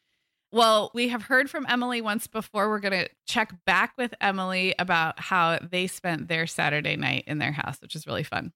Well, 0.52 0.92
we 0.94 1.08
have 1.08 1.24
heard 1.24 1.50
from 1.50 1.66
Emily 1.68 2.02
once 2.02 2.28
before. 2.28 2.70
We're 2.70 2.80
going 2.80 3.06
to 3.06 3.10
check 3.26 3.54
back 3.66 3.94
with 3.98 4.14
Emily 4.22 4.76
about 4.78 5.20
how 5.20 5.58
they 5.62 5.88
spent 5.88 6.28
their 6.28 6.46
Saturday 6.46 6.96
night 6.98 7.24
in 7.26 7.38
their 7.40 7.54
house, 7.54 7.82
which 7.82 7.96
is 7.96 8.06
really 8.06 8.24
fun. 8.24 8.52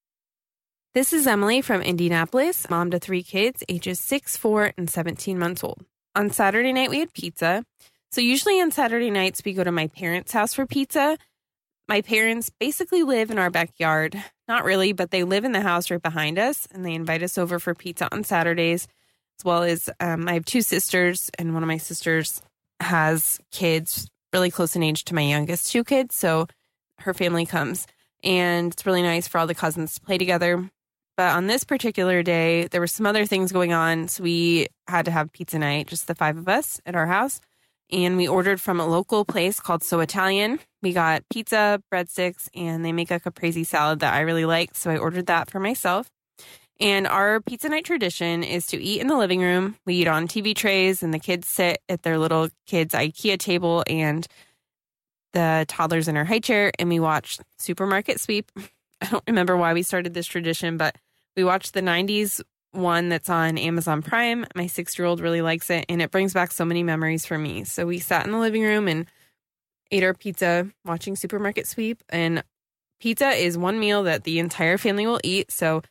This 0.95 1.11
is 1.11 1.27
Emily 1.27 1.61
from 1.61 1.81
Indianapolis, 1.81 2.69
mom 2.69 2.91
to 2.91 2.99
three 2.99 3.21
kids, 3.21 3.65
ages 3.67 3.99
six, 3.99 4.37
four, 4.37 4.71
and 4.77 4.89
17 4.89 5.37
months 5.37 5.61
old. 5.61 5.83
On 6.15 6.29
Saturday 6.29 6.71
night, 6.71 6.89
we 6.89 7.01
had 7.01 7.13
pizza. 7.13 7.65
So, 8.13 8.21
usually 8.21 8.61
on 8.61 8.71
Saturday 8.71 9.11
nights, 9.11 9.41
we 9.43 9.51
go 9.51 9.65
to 9.65 9.73
my 9.73 9.87
parents' 9.87 10.31
house 10.31 10.53
for 10.53 10.65
pizza. 10.65 11.17
My 11.89 11.99
parents 11.99 12.49
basically 12.61 13.03
live 13.03 13.29
in 13.29 13.37
our 13.37 13.49
backyard. 13.49 14.15
Not 14.47 14.63
really, 14.63 14.93
but 14.93 15.11
they 15.11 15.25
live 15.25 15.43
in 15.43 15.51
the 15.51 15.59
house 15.59 15.91
right 15.91 16.01
behind 16.01 16.39
us, 16.39 16.65
and 16.71 16.85
they 16.85 16.93
invite 16.93 17.23
us 17.23 17.37
over 17.37 17.59
for 17.59 17.75
pizza 17.75 18.07
on 18.13 18.23
Saturdays, 18.23 18.87
as 19.37 19.43
well 19.43 19.63
as 19.63 19.89
um, 19.99 20.29
I 20.29 20.35
have 20.35 20.45
two 20.45 20.61
sisters, 20.61 21.29
and 21.37 21.53
one 21.53 21.61
of 21.61 21.67
my 21.67 21.75
sisters 21.75 22.41
has 22.79 23.37
kids 23.51 24.07
really 24.31 24.49
close 24.49 24.77
in 24.77 24.83
age 24.83 25.03
to 25.03 25.13
my 25.13 25.23
youngest 25.23 25.73
two 25.73 25.83
kids. 25.83 26.15
So, 26.15 26.47
her 26.99 27.13
family 27.13 27.45
comes, 27.45 27.85
and 28.23 28.71
it's 28.71 28.85
really 28.85 29.01
nice 29.01 29.27
for 29.27 29.39
all 29.39 29.47
the 29.47 29.53
cousins 29.53 29.95
to 29.95 29.99
play 29.99 30.17
together. 30.17 30.71
But 31.17 31.33
on 31.33 31.47
this 31.47 31.63
particular 31.63 32.23
day, 32.23 32.67
there 32.67 32.81
were 32.81 32.87
some 32.87 33.05
other 33.05 33.25
things 33.25 33.51
going 33.51 33.71
on. 33.71 34.07
So 34.07 34.23
we 34.23 34.67
had 34.87 35.05
to 35.05 35.11
have 35.11 35.31
pizza 35.31 35.57
night, 35.57 35.87
just 35.87 36.07
the 36.07 36.15
five 36.15 36.37
of 36.37 36.47
us 36.47 36.81
at 36.85 36.95
our 36.95 37.07
house. 37.07 37.39
And 37.91 38.17
we 38.17 38.27
ordered 38.27 38.59
from 38.59 38.79
a 38.79 38.85
local 38.85 39.23
place 39.23 39.59
called 39.59 39.83
So 39.83 39.99
Italian. 39.99 40.59
We 40.81 40.91
got 40.91 41.23
pizza, 41.31 41.81
breadsticks, 41.93 42.49
and 42.55 42.83
they 42.83 42.91
make 42.91 43.11
a 43.11 43.19
caprese 43.19 43.63
salad 43.63 43.99
that 43.99 44.13
I 44.13 44.21
really 44.21 44.45
like. 44.45 44.75
So 44.75 44.91
I 44.91 44.97
ordered 44.97 45.27
that 45.27 45.49
for 45.49 45.59
myself. 45.59 46.09
And 46.79 47.07
our 47.07 47.39
pizza 47.39 47.69
night 47.69 47.85
tradition 47.85 48.43
is 48.43 48.65
to 48.67 48.81
eat 48.81 48.99
in 48.99 49.07
the 49.07 49.15
living 49.15 49.41
room. 49.41 49.77
We 49.85 49.95
eat 49.95 50.07
on 50.07 50.27
TV 50.27 50.53
trays, 50.55 51.03
and 51.03 51.13
the 51.13 51.19
kids 51.19 51.47
sit 51.47 51.79
at 51.87 52.01
their 52.01 52.17
little 52.17 52.49
kids' 52.65 52.93
IKEA 52.93 53.39
table, 53.39 53.83
and 53.87 54.27
the 55.31 55.65
toddlers 55.69 56.07
in 56.07 56.17
our 56.17 56.25
high 56.25 56.39
chair, 56.39 56.71
and 56.77 56.89
we 56.89 56.99
watch 56.99 57.37
Supermarket 57.59 58.19
Sweep. 58.19 58.51
I 59.01 59.07
don't 59.07 59.23
remember 59.27 59.55
why 59.55 59.73
we 59.73 59.83
started 59.83 60.13
this 60.13 60.25
tradition, 60.25 60.77
but 60.77 60.95
we 61.35 61.43
watched 61.43 61.73
the 61.73 61.81
90s 61.81 62.41
one 62.71 63.09
that's 63.09 63.29
on 63.29 63.57
Amazon 63.57 64.01
Prime. 64.01 64.45
My 64.55 64.67
six 64.67 64.97
year 64.97 65.05
old 65.05 65.19
really 65.19 65.41
likes 65.41 65.69
it, 65.69 65.85
and 65.89 66.01
it 66.01 66.11
brings 66.11 66.33
back 66.33 66.51
so 66.51 66.65
many 66.65 66.83
memories 66.83 67.25
for 67.25 67.37
me. 67.37 67.63
So 67.63 67.85
we 67.85 67.99
sat 67.99 68.25
in 68.25 68.31
the 68.31 68.39
living 68.39 68.63
room 68.63 68.87
and 68.87 69.05
ate 69.91 70.03
our 70.03 70.13
pizza 70.13 70.69
watching 70.83 71.15
Supermarket 71.15 71.67
Sweep. 71.67 72.01
And 72.09 72.43
pizza 72.99 73.29
is 73.29 73.57
one 73.57 73.79
meal 73.79 74.03
that 74.03 74.23
the 74.23 74.39
entire 74.39 74.77
family 74.77 75.07
will 75.07 75.21
eat. 75.23 75.51
So 75.51 75.81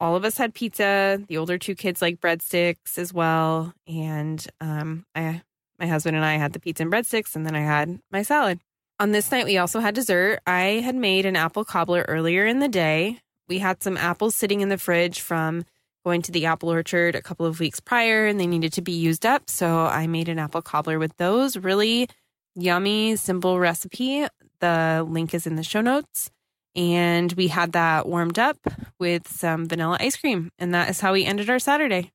all 0.00 0.16
of 0.16 0.24
us 0.24 0.36
had 0.36 0.54
pizza. 0.54 1.22
The 1.28 1.36
older 1.36 1.58
two 1.58 1.74
kids 1.74 2.02
like 2.02 2.20
breadsticks 2.20 2.98
as 2.98 3.12
well. 3.12 3.72
And 3.86 4.44
um, 4.60 5.04
I, 5.14 5.42
my 5.78 5.86
husband 5.86 6.16
and 6.16 6.24
I 6.24 6.34
had 6.36 6.52
the 6.52 6.60
pizza 6.60 6.82
and 6.82 6.92
breadsticks, 6.92 7.36
and 7.36 7.46
then 7.46 7.54
I 7.54 7.60
had 7.60 8.00
my 8.10 8.22
salad. 8.22 8.60
On 9.00 9.10
this 9.10 9.30
night, 9.30 9.44
we 9.44 9.58
also 9.58 9.80
had 9.80 9.94
dessert. 9.94 10.40
I 10.46 10.80
had 10.84 10.94
made 10.94 11.26
an 11.26 11.36
apple 11.36 11.64
cobbler 11.64 12.04
earlier 12.06 12.46
in 12.46 12.60
the 12.60 12.68
day. 12.68 13.20
We 13.48 13.58
had 13.58 13.82
some 13.82 13.96
apples 13.96 14.34
sitting 14.34 14.60
in 14.60 14.68
the 14.68 14.78
fridge 14.78 15.20
from 15.20 15.64
going 16.04 16.22
to 16.22 16.32
the 16.32 16.46
apple 16.46 16.68
orchard 16.68 17.14
a 17.14 17.22
couple 17.22 17.46
of 17.46 17.60
weeks 17.60 17.80
prior, 17.80 18.26
and 18.26 18.38
they 18.38 18.46
needed 18.46 18.72
to 18.74 18.82
be 18.82 18.92
used 18.92 19.24
up. 19.24 19.48
So 19.48 19.86
I 19.86 20.06
made 20.06 20.28
an 20.28 20.38
apple 20.38 20.62
cobbler 20.62 20.98
with 20.98 21.16
those. 21.16 21.56
Really 21.56 22.08
yummy, 22.54 23.16
simple 23.16 23.58
recipe. 23.58 24.26
The 24.60 25.04
link 25.08 25.34
is 25.34 25.46
in 25.46 25.56
the 25.56 25.62
show 25.62 25.80
notes. 25.80 26.30
And 26.76 27.32
we 27.34 27.48
had 27.48 27.72
that 27.72 28.06
warmed 28.06 28.38
up 28.38 28.58
with 28.98 29.28
some 29.28 29.66
vanilla 29.66 29.96
ice 30.00 30.16
cream. 30.16 30.50
And 30.58 30.74
that 30.74 30.90
is 30.90 31.00
how 31.00 31.12
we 31.12 31.24
ended 31.24 31.48
our 31.48 31.58
Saturday. 31.58 32.12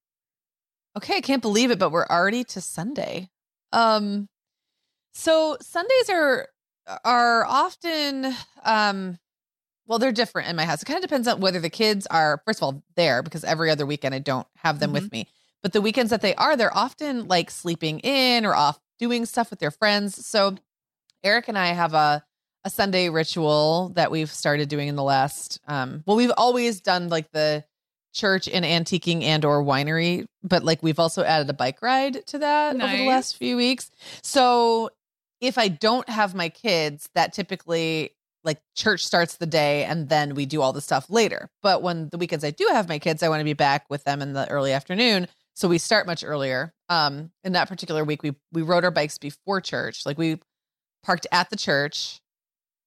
Okay, 0.98 1.18
I 1.18 1.22
can't 1.22 1.42
believe 1.42 1.72
it, 1.72 1.80
but 1.80 1.92
we're 1.92 2.08
already 2.08 2.44
to 2.46 2.62
Sunday. 2.62 3.30
Um 3.72 4.28
so 5.14 5.58
Sundays 5.62 6.10
are 6.10 6.48
are 7.06 7.46
often 7.46 8.34
um 8.64 9.18
well, 9.90 9.98
they're 10.00 10.12
different 10.12 10.48
in 10.48 10.56
my 10.56 10.66
house. 10.66 10.84
It 10.84 10.86
kind 10.86 10.98
of 10.98 11.02
depends 11.02 11.28
on 11.28 11.40
whether 11.42 11.60
the 11.60 11.70
kids 11.70 12.06
are 12.08 12.42
first 12.46 12.60
of 12.60 12.64
all 12.64 12.84
there 12.96 13.24
because 13.24 13.44
every 13.44 13.72
other 13.72 13.88
weekend 13.88 14.14
I 14.14 14.20
don't 14.20 14.48
have 14.58 14.80
them 14.80 14.94
with 14.94 15.12
me. 15.12 15.28
But 15.64 15.74
the 15.74 15.82
weekends 15.82 16.12
that 16.12 16.22
they 16.22 16.36
are, 16.36 16.56
they're 16.56 16.76
often 16.76 17.28
like 17.28 17.50
sleeping 17.50 18.00
in 18.00 18.46
or 18.46 18.56
off 18.56 18.80
doing 19.00 19.26
stuff 19.26 19.50
with 19.50 19.60
their 19.60 19.72
friends. 19.72 20.26
So 20.26 20.56
Eric 21.24 21.48
and 21.50 21.58
I 21.58 21.68
have 21.70 21.94
a 21.96 22.24
a 22.66 22.70
Sunday 22.70 23.10
ritual 23.10 23.94
that 23.96 24.12
we've 24.12 24.30
started 24.30 24.70
doing 24.70 24.90
in 24.90 24.96
the 24.96 25.04
last 25.04 25.60
um 25.68 26.04
well, 26.06 26.18
we've 26.18 26.32
always 26.38 26.82
done 26.82 27.10
like 27.10 27.32
the 27.32 27.64
church 28.14 28.48
and 28.48 28.66
antiquing 28.66 29.24
and 29.24 29.46
or 29.46 29.64
winery 29.64 30.26
but 30.44 30.64
like 30.64 30.82
we've 30.84 31.00
also 31.00 31.24
added 31.24 31.50
a 31.50 31.54
bike 31.54 31.82
ride 31.82 32.26
to 32.26 32.40
that 32.40 32.76
over 32.76 32.98
the 32.98 33.08
last 33.08 33.38
few 33.38 33.56
weeks 33.56 33.92
so 34.24 34.90
if 35.42 35.60
i 35.60 35.68
don't 35.68 36.10
have 36.10 36.34
my 36.34 36.50
kids 36.50 37.08
that 37.14 37.34
typically 37.34 38.12
like 38.44 38.60
church 38.76 39.06
starts 39.06 39.38
the 39.38 39.46
day 39.46 39.84
and 39.84 40.10
then 40.10 40.36
we 40.36 40.46
do 40.46 40.62
all 40.62 40.74
the 40.74 40.82
stuff 40.82 41.10
later. 41.10 41.50
But 41.62 41.82
when 41.82 42.10
the 42.10 42.18
weekends 42.18 42.44
i 42.44 42.52
do 42.52 42.68
have 42.72 42.88
my 42.90 43.00
kids 43.00 43.24
i 43.24 43.30
want 43.30 43.40
to 43.42 43.46
be 43.46 43.54
back 43.54 43.86
with 43.90 44.04
them 44.04 44.22
in 44.22 44.34
the 44.34 44.50
early 44.50 44.72
afternoon 44.74 45.28
so 45.56 45.68
we 45.68 45.78
start 45.78 46.08
much 46.08 46.24
earlier. 46.24 46.74
Um 46.88 47.32
in 47.44 47.54
that 47.54 47.68
particular 47.68 48.04
week 48.04 48.24
we 48.24 48.36
we 48.52 48.62
rode 48.62 48.84
our 48.84 48.92
bikes 48.92 49.18
before 49.18 49.62
church 49.62 50.06
like 50.06 50.18
we 50.18 50.40
parked 51.04 51.28
at 51.32 51.50
the 51.50 51.56
church 51.58 52.22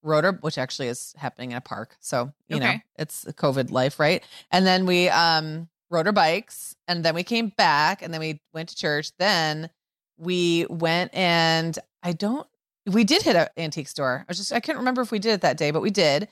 rode 0.03 0.25
our 0.25 0.33
which 0.33 0.59
actually 0.59 0.89
is 0.89 1.15
happening 1.17 1.53
in 1.53 1.57
a 1.57 1.61
park 1.61 1.97
so 2.01 2.33
you 2.49 2.59
know 2.59 2.75
it's 2.99 3.25
covid 3.25 3.71
life 3.71 4.01
right? 4.01 4.23
And 4.51 4.67
then 4.67 4.87
we 4.87 5.09
um 5.09 5.69
rode 5.91 6.07
our 6.07 6.13
bikes 6.13 6.75
and 6.89 7.05
then 7.05 7.15
we 7.15 7.23
came 7.23 7.49
back 7.57 8.03
and 8.03 8.13
then 8.13 8.21
we 8.21 8.41
went 8.55 8.71
to 8.71 8.77
church 8.77 9.13
then 9.19 9.69
we 10.17 10.67
went 10.71 11.15
and 11.15 11.79
i 12.03 12.13
don't 12.13 12.47
we 12.87 13.05
did 13.05 13.23
hit 13.23 13.37
an 13.37 13.49
antique 13.57 13.89
store 13.89 14.21
i 14.21 14.25
was 14.29 14.39
just 14.39 14.53
i 14.53 14.61
couldn't 14.61 14.79
remember 14.79 15.03
if 15.03 15.11
we 15.11 15.19
did 15.19 15.33
it 15.33 15.41
that 15.43 15.57
day 15.57 15.71
but 15.71 15.83
we 15.83 15.91
did 15.91 16.29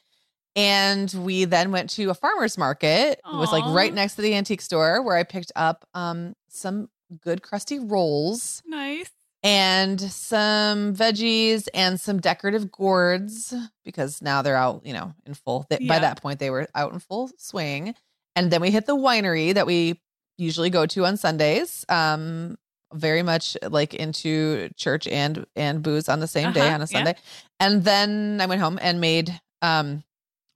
and 0.57 1.12
we 1.18 1.44
then 1.44 1.70
went 1.70 1.88
to 1.90 2.11
a 2.11 2.14
farmer's 2.14 2.59
market 2.59 3.20
it 3.24 3.36
was 3.36 3.53
like 3.53 3.64
right 3.66 3.94
next 3.94 4.16
to 4.16 4.22
the 4.22 4.34
antique 4.34 4.61
store 4.61 5.01
where 5.03 5.16
i 5.16 5.22
picked 5.22 5.53
up 5.55 5.86
um 5.94 6.34
some 6.48 6.88
good 7.22 7.42
crusty 7.42 7.78
rolls 7.78 8.62
Nice. 8.66 9.11
and 9.42 10.01
some 10.01 10.94
veggies 10.94 11.68
and 11.74 11.98
some 12.01 12.20
decorative 12.20 12.70
gourds 12.70 13.53
because 13.84 14.22
now 14.22 14.42
they're 14.42 14.55
out, 14.57 14.86
you 14.86 14.92
know, 14.92 15.12
in 15.26 15.34
full. 15.34 15.66
They, 15.68 15.78
By 15.78 15.98
that 15.98 16.22
point, 16.22 16.38
they 16.38 16.51
were 16.51 16.68
out 16.72 16.92
in 16.92 17.01
full 17.01 17.28
swing. 17.36 17.96
And 18.36 18.53
then 18.53 18.61
we 18.61 18.70
hit 18.70 18.86
the 18.86 18.94
winery 18.94 19.55
that 19.55 19.66
we 19.66 20.01
usually 20.38 20.70
go 20.70 20.86
to 20.86 21.05
on 21.05 21.16
Sundays. 21.16 21.84
Um, 21.88 22.59
very 22.93 23.22
much 23.22 23.57
like 23.68 23.95
into 23.95 24.68
church 24.76 25.07
and 25.07 25.47
and 25.57 25.82
booze 25.82 26.09
on 26.09 26.20
the 26.20 26.26
same 26.26 26.53
day 26.53 26.61
Uh-huh, 26.61 26.74
on 26.74 26.80
a 26.80 26.84
yeah. 26.84 26.86
Sunday. 26.86 27.14
And 27.61 27.84
then 27.84 28.41
I 28.41 28.47
went 28.47 28.61
home 28.61 28.78
and 28.82 29.01
made 29.01 29.38
um 29.62 30.03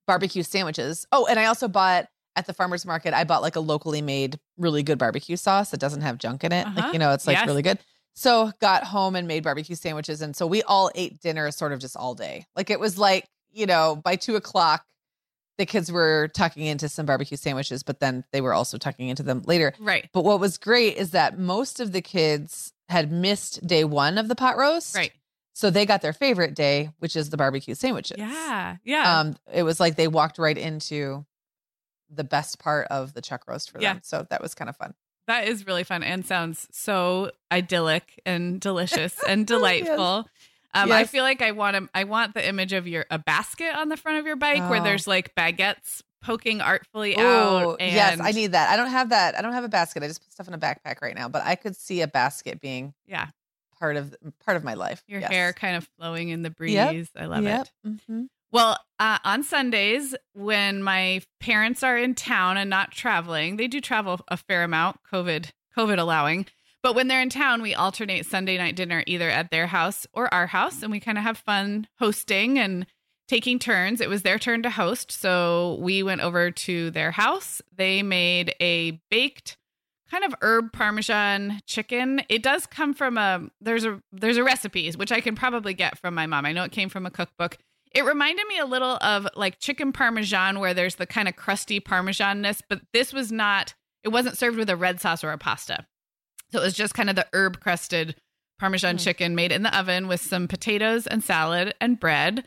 barbecue 0.06 0.42
sandwiches. 0.42 1.06
Oh, 1.12 1.26
and 1.26 1.38
I 1.38 1.46
also 1.46 1.68
bought 1.68 2.06
at 2.36 2.46
the 2.46 2.52
farmers 2.52 2.84
market, 2.84 3.14
I 3.14 3.24
bought 3.24 3.42
like 3.42 3.56
a 3.56 3.60
locally 3.60 4.02
made 4.02 4.38
really 4.58 4.82
good 4.82 4.98
barbecue 4.98 5.36
sauce 5.36 5.70
that 5.70 5.78
doesn't 5.80 6.00
have 6.02 6.18
junk 6.18 6.42
in 6.44 6.52
it. 6.52 6.66
Uh-huh. 6.66 6.80
Like, 6.82 6.92
you 6.92 6.98
know, 6.98 7.12
it's 7.12 7.26
like 7.26 7.36
Yes. 7.36 7.46
really 7.46 7.62
good. 7.62 7.78
So 8.16 8.52
got 8.60 8.84
home 8.84 9.16
and 9.16 9.26
made 9.28 9.44
barbecue 9.44 9.76
sandwiches. 9.76 10.20
And 10.20 10.34
so 10.36 10.46
we 10.46 10.62
all 10.64 10.90
ate 10.94 11.20
dinner 11.20 11.50
sort 11.50 11.72
of 11.72 11.78
just 11.80 11.96
all 11.96 12.14
day. 12.14 12.46
Like 12.56 12.70
it 12.70 12.78
was 12.80 12.98
like, 12.98 13.26
you 13.52 13.66
know, 13.66 13.96
by 14.04 14.16
two 14.16 14.36
o'clock, 14.36 14.84
the 15.58 15.66
kids 15.66 15.90
were 15.92 16.28
tucking 16.34 16.64
into 16.66 16.88
some 16.88 17.06
barbecue 17.06 17.36
sandwiches, 17.36 17.82
but 17.82 18.00
then 18.00 18.24
they 18.32 18.40
were 18.40 18.52
also 18.52 18.76
tucking 18.78 19.08
into 19.08 19.22
them 19.22 19.42
later. 19.46 19.72
Right. 19.78 20.08
But 20.12 20.24
what 20.24 20.40
was 20.40 20.58
great 20.58 20.96
is 20.96 21.10
that 21.12 21.38
most 21.38 21.78
of 21.80 21.92
the 21.92 22.02
kids 22.02 22.72
had 22.88 23.12
missed 23.12 23.64
day 23.66 23.84
one 23.84 24.18
of 24.18 24.28
the 24.28 24.34
pot 24.34 24.56
roast. 24.56 24.96
Right. 24.96 25.12
So 25.54 25.70
they 25.70 25.86
got 25.86 26.02
their 26.02 26.12
favorite 26.12 26.54
day, 26.54 26.90
which 26.98 27.14
is 27.14 27.30
the 27.30 27.36
barbecue 27.36 27.74
sandwiches. 27.76 28.16
Yeah. 28.18 28.76
Yeah. 28.84 29.20
Um, 29.20 29.36
it 29.52 29.62
was 29.62 29.78
like 29.78 29.94
they 29.94 30.08
walked 30.08 30.38
right 30.38 30.58
into 30.58 31.24
the 32.10 32.24
best 32.24 32.58
part 32.58 32.88
of 32.88 33.14
the 33.14 33.22
chuck 33.22 33.44
roast 33.46 33.70
for 33.70 33.80
Yeah. 33.80 33.94
them. 33.94 34.02
So 34.04 34.26
that 34.30 34.42
was 34.42 34.54
kind 34.54 34.68
of 34.68 34.76
fun. 34.76 34.94
That 35.28 35.46
is 35.48 35.66
really 35.66 35.84
fun 35.84 36.02
and 36.02 36.26
sounds 36.26 36.66
so 36.72 37.30
idyllic 37.50 38.20
and 38.26 38.60
delicious 38.60 39.22
and 39.26 39.46
delightful. 39.46 40.26
Um, 40.74 40.90
I 40.92 41.04
feel 41.04 41.22
like 41.22 41.40
I 41.42 41.52
want 41.52 41.76
to, 41.76 41.88
I 41.94 42.04
want 42.04 42.34
the 42.34 42.46
image 42.46 42.72
of 42.72 42.86
your 42.88 43.06
a 43.10 43.18
basket 43.18 43.74
on 43.76 43.88
the 43.88 43.96
front 43.96 44.18
of 44.18 44.26
your 44.26 44.36
bike 44.36 44.68
where 44.68 44.80
Oh. 44.80 44.84
there's 44.84 45.06
like 45.06 45.34
baguettes 45.34 46.02
poking 46.22 46.60
artfully 46.60 47.14
Oh, 47.16 47.70
out. 47.72 47.76
And 47.80 47.92
yes, 47.94 48.18
I 48.20 48.32
need 48.32 48.52
that. 48.52 48.70
I 48.70 48.76
don't 48.76 48.90
have 48.90 49.10
that. 49.10 49.38
I 49.38 49.42
don't 49.42 49.52
have 49.52 49.64
a 49.64 49.68
basket. 49.68 50.02
I 50.02 50.08
just 50.08 50.22
put 50.22 50.32
stuff 50.32 50.48
in 50.48 50.54
a 50.54 50.58
backpack 50.58 51.00
right 51.02 51.14
now, 51.14 51.28
but 51.28 51.42
I 51.44 51.54
could 51.54 51.76
see 51.76 52.00
a 52.00 52.08
basket 52.08 52.60
being 52.60 52.94
yeah, 53.06 53.28
part 53.78 53.96
of 53.96 54.14
part 54.44 54.56
of 54.56 54.64
my 54.64 54.74
life. 54.74 55.02
your 55.06 55.20
Yes. 55.20 55.30
hair 55.30 55.52
kind 55.52 55.76
of 55.76 55.88
flowing 55.98 56.30
in 56.30 56.42
the 56.42 56.50
breeze. 56.50 56.74
Yep. 56.74 57.06
I 57.16 57.26
love 57.26 57.44
Yep. 57.44 57.68
it. 57.84 57.90
Mhm. 58.10 58.26
Well, 58.50 58.78
uh, 59.00 59.18
on 59.24 59.42
Sundays, 59.42 60.14
when 60.32 60.82
my 60.82 61.22
parents 61.40 61.82
are 61.82 61.98
in 61.98 62.14
town 62.14 62.56
and 62.56 62.70
not 62.70 62.92
traveling, 62.92 63.56
they 63.56 63.66
do 63.68 63.80
travel 63.80 64.20
a 64.28 64.36
fair 64.36 64.62
amount, 64.64 65.00
COVID 65.12 65.50
COVID 65.76 65.98
allowing. 65.98 66.46
But 66.84 66.94
when 66.94 67.08
they're 67.08 67.22
in 67.22 67.30
town, 67.30 67.62
we 67.62 67.74
alternate 67.74 68.26
Sunday 68.26 68.58
night 68.58 68.76
dinner 68.76 69.02
either 69.06 69.30
at 69.30 69.50
their 69.50 69.68
house 69.68 70.06
or 70.12 70.32
our 70.34 70.46
house, 70.46 70.82
and 70.82 70.92
we 70.92 71.00
kind 71.00 71.16
of 71.16 71.24
have 71.24 71.38
fun 71.38 71.88
hosting 71.98 72.58
and 72.58 72.84
taking 73.26 73.58
turns. 73.58 74.02
It 74.02 74.10
was 74.10 74.20
their 74.20 74.38
turn 74.38 74.62
to 74.64 74.70
host, 74.70 75.10
so 75.10 75.78
we 75.80 76.02
went 76.02 76.20
over 76.20 76.50
to 76.50 76.90
their 76.90 77.10
house. 77.10 77.62
They 77.74 78.02
made 78.02 78.54
a 78.60 79.00
baked 79.10 79.56
kind 80.10 80.24
of 80.24 80.34
herb 80.42 80.74
parmesan 80.74 81.62
chicken. 81.64 82.20
It 82.28 82.42
does 82.42 82.66
come 82.66 82.92
from 82.92 83.16
a 83.16 83.48
there's 83.62 83.86
a 83.86 84.02
there's 84.12 84.36
a 84.36 84.44
recipe 84.44 84.90
which 84.92 85.10
I 85.10 85.22
can 85.22 85.34
probably 85.34 85.72
get 85.72 85.96
from 85.96 86.14
my 86.14 86.26
mom. 86.26 86.44
I 86.44 86.52
know 86.52 86.64
it 86.64 86.72
came 86.72 86.90
from 86.90 87.06
a 87.06 87.10
cookbook. 87.10 87.56
It 87.94 88.04
reminded 88.04 88.46
me 88.46 88.58
a 88.58 88.66
little 88.66 88.98
of 89.00 89.26
like 89.34 89.58
chicken 89.58 89.90
parmesan 89.90 90.60
where 90.60 90.74
there's 90.74 90.96
the 90.96 91.06
kind 91.06 91.28
of 91.28 91.36
crusty 91.36 91.80
parmesanness, 91.80 92.60
but 92.68 92.82
this 92.92 93.14
was 93.14 93.32
not 93.32 93.72
it 94.02 94.08
wasn't 94.10 94.36
served 94.36 94.58
with 94.58 94.68
a 94.68 94.76
red 94.76 95.00
sauce 95.00 95.24
or 95.24 95.32
a 95.32 95.38
pasta. 95.38 95.86
So 96.54 96.60
it 96.60 96.64
was 96.64 96.74
just 96.74 96.94
kind 96.94 97.10
of 97.10 97.16
the 97.16 97.26
herb 97.32 97.58
crusted 97.58 98.14
parmesan 98.60 98.96
mm. 98.96 99.00
chicken 99.00 99.34
made 99.34 99.50
in 99.50 99.64
the 99.64 99.76
oven 99.76 100.06
with 100.06 100.20
some 100.20 100.46
potatoes 100.46 101.04
and 101.08 101.24
salad 101.24 101.74
and 101.80 101.98
bread. 101.98 102.46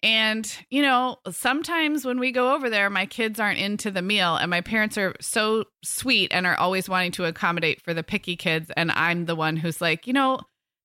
And, 0.00 0.48
you 0.70 0.80
know, 0.80 1.16
sometimes 1.28 2.04
when 2.04 2.20
we 2.20 2.30
go 2.30 2.54
over 2.54 2.70
there, 2.70 2.88
my 2.88 3.04
kids 3.04 3.40
aren't 3.40 3.58
into 3.58 3.90
the 3.90 4.00
meal, 4.00 4.36
and 4.36 4.48
my 4.48 4.60
parents 4.60 4.96
are 4.96 5.16
so 5.20 5.64
sweet 5.82 6.32
and 6.32 6.46
are 6.46 6.56
always 6.56 6.88
wanting 6.88 7.10
to 7.12 7.24
accommodate 7.24 7.82
for 7.82 7.92
the 7.92 8.04
picky 8.04 8.36
kids. 8.36 8.70
And 8.76 8.92
I'm 8.92 9.26
the 9.26 9.34
one 9.34 9.56
who's 9.56 9.80
like, 9.80 10.06
you 10.06 10.12
know, 10.12 10.38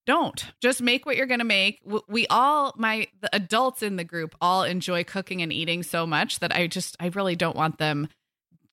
don't 0.04 0.44
just 0.60 0.82
make 0.82 1.06
what 1.06 1.16
you're 1.16 1.26
going 1.26 1.38
to 1.38 1.44
make. 1.44 1.78
We 2.08 2.26
all, 2.26 2.74
my, 2.76 3.06
the 3.20 3.30
adults 3.32 3.84
in 3.84 3.94
the 3.94 4.02
group 4.02 4.34
all 4.40 4.64
enjoy 4.64 5.04
cooking 5.04 5.42
and 5.42 5.52
eating 5.52 5.84
so 5.84 6.08
much 6.08 6.40
that 6.40 6.52
I 6.52 6.66
just, 6.66 6.96
I 6.98 7.06
really 7.06 7.36
don't 7.36 7.56
want 7.56 7.78
them 7.78 8.08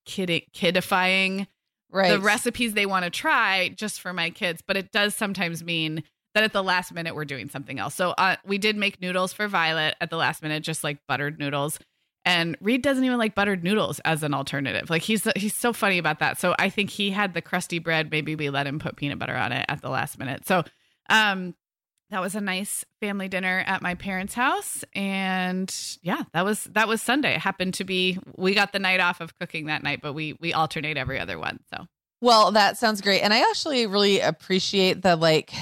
kid, 0.06 0.41
kidifying 0.56 1.45
right. 1.92 2.12
the 2.12 2.20
recipes 2.20 2.74
they 2.74 2.86
want 2.86 3.06
to 3.06 3.12
try 3.12 3.70
just 3.70 4.02
for 4.02 4.14
my 4.14 4.30
kids. 4.30 4.64
But 4.66 4.78
it 4.78 4.92
does 4.92 5.16
sometimes 5.16 5.64
mean 5.64 6.04
that 6.34 6.44
at 6.44 6.54
the 6.54 6.64
last 6.64 6.94
minute 6.94 7.16
we're 7.16 7.26
doing 7.26 7.50
something 7.50 7.80
else. 7.80 7.96
So 7.96 8.12
uh, 8.12 8.38
we 8.46 8.58
did 8.58 8.78
make 8.78 9.02
noodles 9.02 9.34
for 9.34 9.48
Violet 9.48 9.96
at 10.00 10.10
the 10.10 10.18
last 10.18 10.42
minute, 10.42 10.64
just 10.64 10.84
like 10.84 11.00
buttered 11.08 11.39
noodles. 11.39 11.80
And 12.24 12.56
Reed 12.62 12.84
doesn't 12.84 13.04
even 13.04 13.18
like 13.18 13.34
buttered 13.34 13.64
noodles 13.64 14.00
as 14.02 14.22
an 14.24 14.34
alternative. 14.34 14.89
Like 14.89 15.02
he's 15.02 15.28
he's 15.36 15.56
so 15.56 15.74
funny 15.74 15.98
about 15.98 16.20
that. 16.20 16.39
So 16.39 16.56
I 16.60 16.70
think 16.70 16.92
he 16.92 17.10
had 17.10 17.34
the 17.34 17.42
crusty 17.42 17.80
bread. 17.80 18.12
Maybe 18.12 18.36
we 18.36 18.50
let 18.50 18.68
him 18.68 18.78
put 18.78 18.96
peanut 18.96 19.18
butter 19.18 19.36
on 19.36 19.52
it 19.52 19.66
at 19.68 19.82
the 19.82 19.89
last 19.89 20.20
minute. 20.20 20.46
So 20.48 20.64
um, 21.10 21.56
that 22.12 22.22
was 22.22 22.36
a 22.36 22.41
nice 22.41 22.86
family 22.99 23.28
dinner 23.28 23.64
at 23.66 23.82
my 23.82 23.95
parents' 23.95 24.34
house, 24.34 24.84
and 24.93 25.74
yeah, 26.01 26.24
that 26.34 26.45
was 26.45 26.66
that 26.66 26.88
was 26.88 27.01
Sunday. 27.01 27.34
It 27.34 27.39
happened 27.39 27.74
to 27.76 27.84
be 27.84 28.20
we 28.36 28.53
got 28.53 28.74
the 28.74 28.80
night 28.80 28.99
off 28.99 29.22
of 29.22 29.38
cooking 29.39 29.66
that 29.66 29.82
night, 29.82 30.01
but 30.01 30.14
we 30.14 30.38
we 30.39 30.53
alternate 30.53 30.97
every 30.97 31.20
other 31.20 31.39
one. 31.39 31.59
So 31.74 31.88
well, 32.22 32.51
that 32.51 32.78
sounds 32.78 33.01
great, 33.01 33.22
and 33.22 33.34
I 33.34 33.39
actually 33.49 33.88
really 33.88 34.20
appreciate 34.20 35.01
the 35.01 35.16
like 35.16 35.53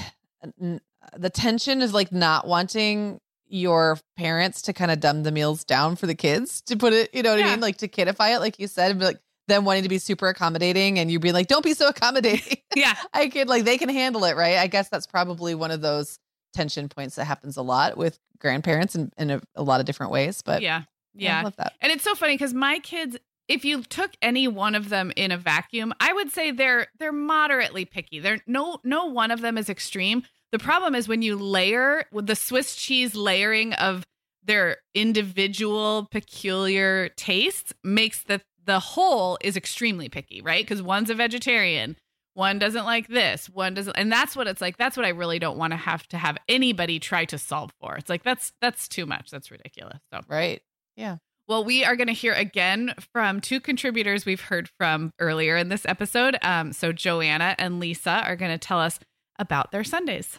the 1.16 1.30
tension 1.30 1.82
is 1.82 1.94
like 1.94 2.12
not 2.12 2.46
wanting 2.46 3.20
your 3.46 3.98
parents 4.16 4.62
to 4.62 4.72
kind 4.72 4.90
of 4.90 5.00
dumb 5.00 5.22
the 5.22 5.32
meals 5.32 5.64
down 5.64 5.96
for 5.96 6.06
the 6.06 6.14
kids 6.14 6.60
to 6.62 6.76
put 6.76 6.92
it, 6.92 7.12
you 7.12 7.22
know 7.22 7.30
what 7.30 7.40
yeah. 7.40 7.48
I 7.48 7.50
mean? 7.50 7.60
Like 7.60 7.78
to 7.78 7.88
kidify 7.88 8.34
it, 8.34 8.38
like 8.38 8.58
you 8.60 8.68
said, 8.68 8.92
and 8.92 9.00
be 9.00 9.06
like 9.06 9.18
them 9.48 9.64
wanting 9.64 9.82
to 9.82 9.88
be 9.88 9.98
super 9.98 10.28
accommodating 10.28 10.98
and 10.98 11.10
you 11.10 11.18
being 11.18 11.34
like, 11.34 11.48
don't 11.48 11.64
be 11.64 11.74
so 11.74 11.88
accommodating. 11.88 12.58
yeah. 12.74 12.94
I 13.12 13.28
could 13.28 13.48
like 13.48 13.64
they 13.64 13.76
can 13.76 13.88
handle 13.88 14.24
it, 14.24 14.36
right? 14.36 14.56
I 14.56 14.68
guess 14.68 14.88
that's 14.88 15.06
probably 15.06 15.54
one 15.54 15.70
of 15.72 15.80
those 15.80 16.18
tension 16.52 16.88
points 16.88 17.16
that 17.16 17.24
happens 17.24 17.56
a 17.56 17.62
lot 17.62 17.96
with 17.96 18.18
grandparents 18.38 18.94
in, 18.94 19.12
in 19.18 19.30
a, 19.30 19.40
a 19.54 19.62
lot 19.62 19.80
of 19.80 19.86
different 19.86 20.12
ways. 20.12 20.42
But 20.42 20.62
yeah. 20.62 20.82
Yeah. 21.14 21.40
I 21.40 21.42
love 21.42 21.56
that. 21.56 21.74
And 21.80 21.92
it's 21.92 22.04
so 22.04 22.14
funny 22.14 22.34
because 22.34 22.54
my 22.54 22.78
kids 22.78 23.16
if 23.50 23.64
you 23.64 23.82
took 23.82 24.12
any 24.22 24.46
one 24.46 24.76
of 24.76 24.90
them 24.90 25.12
in 25.16 25.32
a 25.32 25.36
vacuum, 25.36 25.92
I 25.98 26.12
would 26.12 26.30
say 26.30 26.52
they're 26.52 26.86
they're 27.00 27.10
moderately 27.10 27.84
picky. 27.84 28.20
They're 28.20 28.38
no 28.46 28.78
no 28.84 29.06
one 29.06 29.32
of 29.32 29.40
them 29.40 29.58
is 29.58 29.68
extreme. 29.68 30.22
The 30.52 30.60
problem 30.60 30.94
is 30.94 31.08
when 31.08 31.22
you 31.22 31.36
layer 31.36 32.04
with 32.12 32.28
the 32.28 32.36
Swiss 32.36 32.76
cheese 32.76 33.16
layering 33.16 33.72
of 33.74 34.04
their 34.44 34.78
individual 34.94 36.08
peculiar 36.12 37.08
tastes 37.10 37.74
makes 37.82 38.22
the 38.22 38.40
the 38.64 38.78
whole 38.78 39.36
is 39.40 39.56
extremely 39.56 40.08
picky, 40.08 40.40
right? 40.40 40.64
Because 40.64 40.80
one's 40.80 41.10
a 41.10 41.14
vegetarian, 41.14 41.96
one 42.34 42.58
doesn't 42.58 42.84
like 42.84 43.08
this, 43.08 43.48
one 43.48 43.74
doesn't, 43.74 43.96
and 43.96 44.10
that's 44.10 44.36
what 44.36 44.46
it's 44.46 44.60
like. 44.60 44.76
That's 44.76 44.96
what 44.96 45.06
I 45.06 45.10
really 45.10 45.38
don't 45.38 45.58
want 45.58 45.72
to 45.72 45.76
have 45.76 46.06
to 46.08 46.18
have 46.18 46.38
anybody 46.48 46.98
try 46.98 47.24
to 47.26 47.38
solve 47.38 47.72
for. 47.80 47.96
It's 47.96 48.08
like 48.08 48.22
that's 48.22 48.52
that's 48.60 48.88
too 48.88 49.06
much. 49.06 49.30
That's 49.30 49.50
ridiculous. 49.50 49.98
So 50.12 50.20
right, 50.28 50.62
yeah. 50.96 51.16
Well, 51.48 51.64
we 51.64 51.84
are 51.84 51.96
going 51.96 52.06
to 52.06 52.12
hear 52.12 52.32
again 52.32 52.94
from 53.12 53.40
two 53.40 53.58
contributors 53.58 54.24
we've 54.24 54.40
heard 54.40 54.70
from 54.78 55.12
earlier 55.18 55.56
in 55.56 55.68
this 55.68 55.84
episode. 55.84 56.36
Um, 56.42 56.72
so, 56.72 56.92
Joanna 56.92 57.56
and 57.58 57.80
Lisa 57.80 58.22
are 58.24 58.36
going 58.36 58.52
to 58.52 58.58
tell 58.58 58.78
us 58.78 59.00
about 59.36 59.72
their 59.72 59.82
Sundays. 59.82 60.38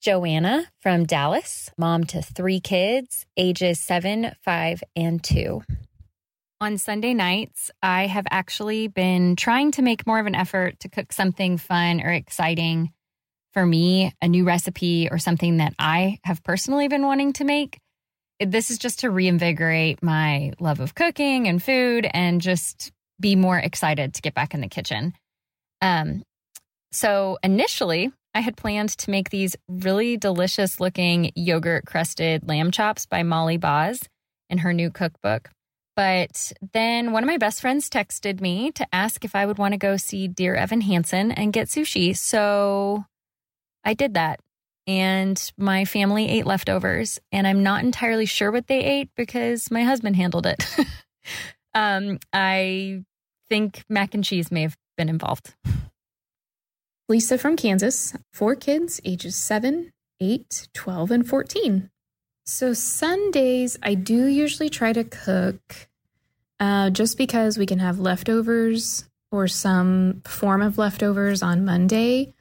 Joanna 0.00 0.70
from 0.80 1.04
Dallas, 1.04 1.70
mom 1.76 2.04
to 2.04 2.22
three 2.22 2.60
kids, 2.60 3.26
ages 3.36 3.80
seven, 3.80 4.36
five, 4.44 4.84
and 4.94 5.20
two. 5.24 5.62
On 6.64 6.78
Sunday 6.78 7.12
nights, 7.12 7.70
I 7.82 8.06
have 8.06 8.24
actually 8.30 8.88
been 8.88 9.36
trying 9.36 9.72
to 9.72 9.82
make 9.82 10.06
more 10.06 10.18
of 10.18 10.24
an 10.24 10.34
effort 10.34 10.80
to 10.80 10.88
cook 10.88 11.12
something 11.12 11.58
fun 11.58 12.00
or 12.00 12.10
exciting 12.10 12.90
for 13.52 13.66
me, 13.66 14.14
a 14.22 14.28
new 14.28 14.46
recipe 14.46 15.10
or 15.10 15.18
something 15.18 15.58
that 15.58 15.74
I 15.78 16.20
have 16.24 16.42
personally 16.42 16.88
been 16.88 17.04
wanting 17.04 17.34
to 17.34 17.44
make 17.44 17.78
this 18.40 18.70
is 18.70 18.78
just 18.78 19.00
to 19.00 19.10
reinvigorate 19.10 20.02
my 20.02 20.52
love 20.58 20.80
of 20.80 20.94
cooking 20.94 21.48
and 21.48 21.62
food 21.62 22.08
and 22.14 22.40
just 22.40 22.92
be 23.20 23.36
more 23.36 23.58
excited 23.58 24.14
to 24.14 24.22
get 24.22 24.32
back 24.32 24.54
in 24.54 24.62
the 24.62 24.68
kitchen. 24.68 25.12
Um, 25.82 26.22
so 26.92 27.36
initially, 27.42 28.10
I 28.32 28.40
had 28.40 28.56
planned 28.56 28.96
to 29.00 29.10
make 29.10 29.28
these 29.28 29.54
really 29.68 30.16
delicious 30.16 30.80
looking 30.80 31.30
yogurt 31.34 31.84
crusted 31.84 32.48
lamb 32.48 32.70
chops 32.70 33.04
by 33.04 33.22
Molly 33.22 33.58
Baz 33.58 34.08
in 34.48 34.56
her 34.56 34.72
new 34.72 34.90
cookbook. 34.90 35.50
But 35.96 36.52
then 36.72 37.12
one 37.12 37.22
of 37.22 37.28
my 37.28 37.38
best 37.38 37.60
friends 37.60 37.88
texted 37.88 38.40
me 38.40 38.72
to 38.72 38.86
ask 38.92 39.24
if 39.24 39.34
I 39.34 39.46
would 39.46 39.58
want 39.58 39.72
to 39.72 39.78
go 39.78 39.96
see 39.96 40.26
Dear 40.26 40.54
Evan 40.56 40.80
Hansen 40.80 41.30
and 41.30 41.52
get 41.52 41.68
sushi. 41.68 42.16
So 42.16 43.04
I 43.84 43.94
did 43.94 44.14
that. 44.14 44.40
And 44.86 45.40
my 45.56 45.84
family 45.86 46.28
ate 46.28 46.44
leftovers 46.44 47.18
and 47.32 47.46
i'm 47.46 47.62
not 47.62 47.82
entirely 47.82 48.26
sure 48.26 48.52
what 48.52 48.66
they 48.66 48.80
ate 48.84 49.08
because 49.16 49.70
my 49.70 49.82
husband 49.82 50.16
handled 50.16 50.46
it. 50.46 50.64
Um, 51.76 52.20
i 52.32 53.02
think 53.48 53.82
mac 53.88 54.14
and 54.14 54.22
cheese 54.22 54.52
may 54.52 54.62
have 54.62 54.76
been 54.96 55.08
involved. 55.08 55.54
Lisa 57.08 57.36
from 57.36 57.56
kansas 57.56 58.14
four 58.32 58.54
kids 58.54 59.00
ages 59.04 59.34
7 59.34 59.90
8 60.20 60.68
12 60.72 61.10
and 61.10 61.26
14 61.26 61.90
so 62.44 62.72
sundays 62.72 63.76
i 63.82 63.94
do 63.94 64.26
usually 64.26 64.68
try 64.68 64.92
to 64.92 65.04
cook 65.04 65.88
uh, 66.60 66.88
just 66.90 67.18
because 67.18 67.58
we 67.58 67.66
can 67.66 67.80
have 67.80 67.98
leftovers 67.98 69.04
or 69.32 69.48
some 69.48 70.22
form 70.24 70.62
of 70.62 70.78
leftovers 70.78 71.42
on 71.42 71.64
monday 71.64 72.32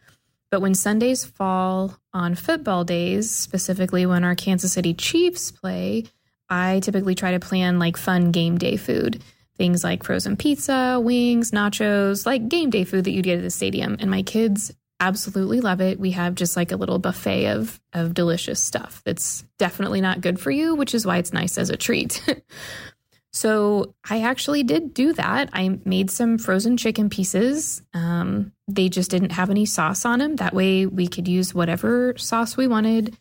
but 0.54 0.62
when 0.62 0.76
Sundays 0.76 1.26
fall 1.26 1.98
on 2.14 2.36
football 2.36 2.84
days, 2.84 3.32
specifically 3.32 4.06
when 4.06 4.24
our 4.24 4.36
Kansas 4.36 4.72
City 4.72 4.94
Chiefs 4.94 5.50
play, 5.50 6.04
I 6.48 6.80
typically 6.82 7.16
try 7.16 7.32
to 7.32 7.40
plan 7.40 7.80
like 7.80 7.98
fun 7.98 8.32
game 8.32 8.60
day 8.60 8.78
food. 8.78 9.24
Things 9.58 9.84
like 9.84 10.04
frozen 10.04 10.38
pizza, 10.38 11.00
wings, 11.04 11.50
nachos, 11.50 12.28
like 12.28 12.50
game 12.50 12.70
day 12.70 12.84
food 12.84 13.06
that 13.06 13.14
you'd 13.14 13.26
get 13.26 13.40
at 13.40 13.42
the 13.42 13.50
stadium. 13.50 13.98
And 14.00 14.12
my 14.12 14.22
kids 14.22 14.72
absolutely 15.08 15.62
love 15.62 15.82
it. 15.82 16.00
We 16.00 16.12
have 16.12 16.36
just 16.36 16.56
like 16.56 16.72
a 16.72 16.78
little 16.78 17.00
buffet 17.00 17.48
of 17.48 17.80
of 17.94 18.14
delicious 18.14 18.62
stuff 18.62 19.02
that's 19.06 19.44
definitely 19.58 20.02
not 20.02 20.22
good 20.22 20.40
for 20.40 20.52
you, 20.52 20.76
which 20.76 20.96
is 20.96 21.06
why 21.06 21.18
it's 21.18 21.34
nice 21.34 21.58
as 21.58 21.70
a 21.70 21.78
treat. 21.78 22.22
So 23.36 23.96
I 24.08 24.22
actually 24.22 24.62
did 24.62 24.94
do 24.94 25.12
that. 25.14 25.50
I 25.54 25.80
made 25.86 26.12
some 26.12 26.38
frozen 26.38 26.78
chicken 26.78 27.10
pieces. 27.10 27.82
Um, 27.94 28.54
they 28.68 28.90
just 28.90 29.10
didn't 29.10 29.32
have 29.32 29.50
any 29.50 29.66
sauce 29.66 30.06
on 30.06 30.20
them. 30.20 30.36
That 30.36 30.54
way 30.54 30.86
we 30.86 31.08
could 31.08 31.28
use 31.28 31.54
whatever 31.54 32.16
sauce 32.18 32.56
we 32.56 32.68
wanted. 32.68 33.18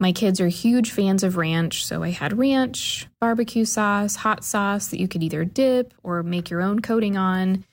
My 0.00 0.12
kids 0.12 0.40
are 0.40 0.48
huge 0.48 0.90
fans 0.90 1.22
of 1.22 1.36
ranch, 1.36 1.84
so 1.84 2.02
I 2.02 2.10
had 2.10 2.38
ranch, 2.38 3.06
barbecue 3.20 3.66
sauce, 3.66 4.16
hot 4.16 4.42
sauce 4.42 4.88
that 4.88 4.98
you 4.98 5.06
could 5.06 5.22
either 5.22 5.44
dip 5.44 5.92
or 6.02 6.22
make 6.22 6.48
your 6.48 6.62
own 6.62 6.80
coating 6.80 7.18
on. 7.18 7.64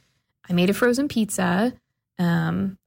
I 0.47 0.54
made 0.54 0.70
a 0.70 0.74
frozen 0.74 1.08
pizza. 1.08 1.74
Um, 2.20 2.78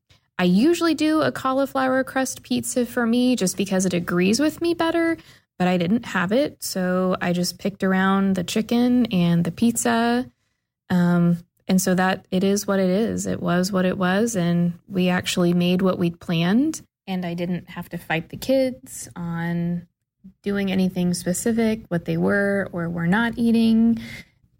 I 0.43 0.45
usually 0.45 0.95
do 0.95 1.22
a 1.22 1.30
cauliflower 1.30 2.03
crust 2.03 2.43
pizza 2.43 2.84
for 2.84 3.07
me 3.07 3.36
just 3.36 3.57
because 3.57 3.86
it 3.86 3.95
agrees 3.95 4.40
with 4.40 4.61
me 4.61 4.74
better 4.74 5.16
but 5.62 5.68
I 5.68 5.76
didn't 5.76 6.07
have 6.07 6.32
it. 6.32 6.61
So 6.61 7.16
I 7.20 7.32
just 7.32 7.61
picked 7.61 7.84
around 7.84 8.34
the 8.34 8.43
chicken 8.43 9.07
and 9.12 9.45
the 9.45 9.53
pizza. 9.53 10.28
Um, 10.90 11.38
and 11.68 11.80
so 11.80 11.95
that 11.95 12.26
it 12.32 12.43
is 12.43 12.66
what 12.66 12.80
it 12.80 12.90
is. 12.90 13.26
It 13.26 13.40
was 13.40 13.70
what 13.70 13.84
it 13.84 13.97
was. 13.97 14.34
And 14.34 14.72
we 14.88 15.09
actually 15.09 15.55
made 15.55 15.80
what 15.80 16.01
we'd 16.01 16.18
planned. 16.18 16.82
And 17.07 17.24
I 17.24 17.34
didn't 17.34 17.70
have 17.70 17.88
to 17.90 17.97
fight 17.97 18.30
the 18.30 18.36
kids 18.36 19.09
on 19.14 19.86
doing 20.43 20.72
anything 20.72 21.14
specific, 21.14 21.82
what 21.86 22.07
they 22.07 22.16
were 22.16 22.68
or 22.72 22.88
were 22.88 23.07
not 23.07 23.34
eating. 23.36 24.01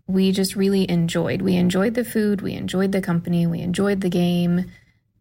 We 0.07 0.31
just 0.31 0.55
really 0.55 0.89
enjoyed. 0.89 1.43
We 1.43 1.57
enjoyed 1.57 1.95
the 1.95 2.05
food, 2.05 2.43
we 2.43 2.53
enjoyed 2.53 2.93
the 2.93 3.03
company, 3.03 3.45
we 3.49 3.59
enjoyed 3.61 4.03
the 4.03 4.09
game. 4.09 4.71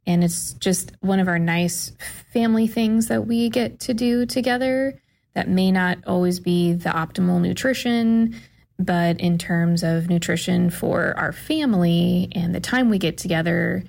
And 0.08 0.24
it's 0.24 0.54
just 0.54 0.92
one 1.02 1.20
of 1.20 1.28
our 1.28 1.40
nice 1.40 1.92
family 2.34 2.68
things 2.68 3.08
that 3.08 3.28
we 3.28 3.50
get 3.50 3.80
to 3.82 3.94
do 3.94 4.26
together 4.26 5.00
that 5.34 5.48
may 5.48 5.72
not 5.72 6.00
always 6.06 6.40
be 6.40 6.74
the 6.74 6.90
optimal 6.90 7.42
nutrition, 7.42 8.36
but 8.80 9.20
in 9.20 9.38
terms 9.38 9.84
of 9.84 10.10
nutrition 10.10 10.70
for 10.70 11.18
our 11.18 11.32
family 11.32 12.30
and 12.34 12.54
the 12.54 12.60
time 12.60 12.90
we 12.90 12.98
get 12.98 13.18
together, 13.18 13.84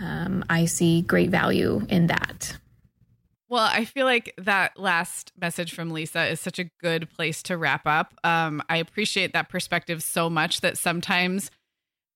um, 0.00 0.44
I 0.48 0.66
see 0.66 1.02
great 1.02 1.30
value 1.30 1.84
in 1.88 2.06
that. 2.06 2.56
Well, 3.48 3.68
I 3.70 3.84
feel 3.84 4.06
like 4.06 4.34
that 4.38 4.78
last 4.78 5.32
message 5.40 5.72
from 5.72 5.90
Lisa 5.90 6.26
is 6.26 6.40
such 6.40 6.58
a 6.58 6.64
good 6.80 7.08
place 7.10 7.42
to 7.44 7.56
wrap 7.56 7.86
up. 7.86 8.12
Um, 8.24 8.60
I 8.68 8.78
appreciate 8.78 9.32
that 9.34 9.48
perspective 9.48 10.02
so 10.02 10.28
much 10.28 10.62
that 10.62 10.76
sometimes 10.76 11.50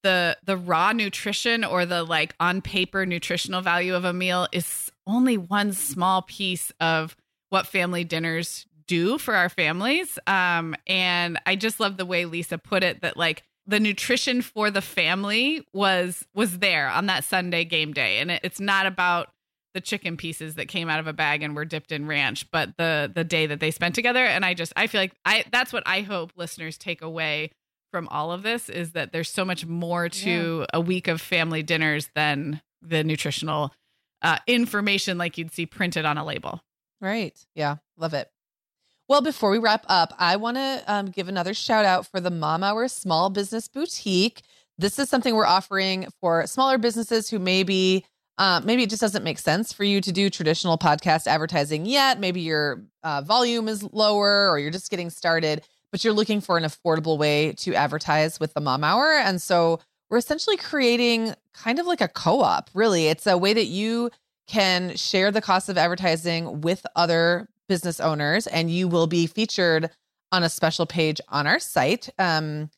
the 0.03 0.37
the 0.45 0.57
raw 0.57 0.93
nutrition 0.93 1.65
or 1.65 1.87
the 1.87 2.03
like 2.03 2.35
on 2.41 2.63
paper 2.63 3.05
nutritional 3.07 3.61
value 3.61 3.95
of 3.95 4.05
a 4.05 4.13
meal 4.13 4.49
is 4.53 4.91
only 5.07 5.37
one 5.37 5.73
small 5.73 6.23
piece 6.23 6.73
of 6.81 7.17
what 7.51 7.67
family 7.67 8.05
dinners 8.05 8.67
do 8.87 9.19
for 9.19 9.35
our 9.35 9.49
families. 9.49 10.19
Um, 10.27 10.75
and 10.87 11.39
I 11.47 11.57
just 11.57 11.81
love 11.81 11.97
the 11.97 12.07
way 12.07 12.25
Lisa 12.25 12.59
put 12.59 12.83
it 12.83 13.03
that 13.03 13.17
like 13.17 13.45
the 13.67 13.81
nutrition 13.81 14.43
for 14.43 14.71
the 14.71 14.83
family 14.83 15.65
was 15.73 16.27
was 16.35 16.59
there 16.59 16.89
on 16.89 17.07
that 17.07 17.25
Sunday 17.25 17.65
game 17.65 17.93
day, 17.93 18.19
and 18.19 18.31
it, 18.31 18.41
it's 18.43 18.61
not 18.61 18.87
about 18.87 19.29
the 19.75 19.81
chicken 19.81 20.17
pieces 20.17 20.57
that 20.57 20.67
came 20.67 20.89
out 20.89 20.99
of 20.99 21.07
a 21.07 21.13
bag 21.13 21.43
and 21.43 21.55
were 21.55 21.65
dipped 21.65 21.93
in 21.93 22.07
ranch, 22.07 22.51
but 22.51 22.77
the 22.77 23.11
the 23.15 23.25
day 23.25 23.47
that 23.47 23.61
they 23.61 23.71
spent 23.71 23.95
together. 23.95 24.25
And 24.25 24.45
I 24.45 24.55
just 24.55 24.73
I 24.77 24.87
feel 24.87 25.01
like 25.01 25.15
I 25.25 25.45
that's 25.53 25.73
what 25.73 25.85
I 25.87 26.01
hope 26.01 26.33
listeners 26.37 26.77
take 26.77 27.03
away 27.03 27.53
from 27.91 28.09
all 28.09 28.33
of 28.33 28.43
this 28.43 28.69
is 28.69 28.93
that 28.93 29.13
there's 29.13 29.31
so 29.31 29.45
much 29.45 29.67
more 29.67 30.09
to 30.09 30.61
yeah. 30.61 30.67
a 30.73 30.81
week 30.81 31.09
of 31.09 31.21
family 31.21 31.63
dinners 31.63 32.09
than 32.15 32.61
the 32.83 33.05
nutritional 33.05 33.73
uh, 34.23 34.39
information 34.47 35.19
like 35.19 35.39
you'd 35.39 35.53
see 35.53 35.67
printed 35.67 36.05
on 36.05 36.19
a 36.19 36.25
label. 36.25 36.63
Right. 37.01 37.39
Yeah. 37.55 37.77
Love 37.97 38.15
it. 38.15 38.31
Well, 39.09 39.23
before 39.23 39.51
we 39.51 39.59
wrap 39.59 39.85
up, 39.89 40.15
I 40.19 40.37
want 40.37 40.57
to 40.57 40.85
um, 40.87 41.07
give 41.07 41.29
another 41.29 41.53
shout 41.53 41.85
out 41.85 42.07
for 42.07 42.21
the 42.21 42.31
Mom 42.31 42.63
Hour 42.63 42.87
Small 42.87 43.29
Business 43.29 43.67
Boutique. 43.67 44.43
This 44.79 44.99
is 44.99 45.09
something 45.09 45.35
we're 45.35 45.47
offering 45.47 46.07
for 46.21 46.47
smaller 46.47 46.79
businesses 46.79 47.29
who 47.29 47.39
maybe 47.39 48.05
uh, 48.39 48.61
maybe 48.65 48.85
it 48.85 48.89
just 48.89 49.03
doesn't 49.03 49.23
make 49.23 49.39
sense 49.39 49.71
for 49.73 49.85
you 49.85 50.01
to 50.01 50.13
do 50.13 50.31
traditional 50.31 50.79
podcast 50.79 51.27
advertising 51.27 51.85
yet. 51.85 52.19
Maybe 52.19 52.41
your 52.41 52.85
uh, 53.03 53.21
volume 53.21 53.69
is 53.69 53.83
lower 53.93 54.49
or 54.49 54.59
you're 54.59 54.71
just 54.71 54.91
getting 54.91 55.11
started, 55.11 55.67
but 55.91 56.05
you're 56.05 56.13
looking 56.13 56.41
for 56.41 56.57
an 56.57 56.65
affordable 56.65 57.19
way 57.19 57.53
to 57.59 57.75
advertise 57.75 58.39
with 58.39 58.55
the 58.55 58.61
Mom 58.61 58.85
Hour. 58.85 59.13
And 59.13 59.41
so 59.41 59.81
we're 60.09 60.19
essentially 60.19 60.57
creating 60.57 61.35
kind 61.55 61.79
of 61.79 61.87
like 61.87 62.01
a 62.01 62.09
co 62.09 62.41
op, 62.41 62.71
really. 62.75 63.07
It's 63.07 63.27
a 63.27 63.39
way 63.39 63.53
that 63.53 63.67
you 63.67 64.11
can 64.49 64.97
share 64.97 65.31
the 65.31 65.41
cost 65.41 65.69
of 65.69 65.79
advertising 65.79 66.61
with 66.61 66.85
other 66.97 67.49
business 67.69 68.01
owners, 68.01 68.49
and 68.49 68.71
you 68.71 68.89
will 68.89 69.07
be 69.07 69.27
featured 69.27 69.91
on 70.33 70.43
a 70.43 70.49
special 70.49 70.87
page 70.87 71.21
on 71.29 71.47
our 71.47 71.61
site. 71.61 72.09
Um, 72.19 72.71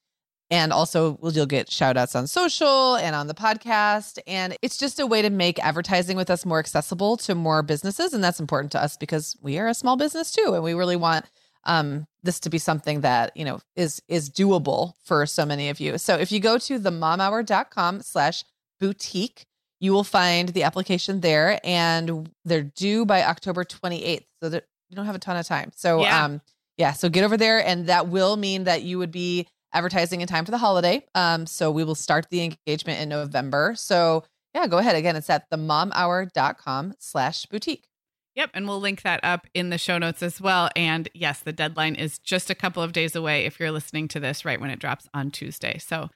and 0.51 0.71
also, 0.71 1.19
you'll 1.23 1.47
get 1.47 1.71
shout 1.71 1.97
outs 1.97 2.15
on 2.15 2.27
social 2.27 2.97
and 2.97 3.17
on 3.17 3.27
the 3.27 3.33
podcast. 3.33 4.19
And 4.27 4.55
it's 4.61 4.77
just 4.77 5.01
a 5.01 5.07
way 5.07 5.23
to 5.23 5.31
make 5.31 5.59
advertising 5.61 6.15
with 6.15 6.29
us 6.29 6.45
more 6.45 6.59
accessible 6.59 7.17
to 7.19 7.35
more 7.35 7.63
businesses. 7.63 8.13
And 8.13 8.23
that's 8.23 8.39
important 8.39 8.71
to 8.73 8.83
us 8.83 8.99
because 8.99 9.35
we 9.41 9.59
are 9.59 9.67
a 9.67 9.73
small 9.73 9.97
business 9.97 10.31
too. 10.31 10.53
And 10.53 10.63
we 10.63 10.75
really 10.75 10.97
want 10.97 11.25
um, 11.65 12.07
this 12.23 12.41
to 12.41 12.51
be 12.51 12.59
something 12.59 13.01
that, 13.03 13.37
you 13.37 13.45
know, 13.45 13.61
is 13.77 14.03
is 14.09 14.31
doable 14.31 14.95
for 15.05 15.27
so 15.27 15.45
many 15.45 15.69
of 15.69 15.81
you. 15.81 15.99
So 15.99 16.17
if 16.17 16.33
you 16.33 16.41
go 16.41 16.59
to 16.59 16.79
themomhour.com 16.79 18.03
slash 18.03 18.45
boutique, 18.81 19.45
you 19.81 19.93
will 19.93 20.05
find 20.05 20.51
the 20.51 20.63
application 20.63 21.21
there 21.21 21.61
and 21.65 22.31
they're 22.45 22.63
due 22.63 23.05
by 23.05 23.25
October 23.25 23.65
28th. 23.65 24.25
So 24.43 24.49
that 24.49 24.65
you 24.89 24.97
don't 24.97 25.07
have 25.07 25.15
a 25.15 25.21
ton 25.21 25.37
of 25.37 25.47
time. 25.47 25.73
So 25.75 26.03
yeah. 26.03 26.25
um 26.25 26.41
yeah, 26.79 26.93
so 26.93 27.09
get 27.09 27.25
over 27.25 27.37
there 27.37 27.65
and 27.65 27.87
that 27.89 28.09
will 28.09 28.37
mean 28.37 28.65
that 28.65 28.83
you 28.83 28.99
would 28.99 29.13
be 29.13 29.47
advertising 29.73 30.21
in 30.21 30.29
time 30.29 30.45
for 30.45 30.51
the 30.51 30.59
holiday. 30.59 31.05
Um 31.15 31.47
so 31.47 31.71
we 31.71 31.85
will 31.85 31.95
start 31.95 32.29
the 32.31 32.43
engagement 32.43 33.01
in 33.01 33.09
November. 33.09 33.75
So 33.77 34.25
yeah, 34.55 34.67
go 34.67 34.79
ahead. 34.79 34.97
Again, 34.97 35.17
it's 35.17 35.31
at 35.31 35.51
themomhour.com 35.51 36.95
slash 36.99 37.47
boutique. 37.47 37.87
Yep. 38.35 38.51
And 38.55 38.67
we'll 38.67 38.81
link 38.81 39.03
that 39.03 39.21
up 39.23 39.47
in 39.55 39.71
the 39.71 39.79
show 39.79 39.99
notes 39.99 40.23
as 40.23 40.41
well. 40.41 40.71
And 40.75 41.09
yes, 41.15 41.41
the 41.41 41.53
deadline 41.53 41.95
is 41.95 42.19
just 42.19 42.51
a 42.51 42.55
couple 42.55 42.83
of 42.83 42.93
days 42.93 43.15
away 43.15 43.45
if 43.45 43.61
you're 43.61 43.71
listening 43.71 44.09
to 44.09 44.21
this 44.21 44.45
right 44.45 44.61
when 44.61 44.71
it 44.71 44.79
drops 44.79 45.09
on 45.13 45.31
Tuesday. 45.31 45.79
So 45.79 46.09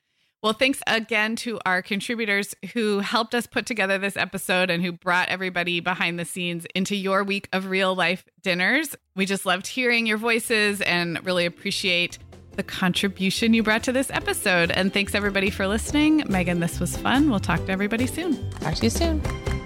well, 0.42 0.52
thanks 0.52 0.80
again 0.86 1.34
to 1.36 1.58
our 1.66 1.82
contributors 1.82 2.54
who 2.72 3.00
helped 3.00 3.34
us 3.34 3.46
put 3.46 3.66
together 3.66 3.98
this 3.98 4.16
episode 4.16 4.70
and 4.70 4.80
who 4.80 4.92
brought 4.92 5.28
everybody 5.28 5.80
behind 5.80 6.18
the 6.18 6.24
scenes 6.24 6.66
into 6.74 6.94
your 6.94 7.24
week 7.24 7.48
of 7.52 7.66
real 7.66 7.96
life 7.96 8.24
dinners. 8.42 8.94
We 9.16 9.26
just 9.26 9.44
loved 9.46 9.66
hearing 9.66 10.06
your 10.06 10.18
voices 10.18 10.80
and 10.82 11.24
really 11.26 11.46
appreciate 11.46 12.18
the 12.52 12.62
contribution 12.62 13.54
you 13.54 13.62
brought 13.62 13.82
to 13.84 13.92
this 13.92 14.10
episode. 14.10 14.70
And 14.70 14.92
thanks 14.92 15.14
everybody 15.14 15.50
for 15.50 15.66
listening. 15.66 16.22
Meagan, 16.28 16.60
this 16.60 16.78
was 16.78 16.96
fun. 16.96 17.28
We'll 17.28 17.40
talk 17.40 17.64
to 17.66 17.72
everybody 17.72 18.06
soon. 18.06 18.48
Talk 18.60 18.74
to 18.76 18.84
you 18.84 18.90
soon. 18.90 19.65